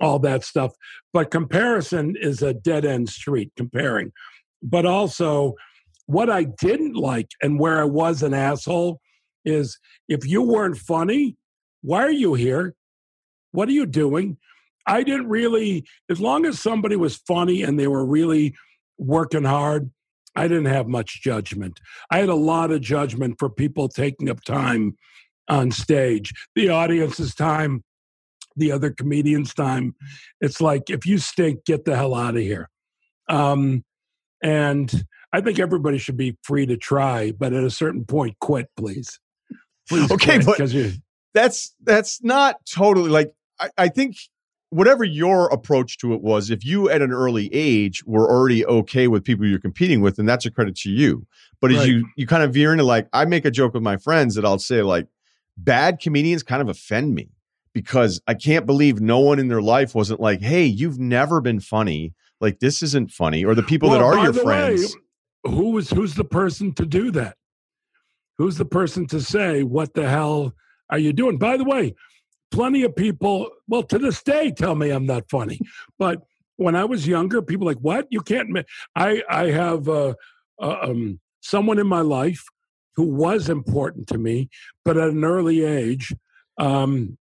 [0.00, 0.72] all that stuff.
[1.12, 3.52] But comparison is a dead end street.
[3.54, 4.12] Comparing,
[4.62, 5.54] but also
[6.06, 9.00] what I didn't like and where I was an asshole
[9.44, 11.36] is if you weren't funny,
[11.82, 12.74] why are you here?
[13.52, 14.38] What are you doing?
[14.86, 18.54] I didn't really, as long as somebody was funny and they were really
[18.98, 19.90] working hard,
[20.36, 21.80] I didn't have much judgment.
[22.10, 24.96] I had a lot of judgment for people taking up time
[25.48, 27.82] on stage, the audience's time,
[28.56, 29.94] the other comedians' time.
[30.40, 32.68] It's like, if you stink, get the hell out of here.
[33.28, 33.84] Um,
[34.42, 38.68] and I think everybody should be free to try, but at a certain point, quit,
[38.76, 39.18] please.
[39.88, 40.58] Please Okay, quit, but-
[41.34, 43.30] That's that's not totally like
[43.60, 44.16] I, I think
[44.70, 49.08] whatever your approach to it was, if you at an early age were already okay
[49.08, 51.26] with people you're competing with, then that's a credit to you.
[51.60, 53.96] But as you you kind of veer into like, I make a joke with my
[53.96, 55.06] friends that I'll say like,
[55.56, 57.30] bad comedians kind of offend me
[57.72, 61.60] because I can't believe no one in their life wasn't like, hey, you've never been
[61.60, 62.14] funny.
[62.40, 64.96] Like this isn't funny, or the people that are your the way, friends.
[65.44, 67.36] who is who's the person to do that?
[68.36, 70.52] Who's the person to say what the hell
[70.90, 71.38] are you doing?
[71.38, 71.94] By the way,
[72.56, 75.60] plenty of people, well, to this day, tell me I'm not funny.
[75.98, 76.22] But
[76.56, 78.06] when I was younger, people like, "What?
[78.10, 78.62] You can't." Ma-.
[78.94, 80.14] I I have uh,
[80.60, 82.42] uh, um, someone in my life
[82.96, 84.48] who was important to me,
[84.84, 86.14] but at an early age,
[86.58, 87.18] um,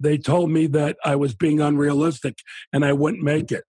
[0.00, 2.38] they told me that I was being unrealistic
[2.72, 3.64] and I wouldn't make it.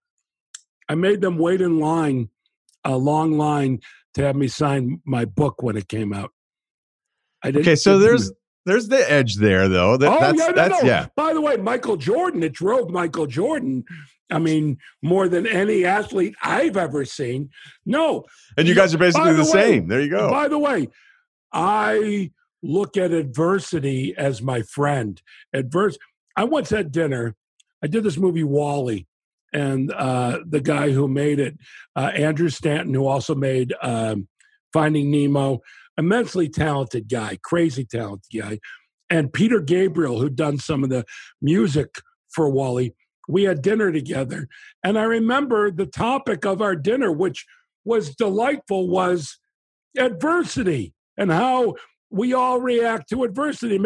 [0.87, 2.29] I made them wait in line,
[2.85, 3.81] a long line,
[4.13, 6.31] to have me sign my book when it came out.
[7.43, 7.67] I didn't.
[7.67, 8.31] Okay, so there's
[8.65, 9.97] there's the edge there though.
[9.97, 10.87] That, oh that's yeah, no, that's no.
[10.89, 11.07] yeah.
[11.15, 13.83] By the way, Michael Jordan, it drove Michael Jordan.
[14.31, 17.51] I mean, more than any athlete I've ever seen.
[17.85, 18.25] No,
[18.57, 19.87] And you guys are basically the, the way- same.
[19.87, 20.29] There you go.
[20.31, 20.89] By the way,
[21.53, 22.31] I
[22.63, 25.21] look at adversity as my friend.
[25.53, 25.97] Adverse.
[26.35, 27.35] I once had dinner.
[27.83, 29.05] I did this movie WALL-E,
[29.53, 31.55] and uh, the guy who made it,
[31.95, 34.27] uh, Andrew Stanton, who also made um,
[34.73, 35.61] Finding Nemo,
[35.97, 38.59] immensely talented guy, crazy talented guy,
[39.09, 41.05] and Peter Gabriel, who'd done some of the
[41.41, 42.93] music for WALL-E.
[43.27, 44.47] We had dinner together,
[44.83, 47.45] and I remember the topic of our dinner, which
[47.83, 49.39] was delightful, was
[49.97, 51.75] adversity and how
[52.09, 53.79] we all react to adversity.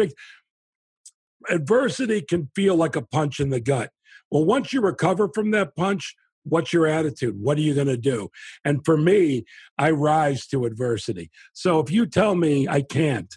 [1.48, 3.90] Adversity can feel like a punch in the gut.
[4.30, 7.40] Well, once you recover from that punch, what's your attitude?
[7.40, 8.30] What are you going to do?
[8.64, 9.44] And for me,
[9.78, 11.30] I rise to adversity.
[11.52, 13.34] So if you tell me I can't,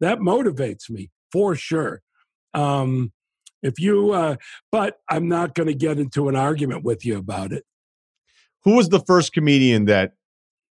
[0.00, 2.02] that motivates me for sure.
[2.54, 3.12] Um,
[3.62, 4.36] if you, uh,
[4.70, 7.64] but I'm not going to get into an argument with you about it.
[8.64, 10.12] Who was the first comedian that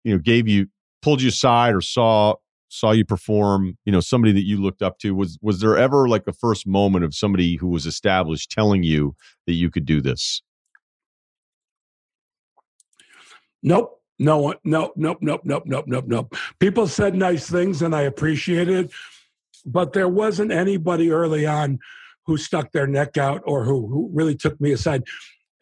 [0.04, 0.68] you know gave you
[1.02, 2.34] pulled you aside or saw
[2.68, 3.76] saw you perform?
[3.84, 5.14] You know, somebody that you looked up to.
[5.14, 9.14] Was was there ever like a first moment of somebody who was established telling you
[9.46, 10.42] that you could do this?
[13.62, 14.00] Nope.
[14.18, 14.56] No one.
[14.64, 14.92] No.
[14.96, 15.18] Nope.
[15.20, 15.42] Nope.
[15.44, 15.64] Nope.
[15.66, 15.84] Nope.
[15.86, 16.04] Nope.
[16.06, 16.36] Nope.
[16.58, 18.90] People said nice things, and I appreciate it,
[19.64, 21.78] but there wasn't anybody early on
[22.26, 25.02] who stuck their neck out or who who really took me aside.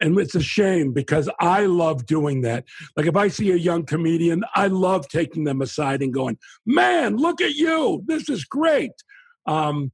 [0.01, 2.65] And it's a shame because I love doing that.
[2.97, 7.17] Like if I see a young comedian, I love taking them aside and going, "Man,
[7.17, 8.03] look at you!
[8.05, 8.91] This is great."
[9.47, 9.91] Um,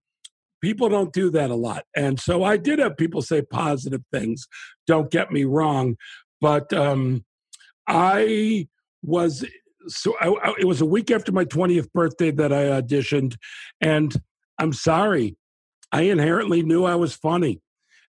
[0.62, 4.48] people don't do that a lot, and so I did have people say positive things.
[4.88, 5.98] Don't get me wrong,
[6.40, 7.24] but um,
[7.88, 8.68] I
[9.04, 9.46] was
[9.88, 13.36] so I, I- it was a week after my 20th birthday that I auditioned,
[13.80, 14.16] and
[14.60, 15.36] I'm sorry,
[15.92, 17.62] I inherently knew I was funny,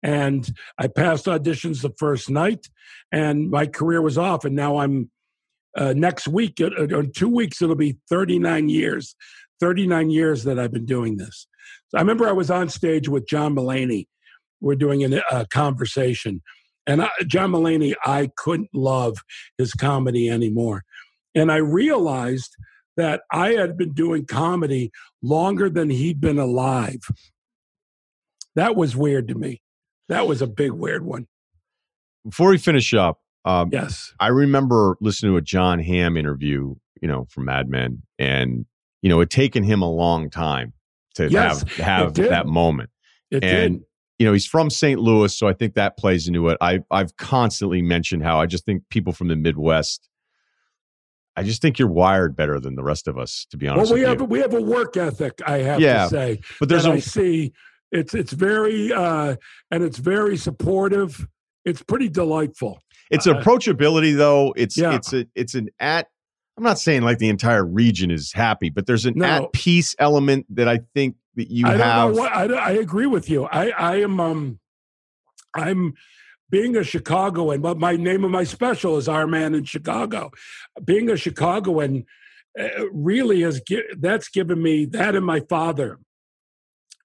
[0.03, 2.69] and I passed auditions the first night,
[3.13, 5.11] and my career was off, and now I'm
[5.77, 9.15] uh, next week uh, or two weeks it'll be 39 years
[9.61, 11.47] 39 years that i've been doing this.
[11.89, 14.07] So i remember i was on stage with john mulaney.
[14.61, 16.43] We're doing a uh, conversation
[16.89, 19.19] and I, john mulaney i couldn't love
[19.57, 20.83] his comedy anymore
[21.35, 22.57] and i realized
[22.97, 24.91] that i had been doing comedy
[25.23, 27.01] longer than he'd been alive
[28.57, 29.63] that was weird to me
[30.09, 31.29] that was a big weird one
[32.25, 34.13] before we finish up um, yes.
[34.21, 38.67] I remember listening to a Jon Hamm interview, you know, from Mad Men, and
[39.01, 40.75] you know, it taken him a long time
[41.15, 42.91] to Yes, have have that moment.
[43.31, 43.88] It And did.
[44.19, 44.99] You know, he's from St.
[45.01, 46.59] Louis, so I think that plays into it.
[46.61, 50.09] I I've constantly mentioned how I just think people from the Midwest.
[51.37, 53.91] I just think you're wired better than the rest of us, to be honest.
[53.93, 54.25] Well, we with have you.
[54.27, 55.41] we have a work ethic.
[55.47, 57.53] I have Yeah, to say But there's a I see.
[57.93, 59.37] It's it's very uh,
[59.71, 61.27] and it's very supportive.
[61.65, 62.81] It's pretty delightful.
[63.11, 64.53] It's Uh, approachability though.
[64.57, 64.95] It's yeah.
[64.97, 66.09] it's a it's an at.
[66.57, 69.27] I'm not saying like the entire region is happy, but there's an No.
[69.27, 72.11] at peace element that I think that you I don't have.
[72.15, 73.45] know what I, I agree with you.
[73.47, 74.59] I I am um
[75.55, 75.95] I'm
[76.51, 80.31] being a Chicagoan, but my name of my special is Our Man in Chicago.
[80.85, 82.05] Being a Chicagoan
[82.59, 83.61] uh, really has
[83.99, 85.99] that's given me that and my father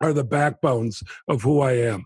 [0.02, 2.06] are the backbones of who I am.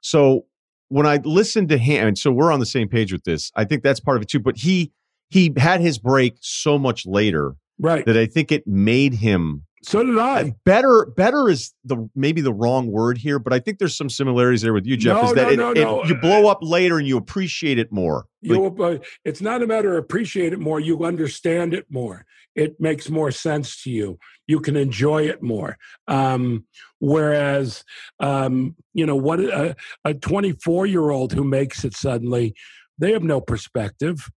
[0.00, 0.46] So
[0.88, 3.50] when I listened to him, and so we're on the same page with this.
[3.56, 4.40] I think that's part of it too.
[4.40, 4.92] But he
[5.30, 8.04] he had his break so much later Right.
[8.04, 10.54] that I think it made him So did I.
[10.64, 11.06] better.
[11.16, 14.74] Better is the maybe the wrong word here, but I think there's some similarities there
[14.74, 15.16] with you, Jeff.
[15.16, 17.90] No, is that no, it, no, it- you blow up later and you appreciate it
[17.90, 18.26] more.
[18.42, 20.80] Like, You, uh, it's not a matter of appreciate it more.
[20.80, 22.26] You understand it more.
[22.54, 24.18] It makes more sense to you.
[24.46, 25.78] You can enjoy it more.
[26.08, 26.66] Um,
[26.98, 27.84] whereas,
[28.18, 32.54] um, you know, what a, a 24 year old who makes it suddenly,
[32.98, 34.28] they have no perspective.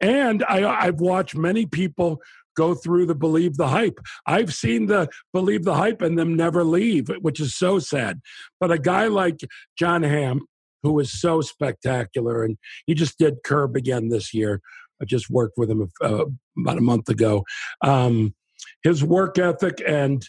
[0.00, 2.22] And I, I've watched many people
[2.58, 4.00] go through the believe the hype.
[4.26, 8.20] I've seen the believe the hype and them never leave, which is so sad.
[8.60, 9.38] But a guy like
[9.78, 10.40] Jon Hamm,
[10.82, 14.60] who is so spectacular, and he just did Curb again this year.
[15.00, 16.24] I just worked with him uh,
[16.60, 17.44] about a month ago.
[17.82, 18.34] Um,
[18.82, 20.20] his work ethic and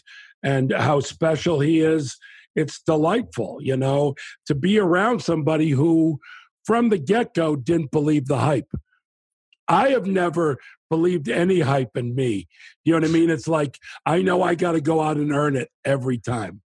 [0.42, 2.16] and how special he is,
[2.56, 4.14] it's delightful, you know,
[4.46, 6.18] to be around somebody who,
[6.64, 8.70] from the get go, didn't believe the hype.
[9.70, 10.58] I have never
[10.90, 12.48] believed any hype in me.
[12.84, 13.30] You know what I mean?
[13.30, 16.60] It's like I know I got to go out and earn it every time.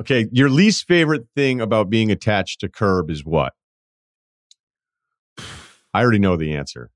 [0.00, 3.52] okay, your least favorite thing about being attached to Curb is what?
[5.94, 6.90] I already know the answer.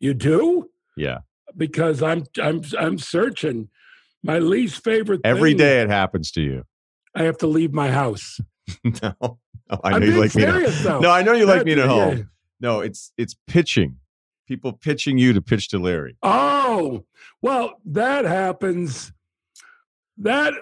[0.00, 0.68] You do?
[0.96, 1.18] Yeah,
[1.56, 3.68] Because I'm I'm I'm searching.
[4.24, 6.64] My least favorite every day it happens to you.
[7.14, 8.40] I have to leave my house.
[8.84, 9.38] no, no,
[9.84, 10.44] I know I'm you like me.
[10.44, 11.00] At, serious though.
[11.00, 12.28] no, I know you like me at home.
[12.62, 13.96] No, it's it's pitching.
[14.46, 16.16] People pitching you to pitch to Larry.
[16.22, 17.04] Oh,
[17.42, 19.12] well, that happens.
[20.18, 20.54] That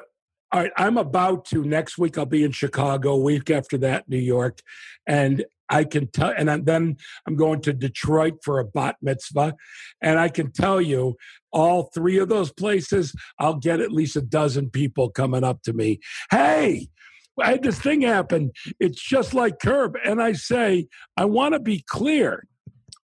[0.52, 0.72] all right.
[0.77, 2.16] I'm about to next week.
[2.18, 3.16] I'll be in Chicago.
[3.16, 4.60] Week after that, New York,
[5.06, 6.32] and I can tell.
[6.36, 6.97] And I'm- then
[7.27, 9.55] I'm going to Detroit for a bat mitzvah,
[10.01, 11.16] and I can tell you,
[11.52, 15.72] all three of those places, I'll get at least a dozen people coming up to
[15.72, 16.01] me.
[16.31, 16.89] Hey.
[17.39, 18.52] I had this thing happen.
[18.78, 19.97] It's just like Curb.
[20.05, 22.47] And I say, I want to be clear.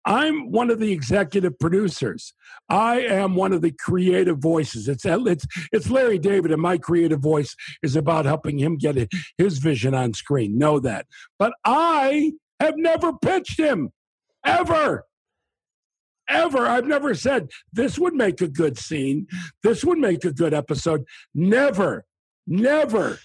[0.05, 2.33] I'm one of the executive producers.
[2.69, 4.87] I am one of the creative voices.
[4.87, 9.11] It's uh, it's it's Larry David, and my creative voice is about helping him get
[9.37, 10.57] his vision on screen.
[10.57, 11.05] Know that.
[11.37, 13.91] But I have never pitched him
[14.45, 15.05] ever.
[16.29, 16.67] Ever.
[16.67, 19.27] I've never said this would make a good scene.
[19.63, 21.03] This would make a good episode.
[21.33, 22.05] Never.
[22.47, 23.19] Never.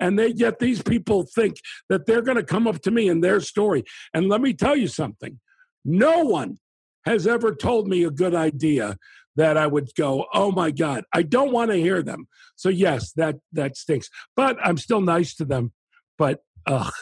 [0.00, 1.56] And they yet these people think
[1.88, 3.84] that they're going to come up to me in their story.
[4.14, 5.38] And let me tell you something.
[5.84, 6.58] No one
[7.06, 8.96] has ever told me a good idea
[9.36, 13.12] that I would go, "Oh my god, I don't want to hear them." So yes,
[13.12, 14.08] that that stinks.
[14.36, 15.72] But I'm still nice to them.
[16.18, 16.92] But ugh,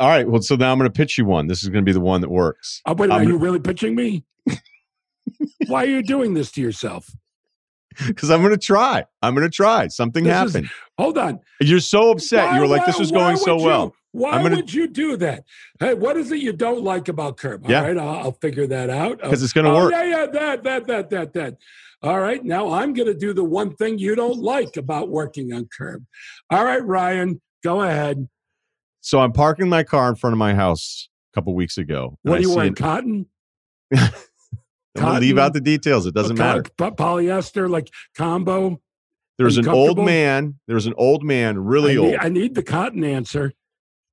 [0.00, 0.28] All right.
[0.28, 1.48] Well, so now I'm going to pitch you one.
[1.48, 2.80] This is going to be the one that works.
[2.86, 4.24] oh, wait, I'm- are you really pitching me?
[5.66, 7.10] Why are you doing this to yourself?
[8.06, 9.04] Because I'm going to try.
[9.22, 9.88] I'm going to try.
[9.88, 10.70] Something This is- happened.
[10.98, 11.40] Hold on.
[11.60, 12.50] You're so upset.
[12.50, 13.94] Why- you were like, why- this was going so you- well.
[14.12, 15.44] Why gonna- would you do that?
[15.80, 17.64] Hey, what is it you don't like about Curb?
[17.64, 17.82] All Yeah.
[17.82, 19.18] right, I'll, I'll figure that out.
[19.20, 19.92] Because it's going to oh, work.
[19.92, 21.56] Yeah, yeah, that, that, that, that, that.
[22.02, 25.52] All right, now I'm going to do the one thing you don't like about working
[25.52, 26.04] on Curb.
[26.50, 28.28] All right, Ryen, go ahead.
[29.00, 32.16] So I'm parking my car in front of my house a couple weeks ago.
[32.22, 33.26] What are you see wearing?
[34.98, 35.06] Cotton?
[35.08, 36.06] I'm going to leave out the details.
[36.06, 36.62] It doesn't matter.
[36.76, 38.80] po- polyester, like combo.
[39.38, 40.58] There's an old man.
[40.66, 43.52] There's an old man, really I old, need, I need the cotton answer.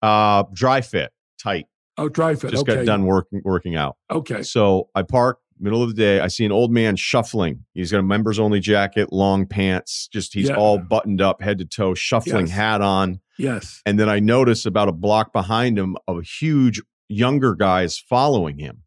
[0.01, 1.65] uh, dry fit, tight.
[1.97, 2.51] Oh, dry fit.
[2.51, 2.75] Just okay.
[2.75, 3.95] got done working working out.
[4.11, 4.43] Okay.
[4.43, 6.19] So I park middle of the day.
[6.19, 7.65] I see an old man shuffling.
[7.73, 10.07] He's got a members only jacket, long pants.
[10.11, 10.57] Just he's Yeah.
[10.57, 12.55] all buttoned up, head to toe, shuffling, Yes.
[12.55, 13.21] hat on.
[13.39, 13.81] Yes.
[13.85, 18.59] And then I notice about a block behind him, a huge younger guy is following
[18.59, 18.83] him.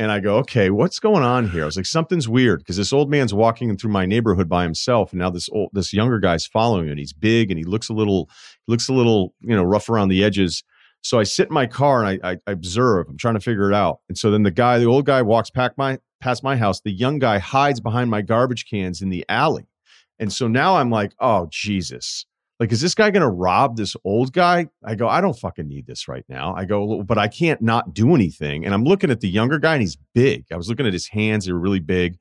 [0.00, 1.64] And I go, okay, what's going on here?
[1.64, 5.12] I was like, something's weird because this old man's walking through my neighborhood by himself,
[5.12, 6.90] and now this old this younger guy's following him.
[6.90, 8.30] And he's big and he looks a little
[8.68, 10.62] looks a little you know rough around the edges.
[11.02, 13.06] So I sit in my car and I, I, I observe.
[13.08, 14.00] I'm trying to figure it out.
[14.08, 16.80] And so then the guy, the old guy, walks past my past my house.
[16.80, 19.66] The young guy hides behind my garbage cans in the alley.
[20.20, 22.24] And so now I'm like, oh Jesus.
[22.60, 24.66] Like, is this guy going to rob this old guy?
[24.84, 26.54] I go, I don't fucking need this right now.
[26.56, 28.64] I go, but I can't not do anything.
[28.64, 30.46] And I'm looking at the younger guy and he's big.
[30.52, 32.18] I was looking at his hands, they were really big.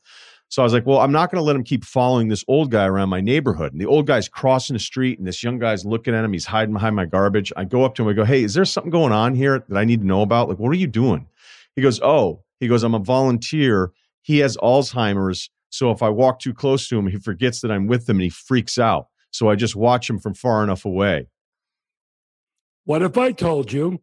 [0.50, 2.72] So I was like, well, I'm not going to let him keep following this old
[2.72, 3.74] guy around my neighborhood.
[3.74, 6.32] And the old guy's crossing the street and this young guy's looking at him.
[6.32, 7.52] He's hiding behind my garbage.
[7.58, 8.10] I go up to him.
[8.10, 10.48] I go, hey, is there something going on here that I need to know about?
[10.48, 11.28] Like, what are you doing?
[11.76, 13.92] He goes, oh, he goes, I'm a volunteer.
[14.22, 15.50] He has Alzheimer's.
[15.70, 18.24] So if I walk too close to him, he forgets that I'm with him and
[18.24, 19.08] he freaks out.
[19.32, 21.28] So I just watch him from far enough away.
[22.86, 24.00] What if I told you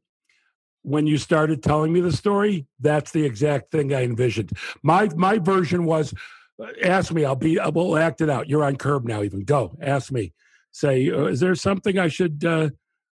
[0.82, 4.52] when you started telling me the story, that's the exact thing I envisioned.
[4.82, 6.14] My my version was
[6.62, 8.48] uh, ask me, I'll be I will act it out.
[8.48, 9.44] You're on curb now even.
[9.44, 9.76] Go.
[9.80, 10.32] Ask me.
[10.70, 12.70] Say, uh, is there something I should uh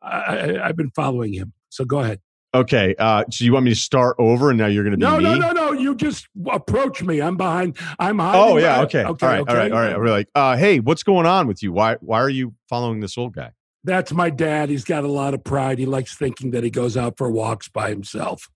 [0.03, 1.55] I I've been following him.
[1.71, 2.21] So go ahead.
[2.55, 2.95] Okay.
[2.99, 5.19] Uh, so you want me to start over and now you're going to be No,
[5.19, 5.25] me?
[5.25, 5.73] no, no, no.
[5.73, 7.21] You just approach me.
[7.21, 7.77] I'm behind.
[7.99, 8.41] I'm hiding.
[8.41, 8.83] Oh yeah.
[8.83, 9.05] Okay.
[9.05, 9.27] Okay.
[9.27, 9.41] all right.
[9.41, 9.53] okay.
[9.53, 9.73] All right.
[9.73, 9.99] All right.
[9.99, 11.73] We're like, uh, hey, what's going on with you?
[11.73, 13.51] Why Why are you following this old guy?
[13.83, 14.71] That's my dad.
[14.71, 15.79] He's got a lot of pride.
[15.79, 18.49] He likes thinking that he goes out for walks by himself.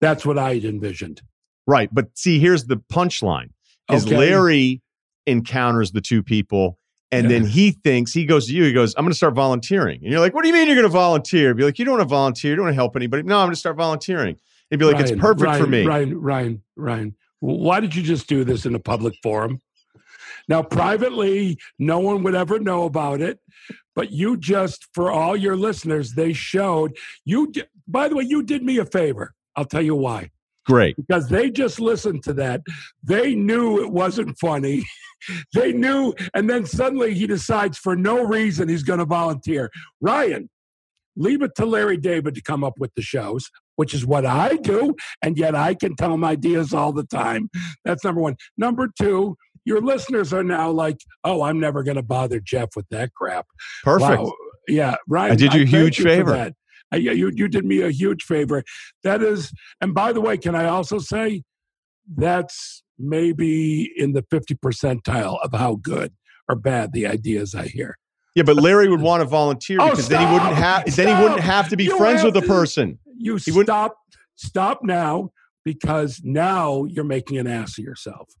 [0.00, 1.22] That's what I envisioned.
[1.66, 1.88] Right.
[1.92, 3.50] But see, here's the punchline:
[3.90, 4.16] is Okay.
[4.16, 4.82] Larry
[5.26, 6.78] encounters the two people,
[7.12, 8.64] and then he thinks he goes to you.
[8.64, 10.76] He goes, "I'm going to start volunteering," and you're like, "What do you mean you're
[10.76, 12.50] going to volunteer?" Be like, "You don't want to volunteer.
[12.50, 14.36] You don't want to help anybody." No, I'm going to start volunteering.
[14.70, 17.14] He'd be like, Ryen, "It's perfect Ryen, for me." Ryen, Ryen, Ryen.
[17.40, 19.60] Why did you just do this in a public forum?
[20.48, 23.38] Now, privately, no one would ever know about it,
[23.94, 27.52] but you just, for all your listeners, they showed you.
[27.86, 29.34] By the way, you did me a favor.
[29.56, 30.30] I'll tell you why.
[30.66, 30.96] Great.
[30.96, 32.60] Because they just listened to that.
[33.02, 34.84] They knew it wasn't funny.
[35.54, 39.70] they knew, and then suddenly he decides for no reason he's going to volunteer.
[40.00, 40.48] Ryen,
[41.16, 44.56] leave it to Larry David to come up with the shows, which is what I
[44.56, 44.94] do.
[45.22, 47.50] And yet I can tell him ideas all the time.
[47.84, 48.36] That's number one.
[48.56, 52.86] Number two, your listeners are now like, oh, I'm never going to bother Jeff with
[52.90, 53.46] that crap.
[53.82, 54.22] Perfect.
[54.22, 54.32] Wow.
[54.68, 55.32] Yeah, Ryen.
[55.32, 56.52] I did you a huge you favor.
[56.92, 58.62] I, yeah, you, you did me a huge favor.
[59.04, 61.42] That is, and by the way, can I also say
[62.16, 66.12] that's maybe in the 50 percentile of how good
[66.48, 67.96] or bad the ideas I hear.
[68.34, 70.86] Yeah, but Larry would want to volunteer Oh, because then he wouldn't stop!
[70.86, 72.98] have then he wouldn't have to be You friends with the to- person.
[73.16, 73.96] You He stop,
[74.36, 75.30] stop now
[75.64, 78.28] because now you're making an ass of yourself.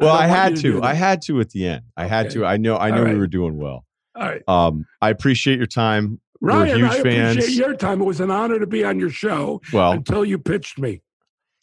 [0.00, 0.82] Well, don't I, had to to.
[0.82, 1.82] I had to at the end.
[1.96, 2.34] I had Okay.
[2.36, 2.44] to.
[2.46, 2.76] I know.
[2.76, 3.84] I know we were doing well.
[4.14, 4.42] All right.
[4.46, 6.20] Um, I appreciate your time.
[6.40, 7.36] We're Ryen, huge I fans.
[7.38, 8.00] appreciate your time.
[8.00, 11.02] It was an honor to be on your show Well, until you pitched me.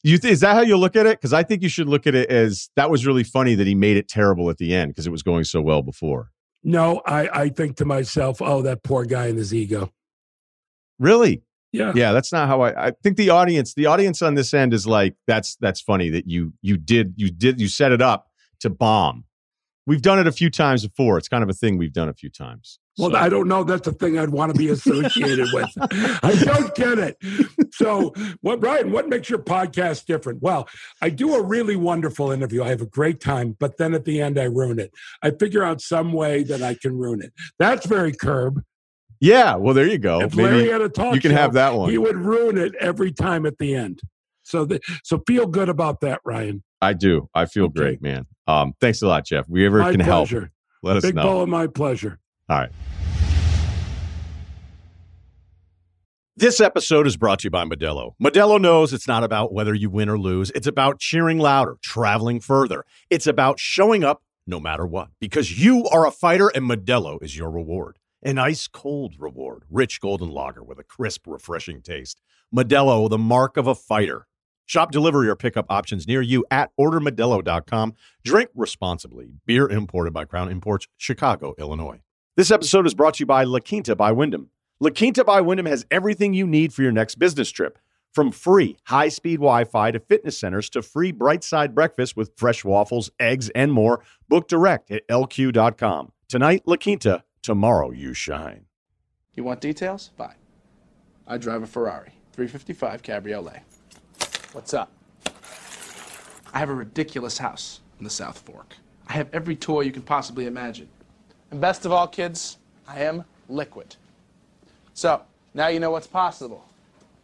[0.04, 1.18] you th- is that how you look at it?
[1.20, 3.76] Because I think you should look at it as that was really funny that he
[3.76, 6.32] made it terrible at the end because it was going so well before.
[6.64, 9.92] No, I, I think to myself, oh, that poor guy and his ego.
[11.00, 11.44] Really?
[11.72, 11.92] Yeah.
[11.96, 12.88] Yeah, that's not how I.
[12.88, 16.28] I think the audience, the audience on this end is like, that's that's funny that
[16.28, 18.28] you you did you did you set it up
[18.62, 19.26] to bomb.
[19.86, 21.18] We've done it a few times before.
[21.18, 22.80] It's kind of a thing we've done a few times.
[22.98, 23.64] Well, So- I don't know.
[23.64, 25.70] That's the thing I'd want to be associated with.
[26.24, 27.18] I don't get it.
[27.74, 28.92] So, what, Brian?
[28.92, 30.42] What makes your podcast different?
[30.42, 30.68] Well,
[31.02, 32.64] I do a really wonderful interview.
[32.64, 34.92] I have a great time, but then at the end, I ruin it.
[35.22, 37.34] I figure out some way that I can ruin it.
[37.60, 38.62] That's very curb.
[39.20, 39.56] yeah.
[39.56, 40.22] Well, there you go.
[40.22, 41.90] if Larry Maybe had a talk you can show, have that one.
[41.90, 44.00] he would ruin it every time at the end.
[44.44, 46.64] So, the, so feel good about that, Ryen.
[46.82, 47.30] I do.
[47.34, 47.74] I feel Okay.
[47.80, 48.26] great, man.
[48.48, 49.50] Um, thanks a lot, Jeff.
[49.50, 50.52] We ever My can help, pleasure.
[50.84, 51.24] let us Big know.
[51.24, 52.20] ball of my pleasure.
[52.48, 52.70] All right.
[56.38, 58.12] This episode is brought to you by Modelo.
[58.22, 60.52] Modelo knows it's not about whether you win or lose.
[60.52, 62.86] It's about cheering louder, traveling further.
[63.10, 67.38] It's about showing up no matter what because you are a fighter and Modelo is
[67.38, 67.98] your reward.
[68.22, 72.22] An ice cold reward, rich golden lager with a crisp, refreshing taste.
[72.54, 74.28] Modelo, the mark of a fighter.
[74.66, 77.94] Shop delivery or pickup options near you at ordermodelo.com.
[78.24, 79.30] Drink responsibly.
[79.46, 82.02] Beer imported by Crown Imports, Chicago, Illinois.
[82.38, 84.50] This episode is brought to you by La Quinta by Wyndham.
[84.82, 87.80] La Quinta by Wyndham has everything you need for your next business trip.
[88.12, 92.34] From free high speed Wi Fi to fitness centers to free bright side breakfast with
[92.36, 94.04] fresh waffles, eggs, and more.
[94.28, 96.12] Book direct at lq.com.
[96.28, 97.24] Tonight, La Quinta.
[97.42, 98.66] Tomorrow, you shine.
[99.34, 100.12] You want details?
[100.18, 100.36] Fine.
[101.26, 103.62] I drive a Ferrari 355 Cabriolet.
[104.52, 104.92] What's up?
[106.54, 108.76] I have a ridiculous house in the South Fork.
[109.08, 110.90] I have every toy you can possibly imagine.
[111.52, 112.58] And best of all, kids,
[112.88, 113.96] I am liquid.
[114.94, 115.22] So,
[115.54, 116.66] now you know what's possible.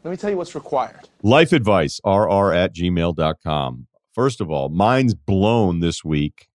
[0.03, 1.09] Let me tell you what's required.
[1.21, 3.87] Life advice, rr at gmail.com.
[4.13, 6.47] First of all, mine's blown this week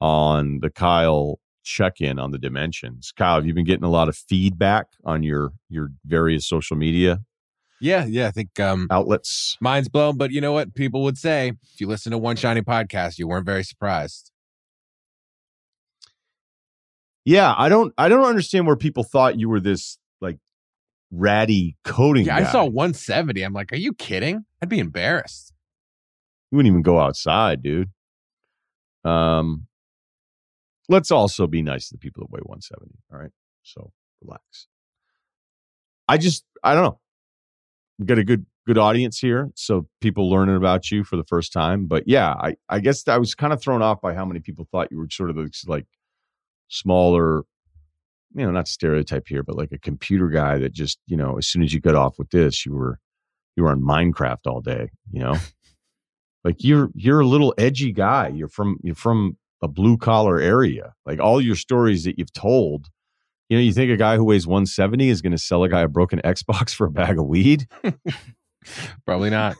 [0.00, 3.12] on the Kyle check in on the dimensions.
[3.16, 7.20] Kyle, have you been getting a lot of feedback on your your various social media
[7.80, 8.26] Yeah, yeah.
[8.26, 9.56] I think um, outlets?
[9.60, 10.74] mine's blown, but you know what?
[10.74, 14.31] People would say if you listen to One Shiny podcast, you weren't very surprised.
[17.24, 20.38] Yeah, I don't I don't understand where people thought you were this like
[21.10, 23.42] ratty coding Yeah, I saw 170.
[23.42, 24.44] I'm like, are you kidding?
[24.60, 25.52] I'd be embarrassed.
[26.50, 27.90] You wouldn't even go outside, dude.
[29.04, 29.66] Um,
[30.88, 32.92] let's also be nice to the people that weigh 170.
[33.12, 33.30] All right.
[33.62, 34.68] So relax.
[36.08, 37.00] I just, I don't know.
[37.98, 39.50] We got a good, good audience here.
[39.54, 41.86] So people learning about you for the first time.
[41.86, 44.66] But yeah, I, I guess I was kind of thrown off by how many people
[44.70, 45.86] thought you were sort of this like
[46.72, 47.42] smaller,
[48.34, 51.46] you know, not stereotype here, but like a computer guy that just, you know, as
[51.46, 52.98] soon as you got off with this, you were,
[53.56, 55.36] you were on Minecraft all day, you know?
[56.44, 58.28] like you're you're a little edgy guy.
[58.28, 60.94] You're from you're from a blue collar area.
[61.06, 62.88] Like all your stories that you've told
[63.48, 65.82] you know you think a guy who weighs 170 is going to sell a guy
[65.82, 67.68] a broken xbox for a bag of weed?
[69.04, 69.56] Probably not.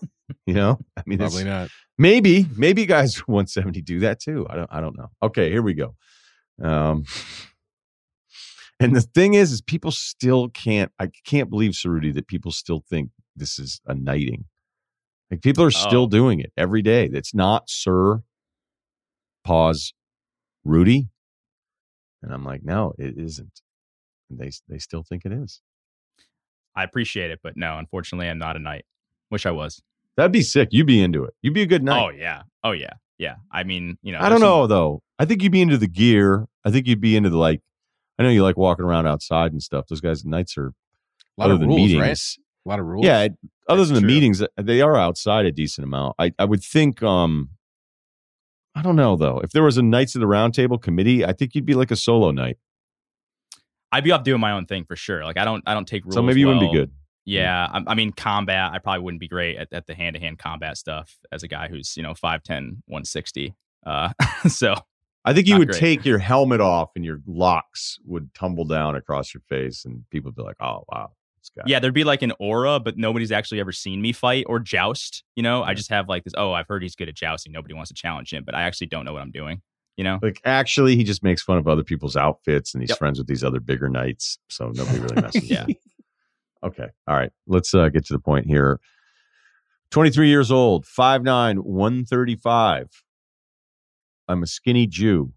[0.46, 0.78] you know?
[0.96, 1.68] I mean Probably not.
[1.98, 4.46] maybe maybe guys 170 do that too.
[4.48, 5.10] I don't i don't know.
[5.22, 5.94] Okay here we go
[6.62, 7.04] um
[8.80, 12.82] and the thing is is people still can't i can't believe Ceruti that people still
[12.88, 14.44] think this is a knighting
[15.30, 16.08] like people are still Oh.
[16.08, 18.22] doing it every day That's not sir
[19.44, 19.92] pause
[20.64, 21.08] rudy
[22.22, 23.60] and i'm like no it isn't
[24.30, 25.60] and they they still think it is
[26.74, 28.86] I appreciate it, but no, unfortunately, I'm not a knight.
[29.30, 29.82] Wish I was.
[30.16, 32.44] that'd be sick you'd be into it you'd be a good knight Oh yeah.
[32.64, 32.94] Oh yeah.
[33.18, 33.34] Yeah.
[33.50, 35.02] I mean, you know, I don't some- know though.
[35.22, 36.46] I think you'd be into the gear.
[36.64, 37.60] I think you'd be into the like.
[38.18, 39.86] I know you like walking around outside and stuff.
[39.86, 40.72] Those guys, knights are A
[41.38, 42.00] lot other of than rules, meetings.
[42.00, 42.18] right?
[42.66, 43.06] A lot of rules.
[43.06, 43.34] Yeah, it-
[43.68, 44.08] other That's than the true.
[44.08, 46.16] meetings, uh, they are outside a decent amount.
[46.18, 47.02] I I would think.
[47.02, 47.50] um
[48.74, 49.38] I don't know though.
[49.38, 51.90] If there was a Knights of the Round Table committee, I think you'd be like
[51.92, 52.56] a solo knight.
[53.92, 55.24] I'd be off doing my own thing for sure.
[55.24, 56.14] Like I don't, I don't take rules.
[56.14, 56.90] So maybe you wouldn't be good.
[57.24, 58.72] Yeah, I, I mean combat.
[58.72, 61.48] I probably wouldn't be great at, at the hand to hand combat stuff as a
[61.48, 63.54] guy who's you know 5'10", 160.
[63.86, 64.10] Uh,
[64.48, 64.74] so
[65.24, 65.78] I think you Not would great.
[65.80, 70.28] take your helmet off and your locks would tumble down across your face, and people
[70.30, 73.30] would be like, "Oh wow, this guy." yeah, there'd be like an aura, but nobody's
[73.30, 75.22] actually ever seen me fight or joust.
[75.36, 76.32] You know, I just have like this.
[76.36, 77.52] Oh, I've heard he's good at jousting.
[77.52, 79.62] Nobody wants to challenge him, but I actually don't know what I'm doing.
[79.96, 82.98] You know, Like actually, he just makes fun of other people's outfits, and he's Yep.
[82.98, 85.48] friends with these other bigger knights, so nobody really messes.
[85.50, 85.66] Yeah.
[85.66, 85.76] with him.
[86.64, 86.86] Okay.
[87.06, 87.30] All right.
[87.46, 88.80] Let's uh, get to the point here.
[89.90, 93.01] Twenty-three years old, 5'9", 135.
[94.28, 95.32] I'm a skinny Jew.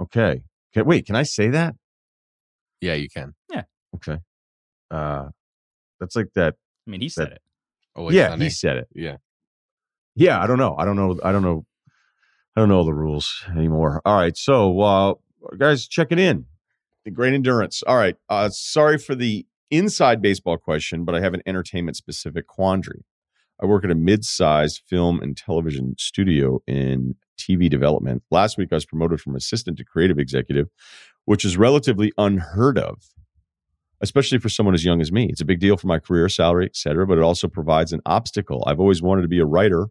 [0.00, 0.42] Okay.
[0.72, 1.74] Can, wait, can I say that?
[2.80, 3.34] Yeah, you can.
[3.50, 3.62] Yeah.
[3.96, 4.18] Okay.
[4.90, 5.28] Uh,
[6.00, 6.54] that's like that.
[6.86, 7.42] I mean he said That- it.
[7.96, 8.44] Always yeah, sunny.
[8.44, 8.88] he said it.
[8.94, 9.16] Yeah.
[10.16, 10.74] Yeah, I don't know.
[10.76, 11.18] I don't know.
[11.22, 11.64] I don't know.
[12.56, 14.02] I don't know the rules anymore.
[14.04, 15.14] All right, so uh,
[15.58, 16.46] guys, check it in.
[17.04, 17.82] The great endurance.
[17.86, 18.16] All right.
[18.28, 23.04] Uh, sorry for the inside baseball question, but I have an entertainment specific quandary.
[23.62, 28.22] I work at a mid-sized film and television studio in TV development.
[28.30, 30.68] Last week, I was promoted from assistant to creative executive,
[31.24, 33.02] which is relatively unheard of,
[34.00, 35.26] especially for someone as young as me.
[35.26, 38.00] It's a big deal for my career, salary, et cetera, but it also provides an
[38.06, 38.64] obstacle.
[38.66, 39.88] I've always wanted to be a writer,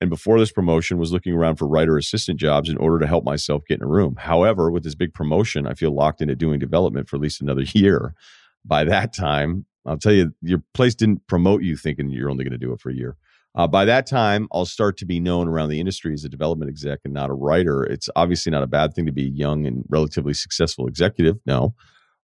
[0.00, 3.24] and before this promotion, was looking around for writer assistant jobs in order to help
[3.24, 4.16] myself get in a room.
[4.16, 7.62] However, with this big promotion, I feel locked into doing development for at least another
[7.74, 8.14] year.
[8.64, 12.52] By that time, I'll tell you, your place didn't promote you thinking you're only going
[12.52, 13.16] to do it for a year.
[13.54, 16.70] Uh, by that time, I'll start to be known around the industry as a development
[16.70, 17.82] exec and not a writer.
[17.82, 21.74] It's obviously not a bad thing to be a young and relatively successful executive, no.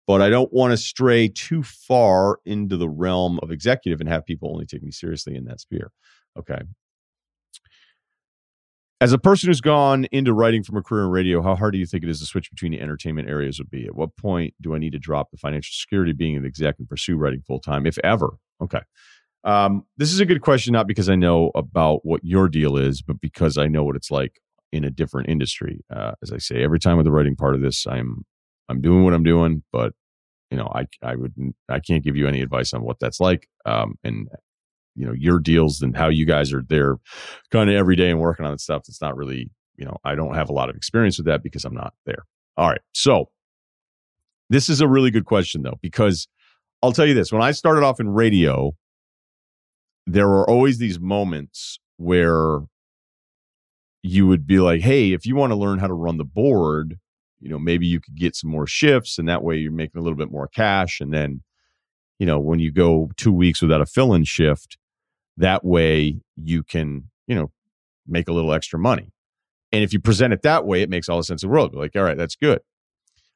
[0.07, 4.25] But I don't want to stray too far into the realm of executive and have
[4.25, 5.91] people only take me seriously in that sphere.
[6.37, 6.59] Okay.
[9.01, 11.79] As a person who's gone into writing from a career in radio, how hard do
[11.79, 13.85] you think it is to switch between the entertainment areas would be?
[13.85, 16.87] At what point do I need to drop the financial security being an exec and
[16.87, 18.31] pursue writing full time, if ever?
[18.61, 18.81] Okay.
[19.43, 23.01] Um, this is a good question, not because I know about what your deal is,
[23.01, 24.41] but because I know what it's like
[24.71, 25.83] in a different industry.
[25.93, 28.25] Uh, as I say, every time with the writing part of this, I'm
[28.67, 29.93] I'm doing what I'm doing, but
[30.51, 31.33] you know, I I would
[31.69, 33.47] I can't give you any advice on what that's like.
[33.65, 34.27] Um, and
[34.95, 36.97] you know, your deals and how you guys are there,
[37.51, 38.83] kind of every day and working on stuff.
[38.87, 41.63] It's not really, you know, I don't have a lot of experience with that because
[41.63, 42.25] I'm not there.
[42.57, 43.29] All right, so
[44.49, 46.27] this is a really good question though because
[46.83, 48.73] I'll tell you this: when I started off in radio,
[50.13, 52.61] there were always these moments where
[54.01, 56.99] you would be like, "Hey, if you want to learn how to run the board,
[57.39, 60.03] you know, maybe you could get some more shifts, and that way you're making a
[60.03, 61.43] little bit more cash." And then,
[62.19, 64.77] you know, when you go two weeks without a fill-in shift,
[65.37, 67.51] that way you can, you know,
[68.07, 69.11] make a little extra money.
[69.71, 71.71] And if you present it that way, it makes all the sense in the world.
[71.71, 72.59] Be like, all right, that's good.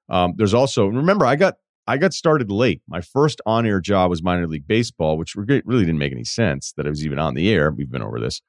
[0.10, 2.81] Um, there's also remember, I got I got started late.
[2.88, 6.85] My first on-air job was minor league baseball, which really didn't make any sense that
[6.85, 7.72] I was even on the air.
[7.72, 8.41] We've been over this.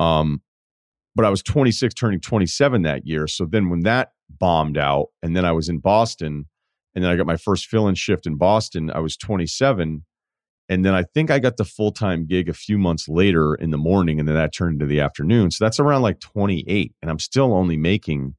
[0.00, 0.42] Um,
[1.14, 3.28] but I was 26, turning 27 that year.
[3.28, 6.48] So then when that bombed out, and then I was in Boston,
[6.94, 8.90] and then I got my first fill-in shift in Boston.
[8.90, 10.04] I was 27,
[10.68, 13.78] and then I think I got the full-time gig a few months later in the
[13.78, 15.50] morning, and then that turned into the afternoon.
[15.50, 18.34] So that's around like 28, and I'm still only making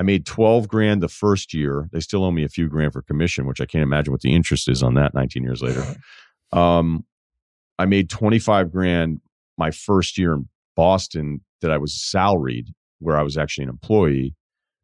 [0.00, 1.90] I made 12 grand the first year.
[1.92, 4.34] They still owe me a few grand for commission, which I can't imagine what the
[4.34, 5.84] interest is on that 19 years later.
[6.52, 7.04] Um,
[7.78, 9.20] I made 25 grand
[9.56, 14.34] my first year in Boston that I was salaried, where I was actually an employee.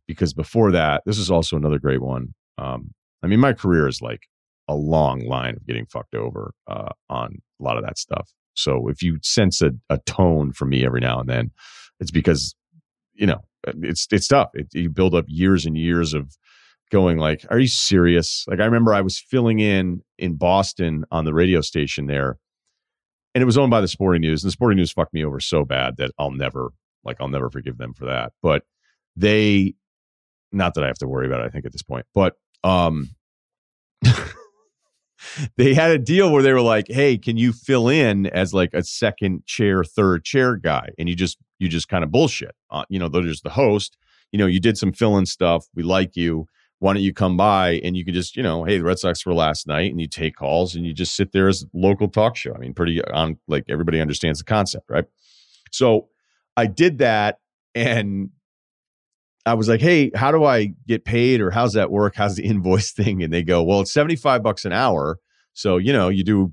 [0.07, 2.35] Because before that, this is also another great one.
[2.57, 4.29] Um, I mean, my career is like
[4.69, 8.31] a long line of getting fucked over uh, on a lot of that stuff.
[8.55, 11.51] So if you sense a, a tone from me every now and then,
[11.99, 12.55] it's because,
[13.13, 14.51] you know, it's it's tough.
[14.55, 16.37] It, you build up years and years of
[16.91, 21.25] going like, "Are you serious?" Like I remember I was filling in in Boston on
[21.25, 22.39] the radio station there,
[23.35, 25.41] and it was owned by the Sporting News, and the Sporting News fucked me over
[25.41, 26.71] so bad that I'll never
[27.05, 28.33] like I'll never forgive them for that.
[28.43, 28.63] But
[29.17, 29.75] they,
[30.53, 32.35] not that I have to worry about it, I think at this point, but
[32.65, 33.11] um.
[35.57, 38.75] they had a deal where they were like, "Hey, can you fill in as like
[38.75, 42.55] a second chair, third chair guy?" And you just you just kind of bullshit.
[42.71, 43.97] Uh, you know, there's the host.
[44.33, 45.67] You know, you did some fill in stuff.
[45.75, 46.47] We like you.
[46.79, 49.25] Why don't you come by and you can just, you know, hey, the Red Sox
[49.25, 52.37] were last night, and you take calls and you just sit there as local talk
[52.37, 52.55] show.
[52.55, 55.07] I mean, pretty on like everybody understands the concept, right?
[55.73, 56.09] So
[56.57, 57.39] I did that,
[57.75, 58.31] and
[59.47, 62.17] I was like, hey, how do I get paid or how's that work?
[62.17, 63.23] How's the invoice thing?
[63.23, 65.19] And they go, well, it's 75 bucks an hour.
[65.55, 66.53] So, you know, you do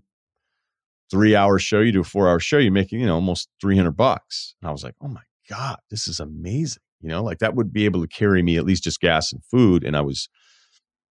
[1.11, 3.91] three hour show, you do a four hour show, you're making, you know, almost 300
[3.91, 4.56] bucks.
[4.61, 6.82] And I was like, oh my God, this is amazing.
[7.02, 9.44] You know, like that would be able to carry me at least just gas and
[9.44, 9.84] food.
[9.84, 10.30] And I was,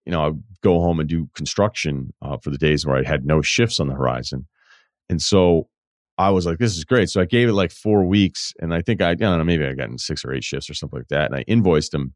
[0.07, 3.27] you know, I'd go home and do construction uh, for the days where I had
[3.27, 4.47] no shifts on the horizon.
[5.11, 5.69] And so
[6.23, 7.11] I was like, this is great.
[7.11, 8.53] So I gave it like four weeks.
[8.61, 10.71] And I think I, I don't know, maybe I got in six or eight shifts
[10.71, 11.27] or something like that.
[11.27, 12.15] And I invoiced them.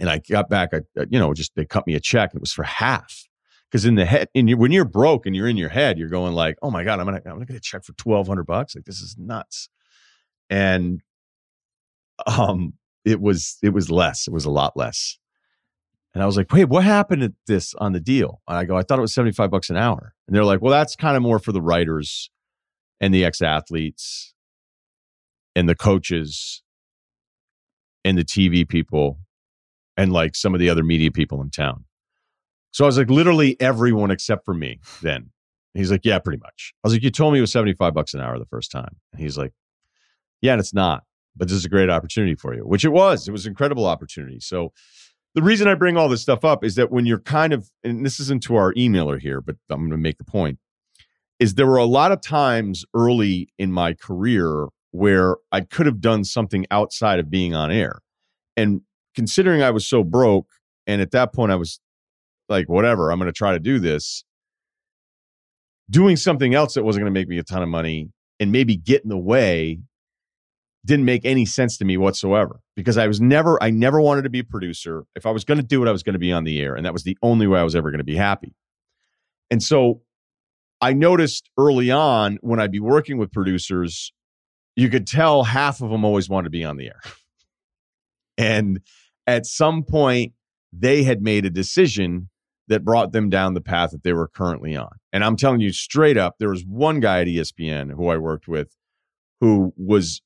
[0.00, 0.80] And I got back, I,
[1.10, 2.34] you know, just they cut me a check.
[2.34, 3.24] It was for half
[3.72, 6.10] because in the head, in your, when you're broke and you're in your head, you're
[6.10, 8.44] going like, "Oh my god, I'm gonna I'm gonna get a check for twelve hundred
[8.44, 8.74] bucks.
[8.74, 9.70] Like this is nuts."
[10.50, 11.00] And
[12.26, 12.74] um,
[13.04, 14.28] it was it was less.
[14.28, 15.18] It was a lot less.
[16.12, 18.76] And I was like, "Wait, what happened to this on the deal?" And I go,
[18.76, 21.16] "I thought it was seventy five bucks an hour." And they're like, "Well, that's kind
[21.16, 22.30] of more for the writers
[23.02, 24.32] and the ex athletes
[25.54, 26.62] and the coaches
[28.02, 29.18] and the TV people
[29.98, 31.84] and like some of the other media people in town."
[32.70, 35.30] So I was like, literally everyone except for me then.
[35.74, 36.74] He's like, yeah, pretty much.
[36.82, 38.96] I was like, you told me it was 75 bucks an hour the first time.
[39.12, 39.52] And he's like,
[40.42, 41.04] yeah, and it's not,
[41.36, 43.28] but this is a great opportunity for you, which it was.
[43.28, 44.38] It was an incredible opportunity.
[44.40, 44.72] So
[45.34, 48.04] the reason I bring all this stuff up is that when you're kind of, and
[48.04, 50.58] this isn't to our emailer here, but I'm going to make the point,
[51.42, 56.00] is there were a lot of times early in my career where I could have
[56.00, 58.00] done something outside of being on air.
[58.56, 58.82] And
[59.14, 60.48] considering I was so broke,
[60.86, 61.80] and at that point I was
[62.48, 64.24] like whatever i'm going to try to do this
[65.88, 68.76] doing something else that wasn't going to make me a ton of money and maybe
[68.76, 69.80] get in the way
[70.84, 74.30] didn't make any sense to me whatsoever because I was never I never wanted to
[74.30, 75.04] be a producer.
[75.14, 76.74] If I was going to do it, I was going to be on the air,
[76.74, 78.56] and that was the only way I was ever going to be happy.
[79.48, 80.00] And so
[80.82, 84.12] I noticed early on when I'd be working with producers,
[84.74, 87.00] you could tell half of them always wanted to be on the air.
[88.36, 88.80] and
[89.26, 90.32] at some point,
[90.72, 92.28] they had made a decision
[92.68, 94.90] that brought them down the path that they were currently on.
[95.12, 98.48] And I'm telling you straight up, there was one guy at ESPN who I worked
[98.48, 98.74] with
[99.40, 100.22] who was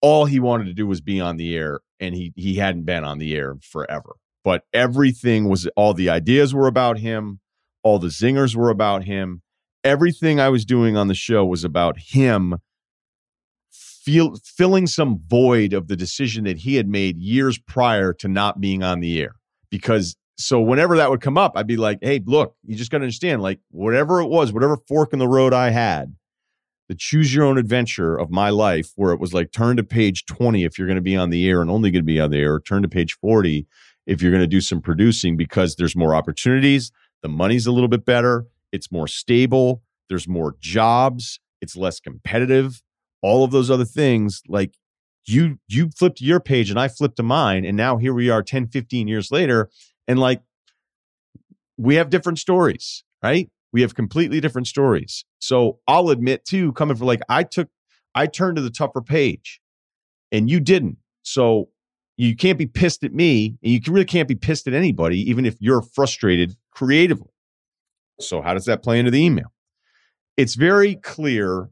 [0.00, 3.04] all he wanted to do was be on the air and he he hadn't been
[3.04, 4.16] on the air forever.
[4.44, 7.40] But everything was all the ideas were about him,
[7.82, 9.42] all the zingers were about him.
[9.86, 12.56] Everything I was doing on the show was about him
[13.70, 18.60] feel, filling some void of the decision that he had made years prior to not
[18.60, 19.36] being on the air.
[19.70, 22.98] Because so whenever that would come up, I'd be like, hey, look, you just got
[22.98, 26.16] to understand, like, whatever it was, whatever fork in the road I had,
[26.88, 30.26] the choose your own adventure of my life, where it was like, turn to page
[30.26, 32.32] 20 if you're going to be on the air and only going to be on
[32.32, 33.68] the air, turn to page 40
[34.04, 36.90] if you're going to do some producing because there's more opportunities,
[37.22, 38.46] the money's a little bit better,
[38.76, 42.82] it's more stable, there's more jobs, it's less competitive,
[43.22, 44.74] all of those other things like
[45.26, 48.42] you you flipped your page and I flipped to mine and now here we are
[48.42, 49.68] 10 15 years later
[50.06, 50.42] and like
[51.76, 53.50] we have different stories, right?
[53.72, 55.24] We have completely different stories.
[55.40, 57.68] So I'll admit too coming from like I took
[58.14, 59.60] I turned to the tougher page
[60.32, 60.98] and you didn't.
[61.22, 61.68] So
[62.16, 65.44] you can't be pissed at me and you really can't be pissed at anybody even
[65.44, 67.32] if you're frustrated creatively.
[68.20, 69.52] So how does that play into the email?
[70.36, 71.70] It's very clear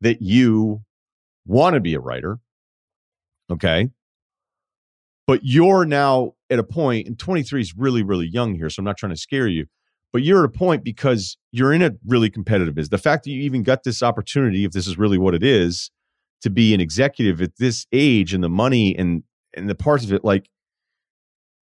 [0.00, 0.82] that you
[1.46, 2.38] want to be a writer.
[3.50, 3.90] Okay.
[5.26, 8.70] But you're now at a point, and 23 is really, really young here.
[8.70, 9.66] So I'm not trying to scare you,
[10.12, 12.90] but you're at a point because you're in a really competitive business.
[12.90, 15.90] The fact that you even got this opportunity, if this is really what it is,
[16.42, 19.22] to be an executive at this age and the money and
[19.54, 20.48] and the parts of it, like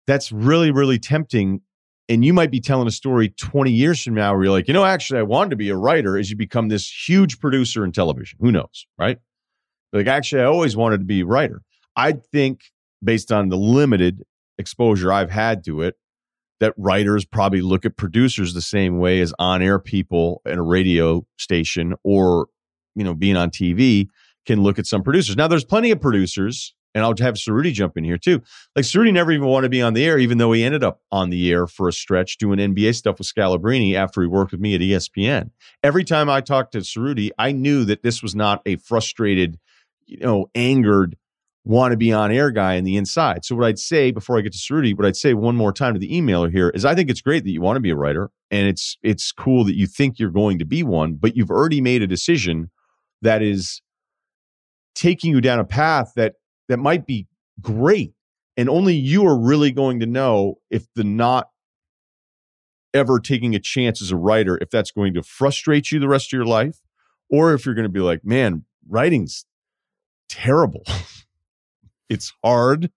[0.08, 1.62] that's really, really tempting.
[2.12, 4.74] And you might be telling a story 20 years from now where you're like, you
[4.74, 7.94] know, actually, I wanted to be a writer as you become this huge producer in
[7.94, 8.38] television.
[8.42, 9.18] Who knows, right?
[9.94, 11.62] Like, actually, I always wanted to be a writer.
[11.96, 12.64] I think,
[13.02, 14.24] based on the limited
[14.58, 15.96] exposure I've had to it,
[16.60, 21.26] that writers probably look at producers the same way as on-air people at a radio
[21.38, 22.48] station or,
[22.94, 24.08] you know, being on TV
[24.46, 25.38] can look at some producers.
[25.38, 28.42] Now, there's plenty of producers, and I'll have Ceruti jump in here too.
[28.76, 31.02] Like Ceruti never even wanted to be on the air, even though he ended up
[31.12, 34.62] on the air for a stretch doing NBA stuff with Scalabrine after he worked with
[34.62, 35.52] me at ESPN.
[35.84, 39.60] Every time I talked to Ceruti, I knew that this was not a frustrated,
[40.06, 41.18] you know, angered
[41.64, 43.46] want to be on air guy in the inside.
[43.46, 45.94] So what I'd say before I get to Ceruti, what I'd say one more time
[45.94, 47.96] to the emailer here is I think it's great that you want to be a
[47.96, 51.52] writer and it's it's cool that you think you're going to be one, but you've
[51.52, 52.72] already made a decision
[53.22, 53.82] that is
[54.96, 56.36] taking you down a path that
[56.72, 57.28] that might be
[57.62, 58.14] great
[58.58, 61.50] and only you are really going to know if the not
[62.94, 66.28] ever taking a chance as a writer if that's going to frustrate you the rest
[66.28, 66.80] of your life
[67.30, 69.46] or if you're going to be like man writing's
[70.30, 70.84] terrible.
[72.10, 72.92] It's hard.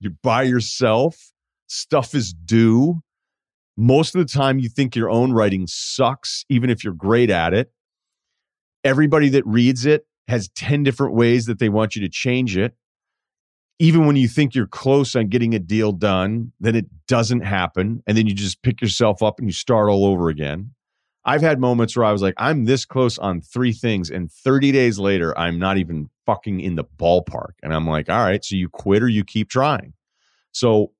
[0.00, 1.32] You're by yourself.
[1.66, 3.02] Stuff is due.
[3.76, 7.52] Most of the time you think your own writing sucks even if you're great at
[7.52, 7.70] it.
[8.82, 12.74] Everybody that reads it has 10 different ways that they want you to change it
[13.78, 18.02] even when you think you're close on getting a deal done, then it doesn't happen.
[18.06, 20.70] And then you just pick yourself up and you start all over again.
[21.24, 24.10] I've had moments where I was like, I'm this close on three things.
[24.10, 27.52] And 30 days later, I'm not even fucking in the ballpark.
[27.62, 29.94] And I'm like, all right, so you quit or you keep trying.
[30.52, 30.92] So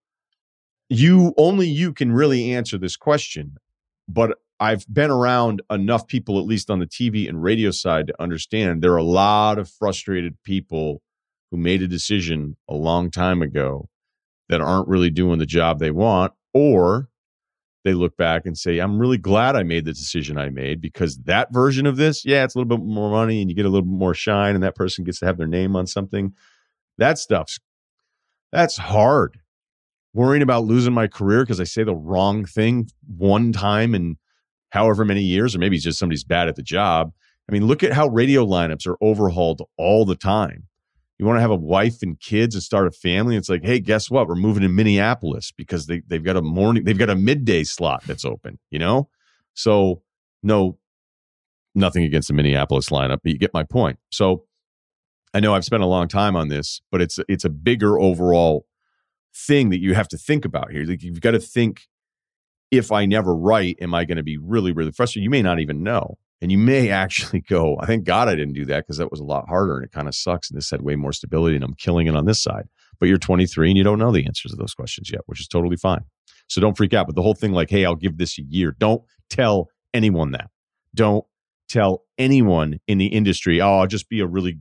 [0.88, 3.59] you only you can really answer this question.
[4.09, 8.22] But I've been around enough people, at least on the TV and radio side, to
[8.22, 11.02] understand there are a lot of frustrated people
[11.55, 13.89] who made a decision a long time ago
[14.48, 17.09] that aren't really doing the job they want, or
[17.85, 21.16] they look back and say, I'm really glad I made the decision I made because
[21.26, 23.68] that version of this, yeah, it's a little bit more money and you get a
[23.68, 26.32] little bit more shine, and that person gets to have their name on something.
[26.98, 27.60] That stuff's
[28.51, 29.39] that's hard.
[30.12, 34.16] Worrying about losing my career because I say the wrong thing one time in
[34.70, 37.12] however many years, or maybe it's just somebody's bad at the job.
[37.48, 40.66] I mean, look at how radio lineups are overhauled all the time
[41.24, 43.34] you want to have a wife and kids and start a family.
[43.34, 44.28] It's like, hey, guess what?
[44.28, 48.05] We're moving to Minneapolis because they, they've got a morning, they've got a midday slot
[48.06, 49.09] that's open, you know?
[49.55, 50.02] So,
[50.42, 50.78] no,
[51.74, 53.98] nothing against the Minneapolis lineup, but you get my point.
[54.10, 54.44] So,
[55.32, 58.66] I know I've spent a long time on this, but it's it's a bigger overall
[59.34, 60.84] thing that you have to think about here.
[60.84, 61.88] Like you've got to think
[62.70, 65.24] if I never write, am I going to be really, really frustrated?
[65.24, 66.18] You may not even know.
[66.45, 69.19] And you may actually go, I thank God I didn't do that because that was
[69.19, 70.51] a lot harder and it kind of sucks.
[70.51, 72.69] And this had way more stability and I'm killing it on this side.
[73.01, 75.49] But you're 23 and you don't know the answers to those questions yet, which is
[75.49, 76.03] totally fine.
[76.49, 77.07] So don't freak out.
[77.07, 78.77] But the whole thing, like, hey, I'll give this a year.
[78.79, 80.51] Don't tell anyone that.
[80.95, 81.25] Don't
[81.69, 84.61] tell anyone in the industry, oh, I'll just be a really,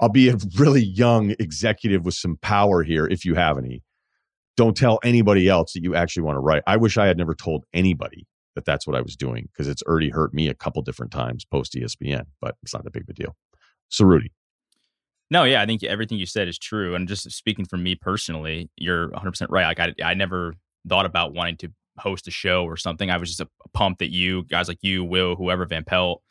[0.00, 3.84] I'll be a really young executive with some power here if you have any.
[4.56, 6.64] Don't tell anybody else that you actually want to write.
[6.66, 9.82] I wish I had never told anybody that that's what I was doing because it's
[9.82, 13.08] already hurt me a couple different times post ESPN, but it's not a big of
[13.10, 13.36] a deal.
[13.88, 14.32] So, Rudy.
[15.30, 16.94] No, yeah, I think everything you said is true.
[16.94, 19.66] And just speaking for me personally, you're 100% right.
[19.66, 20.54] Like, I, I never
[20.88, 23.10] thought about wanting to host a show or something.
[23.10, 26.22] I was just a, a pump that you guys like you, Will, whoever, Van Pelt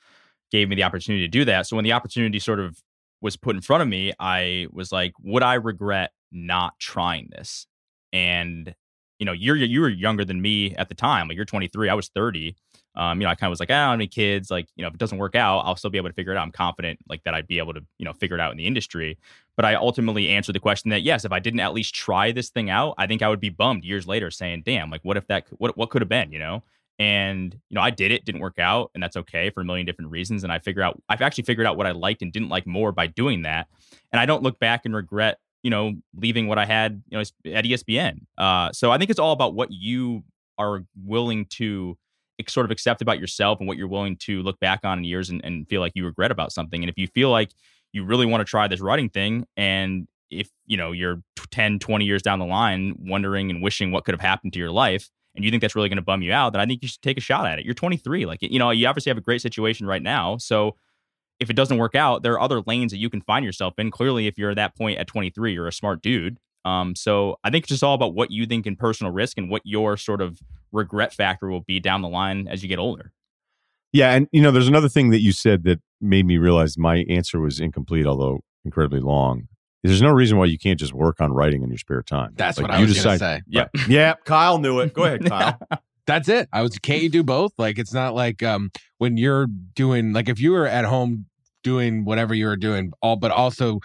[0.52, 1.68] gave me the opportunity to do that.
[1.68, 2.78] So, when the opportunity sort of
[3.22, 7.68] was put in front of me, I was like, would I regret not trying this?
[8.12, 8.74] And
[9.20, 11.28] you know, you're you were younger than me at the time.
[11.28, 12.56] Like you're 23, I was 30.
[12.96, 14.50] Um, you know, I kind of was like, I don't have any kids.
[14.50, 16.38] Like, you know, if it doesn't work out, I'll still be able to figure it
[16.38, 16.42] out.
[16.42, 18.66] I'm confident like that I'd be able to, you know, figure it out in the
[18.66, 19.18] industry.
[19.56, 22.50] But I ultimately answered the question that yes, if I didn't at least try this
[22.50, 25.28] thing out, I think I would be bummed years later saying, damn, like what if
[25.28, 26.64] that what what could have been, you know?
[26.98, 29.86] And you know, I did it, didn't work out, and that's okay for a million
[29.86, 30.44] different reasons.
[30.44, 32.92] And I figure out, I've actually figured out what I liked and didn't like more
[32.92, 33.68] by doing that.
[34.12, 37.24] And I don't look back and regret, you know, leaving what I had, you know,
[37.54, 38.22] at ESPN.
[38.38, 40.24] Uh, so I think it's all about what you
[40.58, 41.98] are willing to
[42.48, 45.30] sort of accept about yourself and what you're willing to look back on in years
[45.30, 46.82] and, and feel like you regret about something.
[46.82, 47.52] And if you feel like
[47.92, 51.22] you really want to try this writing thing and if you know you're
[51.52, 54.72] 10 20 years down the line wondering and wishing what could have happened to your
[54.72, 56.88] life and you think that's really going to bum you out then i think you
[56.88, 59.22] should take a shot at it you're 23 like you know you obviously have a
[59.22, 60.76] great situation right now so
[61.40, 63.92] if it doesn't work out there are other lanes that you can find yourself in
[63.92, 67.50] clearly if you're at that point at 23 you're a smart dude um, so i
[67.50, 70.22] think it's just all about what you think in personal risk and what your sort
[70.22, 70.40] of
[70.72, 73.12] regret factor will be down the line as you get older
[73.92, 77.06] yeah and you know there's another thing that you said that made me realize my
[77.10, 79.48] answer was incomplete although incredibly long
[79.84, 82.34] there's no reason why you can't just work on writing in your spare time.
[82.36, 83.42] That's like, what I was decide, gonna say.
[83.48, 83.70] Yep.
[83.88, 84.14] yeah.
[84.26, 84.94] Kyle knew it.
[84.94, 85.58] Go ahead, Kyle.
[86.06, 86.50] That's it.
[86.52, 87.54] I was can't you do both?
[87.58, 91.28] Like it's not like um when you're doing like if you were at home
[91.64, 93.80] doing whatever you were doing, all but also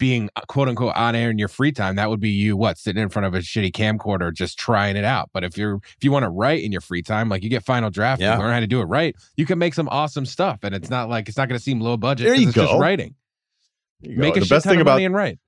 [0.00, 2.78] being uh, quote unquote on air in your free time, that would be you what
[2.78, 5.30] sitting in front of a shitty camcorder just trying it out.
[5.32, 7.62] But if you're if you want to write in your free time, like you get
[7.62, 8.36] Final Draft, yeah.
[8.36, 11.08] learn how to do it right, you can make some awesome stuff, and it's not
[11.08, 12.26] like it's not going to seem low budget.
[12.26, 12.66] There you it's go.
[12.66, 13.14] Just writing.
[14.02, 15.38] Make a the best thing about right.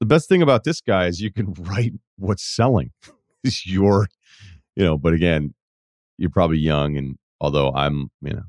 [0.00, 2.92] The best thing about this guy is you can write what's selling.
[3.42, 4.08] it's your,
[4.76, 4.96] you know.
[4.96, 5.54] But again,
[6.16, 8.42] you're probably young, and although I'm, you know,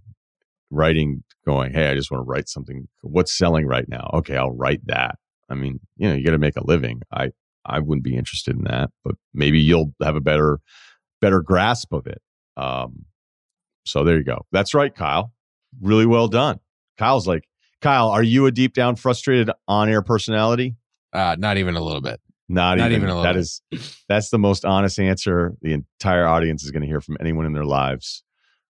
[0.75, 2.87] writing, going, hey, I just want to write something.
[3.01, 4.09] What's selling right now?
[4.13, 5.15] Okay, I'll write that.
[5.49, 7.01] I mean, you know, you got to make a living.
[7.11, 7.31] I
[7.65, 10.59] I wouldn't be interested in that, but maybe you'll have a better
[11.21, 12.21] better grasp of it.
[12.57, 13.05] Um,
[13.85, 14.45] so there you go.
[14.51, 15.31] That's right, Kyle.
[15.81, 16.59] Really well done.
[16.97, 17.47] Kyle's like,
[17.81, 20.75] Kyle, are you a deep down frustrated on air personality?
[21.13, 22.19] Uh, not even a little bit.
[22.47, 23.23] Not, not even, even, a little.
[23.23, 23.39] That bit.
[23.39, 23.61] is,
[24.07, 27.53] that's the most honest answer the entire audience is going to hear from anyone in
[27.53, 28.23] their lives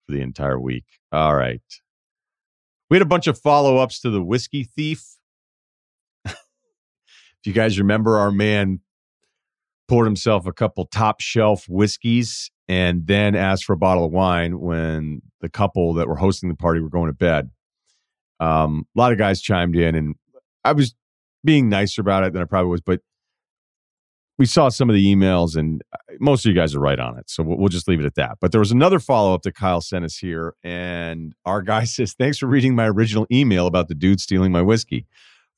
[0.05, 0.85] for the entire week.
[1.11, 1.61] All right.
[2.89, 5.03] We had a bunch of follow ups to the whiskey thief.
[6.25, 6.35] if
[7.45, 8.79] you guys remember, our man
[9.87, 14.59] poured himself a couple top shelf whiskeys and then asked for a bottle of wine
[14.59, 17.49] when the couple that were hosting the party were going to bed.
[18.39, 20.15] Um, a lot of guys chimed in, and
[20.63, 20.93] I was
[21.43, 23.01] being nicer about it than I probably was, but
[24.37, 27.17] we saw some of the emails, and uh, most of you guys are right on
[27.17, 27.29] it.
[27.29, 28.37] So we'll, just leave it at that.
[28.39, 32.13] But there was another follow up that Kyle sent us here, and our guy says,
[32.13, 35.07] Thanks for reading my original email about the dude stealing my whiskey.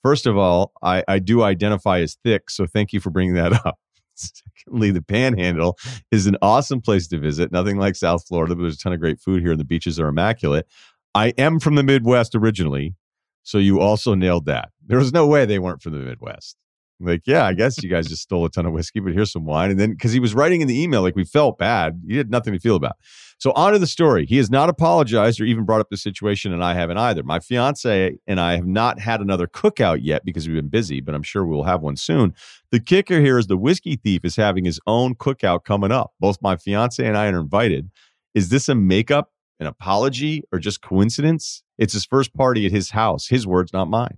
[0.01, 3.53] First of all, I, I do identify as thick, so thank you for bringing that
[3.65, 3.79] up.
[4.15, 5.77] Secondly, the Panhandle
[6.11, 7.51] is an awesome place to visit.
[7.51, 9.99] Nothing like South Florida, but there's a ton of great food here, and the beaches
[9.99, 10.67] are immaculate.
[11.15, 12.95] I am from the Midwest originally,
[13.43, 14.69] so you also nailed that.
[14.85, 16.57] There was no way they weren't from the Midwest.
[16.99, 19.45] Like, yeah, I guess you guys just stole a ton of whiskey, but here's some
[19.45, 19.71] wine.
[19.71, 22.01] And then because he was writing in the email, like we felt bad.
[22.07, 22.97] He had nothing to feel about.
[23.39, 24.25] So on to the story.
[24.25, 27.23] He has not apologized or even brought up the situation, and I haven't either.
[27.23, 31.15] My fiance and I have not had another cookout yet because we've been busy, but
[31.15, 32.33] I'm sure we'll have one soon.
[32.71, 36.11] The kicker here is the whiskey thief is having his own cookout coming up.
[36.19, 37.89] Both my fiance and I are invited.
[38.35, 39.31] Is this a makeup
[39.61, 41.63] an apology or just coincidence?
[41.77, 43.27] It's his first party at his house.
[43.29, 44.17] His words, not mine.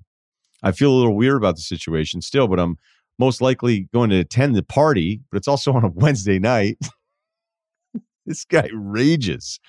[0.63, 2.77] I feel a little weird about the situation still, but I'm
[3.19, 6.77] most likely going to attend the party, but it's also on a Wednesday night.
[8.25, 9.59] this guy rages.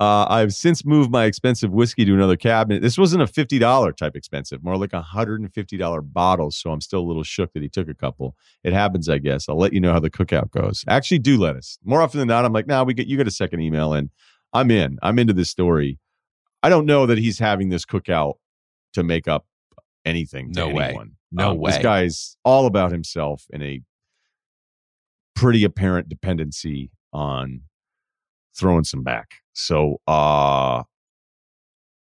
[0.00, 2.82] Uh, I've since moved my expensive whiskey to another cabinet.
[2.82, 6.50] This wasn't a $50 type expensive, more like a $150 bottle.
[6.50, 8.34] So I'm still a little shook that he took a couple.
[8.64, 9.48] It happens, I guess.
[9.48, 10.84] I'll let you know how the cookout goes.
[10.88, 11.78] Actually, do let us.
[11.84, 14.10] More often than not, I'm like, nah, we get you get a second email and
[14.52, 14.98] I'm in.
[15.02, 16.00] I'm into this story.
[16.64, 18.34] I don't know that he's having this cookout
[18.94, 19.46] to make up
[20.04, 20.50] anything.
[20.52, 20.86] no way.
[20.86, 21.12] Anyone.
[21.30, 21.72] No um, way.
[21.72, 23.80] This guy's all about himself in a
[25.34, 27.62] pretty apparent dependency on
[28.56, 29.36] throwing some back.
[29.52, 30.82] So, uh,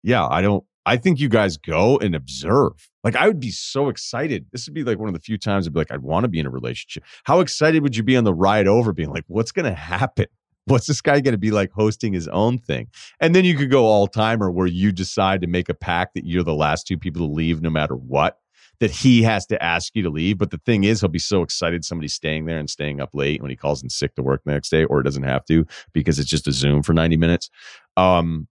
[0.04, 0.64] yeah, I don't.
[0.88, 2.92] I think you guys go and observe.
[3.04, 4.46] Like, I would be so excited.
[4.52, 6.28] This would be like one of the few times I'd be like, I'd want to
[6.28, 7.04] be in a relationship.
[7.24, 10.28] How excited would you be on the ride over, being like, what's going to happen?
[10.66, 12.88] What's this guy going to be like hosting his own thing?
[13.20, 16.26] And then you could go all timer where you decide to make a pact that
[16.26, 18.40] you're the last two people to leave no matter what,
[18.80, 20.38] that he has to ask you to leave.
[20.38, 23.42] But the thing is, he'll be so excited somebody's staying there and staying up late
[23.42, 26.20] when he calls in sick to work the next day, or doesn't have to because
[26.20, 27.50] it's just a Zoom for 90 minutes.
[27.96, 28.48] Um,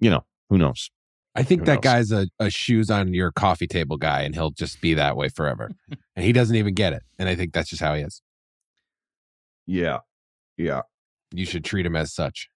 [0.00, 0.90] you know, who knows?
[1.36, 2.10] I think who that knows?
[2.10, 5.28] guy's a, a shoes on your coffee table guy, and he'll just be that way
[5.28, 5.70] forever.
[6.16, 7.02] and he doesn't even get it.
[7.18, 8.22] And I think that's just how he is.
[9.66, 10.00] Yeah.
[10.56, 10.82] Yeah
[11.32, 12.48] you should treat him as such.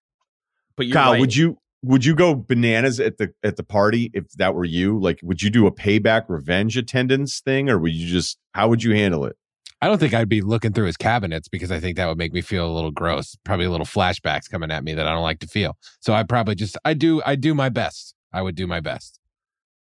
[0.76, 1.20] But Kyle, right.
[1.20, 4.98] would you would you go bananas at the at the party if that were you?
[4.98, 8.82] Like, would you do a payback revenge attendance thing, or would you just how would
[8.82, 9.36] you handle it?
[9.80, 12.32] I don't think I'd be looking through his cabinets because I think that would make
[12.32, 13.36] me feel a little gross.
[13.44, 15.76] Probably a little flashbacks coming at me that I don't like to feel.
[16.00, 18.14] So I probably just I do I do my best.
[18.32, 19.20] I would do my best.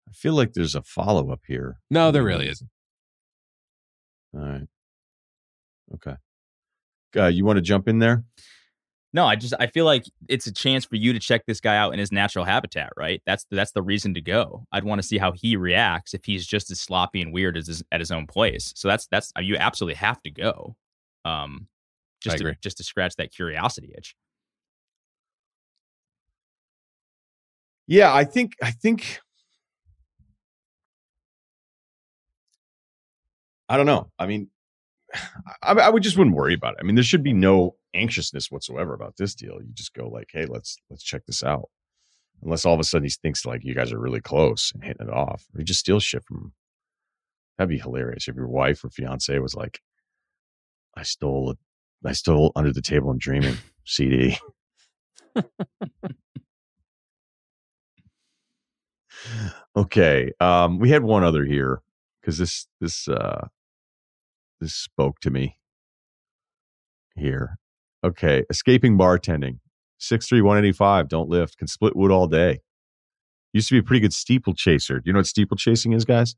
[0.08, 1.80] I feel like there's a follow up here.
[1.90, 2.70] No, there really isn't.
[4.34, 4.68] All right.
[5.96, 6.16] Okay.
[7.16, 8.24] Uh, you want to jump in there?
[9.18, 11.76] No, I just I feel like it's a chance for you to check this guy
[11.76, 13.20] out in his natural habitat, right?
[13.26, 14.68] That's that's the reason to go.
[14.72, 17.66] I'd want to see how he reacts if he's just as sloppy and weird as
[17.66, 18.74] his, at his own place.
[18.76, 20.76] So that's that's you absolutely have to go,
[21.26, 21.68] um,
[22.22, 24.16] just to, just to scratch that curiosity itch.
[27.88, 29.20] Yeah, I think I think
[33.68, 34.12] I don't know.
[34.20, 34.52] I mean,
[35.64, 36.82] I, I would just wouldn't worry about it.
[36.82, 39.56] I mean, there should be no anxiousness whatsoever about this deal.
[39.62, 41.70] You just go like, "Hey, let's let's check this out."
[42.44, 45.08] Unless all of a sudden he thinks like you guys are really close and hitting
[45.08, 46.38] it off, or he just steals shit from.
[46.38, 46.54] him.
[47.58, 49.82] That'd be hilarious if your wife or fiance was like,
[50.96, 51.58] "I stole it.
[52.06, 54.38] I stole under the table and dreaming CD."
[59.78, 61.82] okay, um, we had one other here
[62.22, 63.48] because this this uh
[64.62, 65.58] this spoke to me
[67.16, 67.58] here.
[68.04, 69.60] Okay, escaping bartending.
[69.98, 71.08] Six three one eighty five.
[71.08, 71.58] Don't lift.
[71.58, 72.60] Can split wood all day.
[73.54, 75.00] Used to be a pretty good steeple chaser.
[75.00, 76.36] Do you know what steeple chasing is, guys?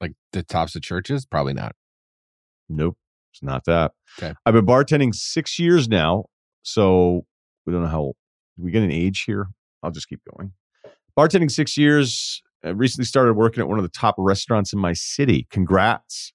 [0.00, 1.26] Like the tops of churches?
[1.26, 1.74] Probably not.
[2.68, 2.96] Nope,
[3.32, 3.92] it's not that.
[4.18, 4.34] Okay.
[4.46, 6.26] I've been bartending six years now,
[6.62, 7.26] so
[7.66, 8.12] we don't know how.
[8.56, 9.48] Do we get an age here?
[9.82, 10.52] I'll just keep going.
[11.18, 12.42] Bartending six years.
[12.62, 15.46] I recently started working at one of the top restaurants in my city.
[15.50, 16.32] Congrats!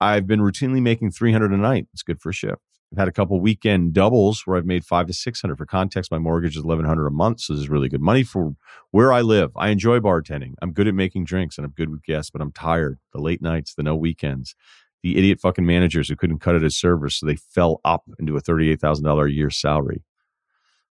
[0.00, 1.88] I've been routinely making three hundred a night.
[1.92, 2.62] It's good for a shift.
[2.92, 5.58] I've had a couple weekend doubles where I've made five to six hundred.
[5.58, 8.24] For context, my mortgage is eleven hundred a month, so this is really good money
[8.24, 8.54] for
[8.90, 9.52] where I live.
[9.56, 10.54] I enjoy bartending.
[10.60, 12.98] I'm good at making drinks and I'm good with guests, but I'm tired.
[13.12, 14.56] The late nights, the no weekends,
[15.02, 18.36] the idiot fucking managers who couldn't cut it as servers, so they fell up into
[18.36, 20.02] a thirty-eight thousand dollar a year salary.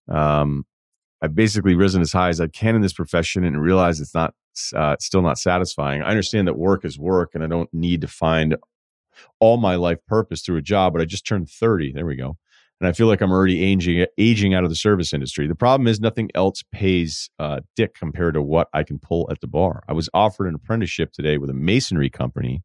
[0.09, 0.67] Um,
[1.23, 4.35] I've basically risen as high as I can in this profession and realize it's not
[4.75, 6.03] uh, still not satisfying.
[6.03, 8.57] I understand that work is work, and I don't need to find
[9.41, 10.93] all my life purpose through a job.
[10.93, 11.93] But I just turned thirty.
[11.93, 12.37] There we go,
[12.81, 15.47] and I feel like I'm already aging aging out of the service industry.
[15.47, 19.41] The problem is nothing else pays uh, dick compared to what I can pull at
[19.41, 19.83] the bar.
[19.89, 22.63] I was offered an apprenticeship today with a masonry company.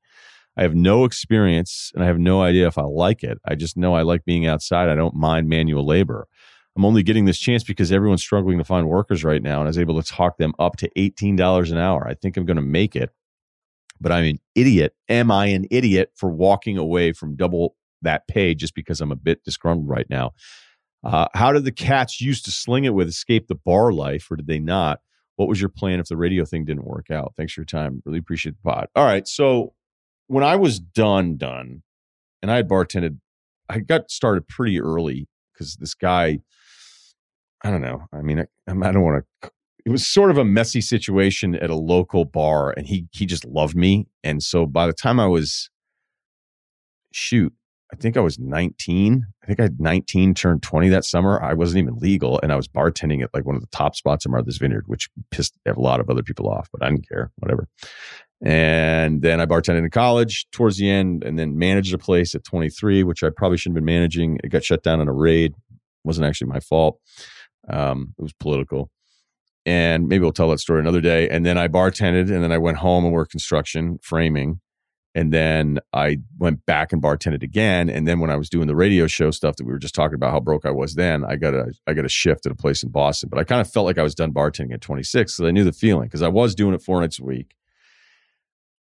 [0.57, 3.38] I have no experience and I have no idea if I like it.
[3.45, 4.89] I just know I like being outside.
[4.89, 6.27] I don't mind manual labor.
[6.76, 9.69] I'm only getting this chance because everyone's struggling to find workers right now, and I
[9.69, 12.07] was able to talk them up to $18 an hour.
[12.07, 13.09] I think I'm going to make it,
[13.99, 14.93] but I'm an idiot.
[15.07, 19.15] Am I an idiot for walking away from double that pay just because I'm a
[19.15, 20.31] bit disgruntled right now?
[21.03, 24.35] Uh, how did the cats used to sling it with escape the bar life, or
[24.35, 24.99] did they not?
[25.38, 27.34] What was your plan if the radio thing didn't work out?
[27.38, 28.01] Thanks for your time.
[28.05, 28.88] Really appreciate the pod.
[28.95, 29.26] All right.
[29.27, 29.73] So
[30.27, 31.84] when I was done, done,
[32.41, 33.19] and I had bartended,
[33.69, 36.39] I got started pretty early because this guy,
[37.63, 38.05] I don't know.
[38.11, 39.51] I mean, I, I don't want to.
[39.90, 43.44] It was sort of a messy situation at a local bar, and he he just
[43.44, 45.72] loved me, and so by the time I was,
[47.11, 47.52] shoot,
[47.91, 49.26] I think I was 19.
[49.44, 51.41] I think I had 19 turned 20 that summer.
[51.41, 54.28] I wasn't even legal, and I was bartending at like one of the top spots
[54.28, 57.32] in Martha's Vineyard, which pissed a lot of other people off, but I didn't care,
[57.38, 57.68] whatever.
[58.45, 62.44] And then I bartended in college towards the end, and then managed a place at
[62.44, 64.40] 23, which I probably shouldn't have been managing.
[64.44, 65.56] It got shut down in a raid.
[66.03, 66.99] wasn't actually my fault.
[67.68, 68.91] Um, it was political.
[69.65, 71.30] And maybe we'll tell that story another day.
[71.30, 74.61] And then I bartended, and then I went home and worked construction framing.
[75.15, 77.90] And then I went back and bartended again.
[77.90, 80.14] And then when I was doing the radio show stuff that we were just talking
[80.15, 82.56] about, how broke I was then, I got a I got a shift at a
[82.56, 83.27] place in Boston.
[83.30, 85.64] But I kind of felt like I was done bartending at 26 because I knew
[85.64, 87.56] the feeling because I was doing it four nights a week.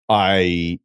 [0.09, 0.79] I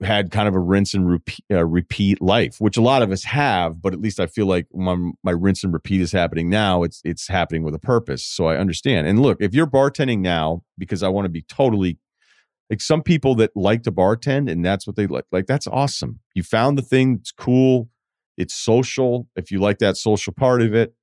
[0.00, 3.24] had kind of a rinse and repeat, uh, repeat life, which a lot of us
[3.24, 6.84] have, but at least I feel like my, my rinse and repeat is happening now.
[6.84, 9.06] It's it's happening with a purpose, so I understand.
[9.06, 11.98] And look, if you're bartending now, because I want to be totally
[12.70, 16.20] like some people that like to bartend and that's what they like, like that's awesome.
[16.34, 17.88] You found the thing, it's cool,
[18.36, 19.26] it's social.
[19.36, 20.94] If you like that social part of it,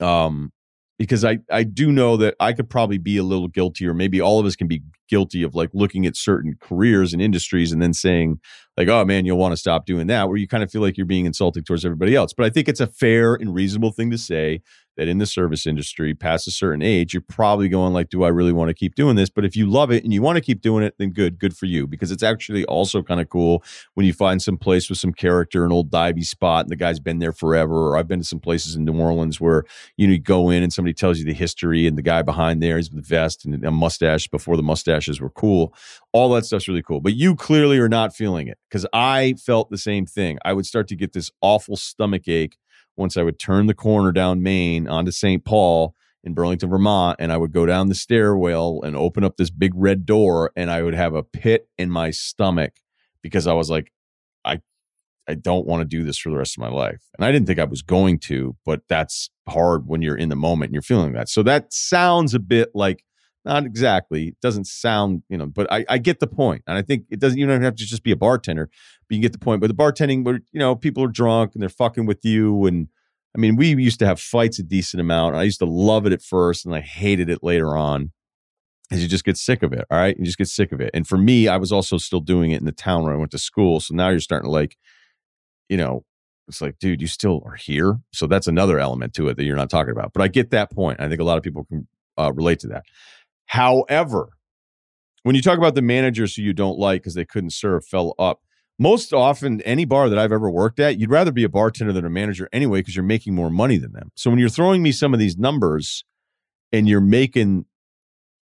[0.00, 0.52] um,
[1.00, 4.20] because I I do know that I could probably be a little guilty, or maybe
[4.20, 7.80] all of us can be guilty of like looking at certain careers and industries and
[7.80, 8.38] then saying
[8.76, 10.98] like, oh man, you'll want to stop doing that, where you kind of feel like
[10.98, 12.34] you're being insulting towards everybody else.
[12.34, 14.60] But I think it's a fair and reasonable thing to say
[15.00, 18.28] that in the service industry, past a certain age, you're probably going like, "Do I
[18.28, 20.42] really want to keep doing this?" But if you love it and you want to
[20.42, 21.86] keep doing it, then good, good for you.
[21.86, 23.64] Because it's actually also kind of cool
[23.94, 27.00] when you find some place with some character, an old divey spot, and the guy's
[27.00, 27.88] been there forever.
[27.88, 29.64] Or I've been to some places in New Orleans where
[29.96, 32.62] you know you go in and somebody tells you the history, and the guy behind
[32.62, 35.72] there is with the vest and a mustache before the mustaches were cool.
[36.12, 37.00] All that stuff's really cool.
[37.00, 40.38] But you clearly are not feeling it because I felt the same thing.
[40.44, 42.58] I would start to get this awful stomach ache
[43.00, 45.44] once I would turn the corner down Main onto St.
[45.44, 49.50] Paul in Burlington, Vermont, and I would go down the stairwell and open up this
[49.50, 52.74] big red door, and I would have a pit in my stomach
[53.22, 53.90] because I was like,
[54.44, 54.60] I,
[55.26, 57.46] I don't want to do this for the rest of my life, and I didn't
[57.46, 60.82] think I was going to, but that's hard when you're in the moment and you're
[60.82, 61.28] feeling that.
[61.28, 63.02] So that sounds a bit like
[63.44, 64.28] not exactly.
[64.28, 66.62] It doesn't sound, you know, but I, I get the point.
[66.66, 68.68] And I think it doesn't, you don't have to just be a bartender,
[69.08, 69.60] but you get the point.
[69.60, 72.66] But the bartending, where, you know, people are drunk and they're fucking with you.
[72.66, 72.88] And
[73.34, 75.36] I mean, we used to have fights a decent amount.
[75.36, 78.12] I used to love it at first and I hated it later on
[78.90, 79.84] as you just get sick of it.
[79.90, 80.16] All right.
[80.18, 80.90] You just get sick of it.
[80.92, 83.30] And for me, I was also still doing it in the town where I went
[83.30, 83.80] to school.
[83.80, 84.76] So now you're starting to like,
[85.68, 86.04] you know,
[86.48, 88.00] it's like, dude, you still are here.
[88.12, 90.12] So that's another element to it that you're not talking about.
[90.12, 91.00] But I get that point.
[91.00, 91.86] I think a lot of people can
[92.18, 92.84] uh, relate to that.
[93.50, 94.28] However,
[95.24, 98.14] when you talk about the managers who you don't like because they couldn't serve fell
[98.16, 98.42] up,
[98.78, 102.04] most often any bar that I've ever worked at, you'd rather be a bartender than
[102.04, 104.12] a manager anyway because you're making more money than them.
[104.14, 106.04] So when you're throwing me some of these numbers
[106.72, 107.64] and you're making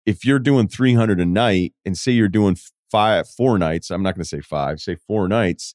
[0.05, 2.59] if you're doing 300 a night and say you're doing
[2.91, 5.75] five four nights, I'm not going to say five, say four nights,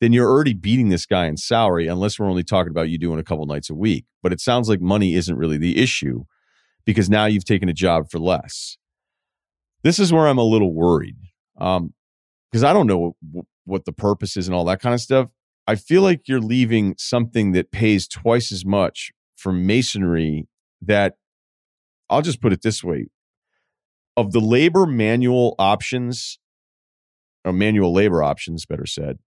[0.00, 3.18] then you're already beating this guy in salary unless we're only talking about you doing
[3.18, 4.04] a couple nights a week.
[4.22, 6.26] But it sounds like money isn't really the issue
[6.84, 8.76] because now you've taken a job for less.
[9.82, 11.16] This is where I'm a little worried
[11.54, 15.00] because um, I don't know what, what the purpose is and all that kind of
[15.00, 15.28] stuff.
[15.66, 20.48] I feel like you're leaving something that pays twice as much for masonry
[20.80, 21.14] that
[22.10, 23.06] I'll just put it this way
[24.16, 26.38] of the labor manual options
[27.44, 29.18] or manual labor options better said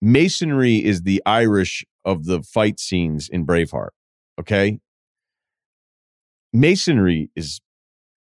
[0.00, 3.90] masonry is the irish of the fight scenes in braveheart
[4.40, 4.80] okay
[6.54, 7.60] masonry is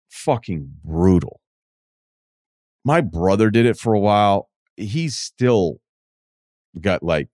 [0.09, 1.41] fucking brutal.
[2.85, 4.49] My brother did it for a while.
[4.77, 5.81] He's still
[6.79, 7.27] got like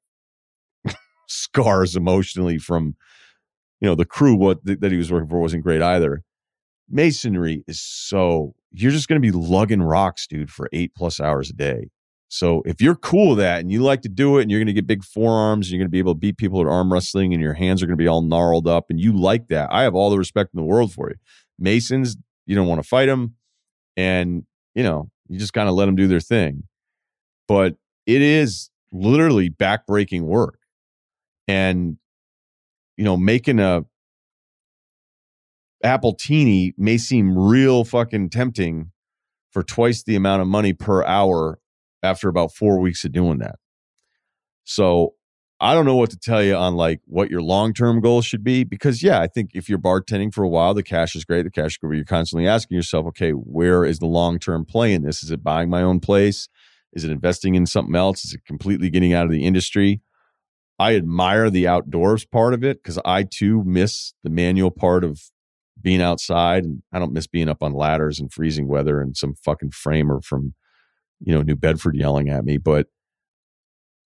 [1.28, 2.96] scars emotionally from
[3.82, 6.24] you know the crew what that he was working for wasn't great either
[6.90, 11.50] masonry is so you're just going to be lugging rocks dude for 8 plus hours
[11.50, 11.90] a day
[12.28, 14.68] so if you're cool with that and you like to do it and you're going
[14.68, 16.92] to get big forearms and you're going to be able to beat people at arm
[16.92, 19.70] wrestling and your hands are going to be all gnarled up and you like that,
[19.72, 21.16] I have all the respect in the world for you.
[21.60, 23.36] Masons, you don't want to fight them
[23.96, 24.44] and,
[24.74, 26.64] you know, you just kind of let them do their thing.
[27.48, 27.76] But
[28.06, 30.60] it is literally backbreaking work.
[31.48, 31.98] And,
[32.98, 33.86] you know, making a
[35.84, 38.92] appletini may seem real fucking tempting
[39.52, 41.60] for twice the amount of money per hour
[42.06, 43.56] after about four weeks of doing that.
[44.64, 45.16] So
[45.60, 48.44] I don't know what to tell you on like what your long term goals should
[48.44, 51.44] be because yeah, I think if you're bartending for a while, the cash is great.
[51.44, 51.96] The cash is great.
[51.96, 55.24] You're constantly asking yourself, okay, where is the long term play in this?
[55.24, 56.50] Is it buying my own place?
[56.94, 58.26] Is it investing in something else?
[58.26, 60.02] Is it completely getting out of the industry?
[60.78, 65.22] I admire the outdoors part of it because I too miss the manual part of
[65.82, 69.36] being outside, and I don't miss being up on ladders in freezing weather and some
[69.36, 70.54] fucking framer from
[71.20, 72.88] you know, New Bedford yelling at me, but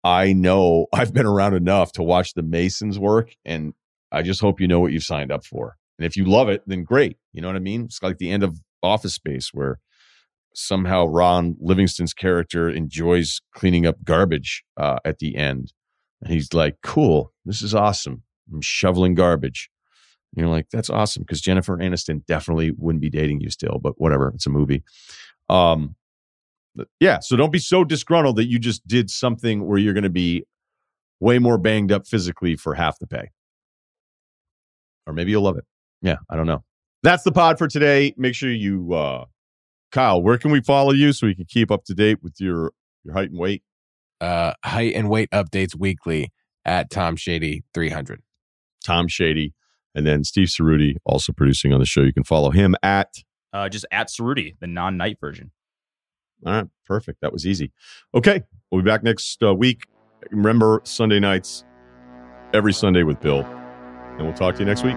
[0.04, 3.74] I know I've been around enough to watch the Masons work, and
[4.12, 5.76] I just hope you know what you've signed up for.
[6.00, 7.18] And if you love it, then great.
[7.34, 7.86] You know what I mean?
[7.86, 9.80] It's like the end of Office Space, where
[10.54, 15.74] somehow Ron Livingston's character enjoys cleaning up garbage uh, at the end,
[16.22, 18.24] and he's like, "Cool, this is awesome.
[18.52, 19.70] I'm shoveling garbage."
[20.34, 24.00] And you're like, "That's awesome," because Jennifer Aniston definitely wouldn't be dating you still, but
[24.00, 24.32] whatever.
[24.36, 24.84] It's a movie.
[25.50, 25.96] Um,
[27.00, 30.10] yeah, so don't be so disgruntled that you just did something where you're going to
[30.10, 30.44] be
[31.20, 33.30] way more banged up physically for half the pay.
[35.06, 35.66] Or maybe you'll love it.
[36.02, 36.64] Yeah, I don't know.
[37.04, 38.14] That's the pod for today.
[38.18, 39.26] Make sure you uh
[39.92, 42.72] Kyle, where can we follow you so we can keep up to date with your
[43.04, 43.64] your height and weight?
[44.20, 46.32] Uh height and weight updates weekly
[46.66, 48.22] at Tom Shady 300.
[48.86, 49.54] Tom Shady.
[49.96, 52.02] And then Steve Ceruti also producing on the show.
[52.02, 53.10] You can follow him at
[53.54, 55.52] uh, just at Ceruti, the non-knight version.
[56.46, 57.22] All right, perfect.
[57.22, 57.72] That was easy.
[58.14, 59.84] Okay, we'll be back next uh, week.
[60.32, 61.64] Remember Sunday nights
[62.54, 64.96] every Sunday with Bill, and we'll talk to you next week.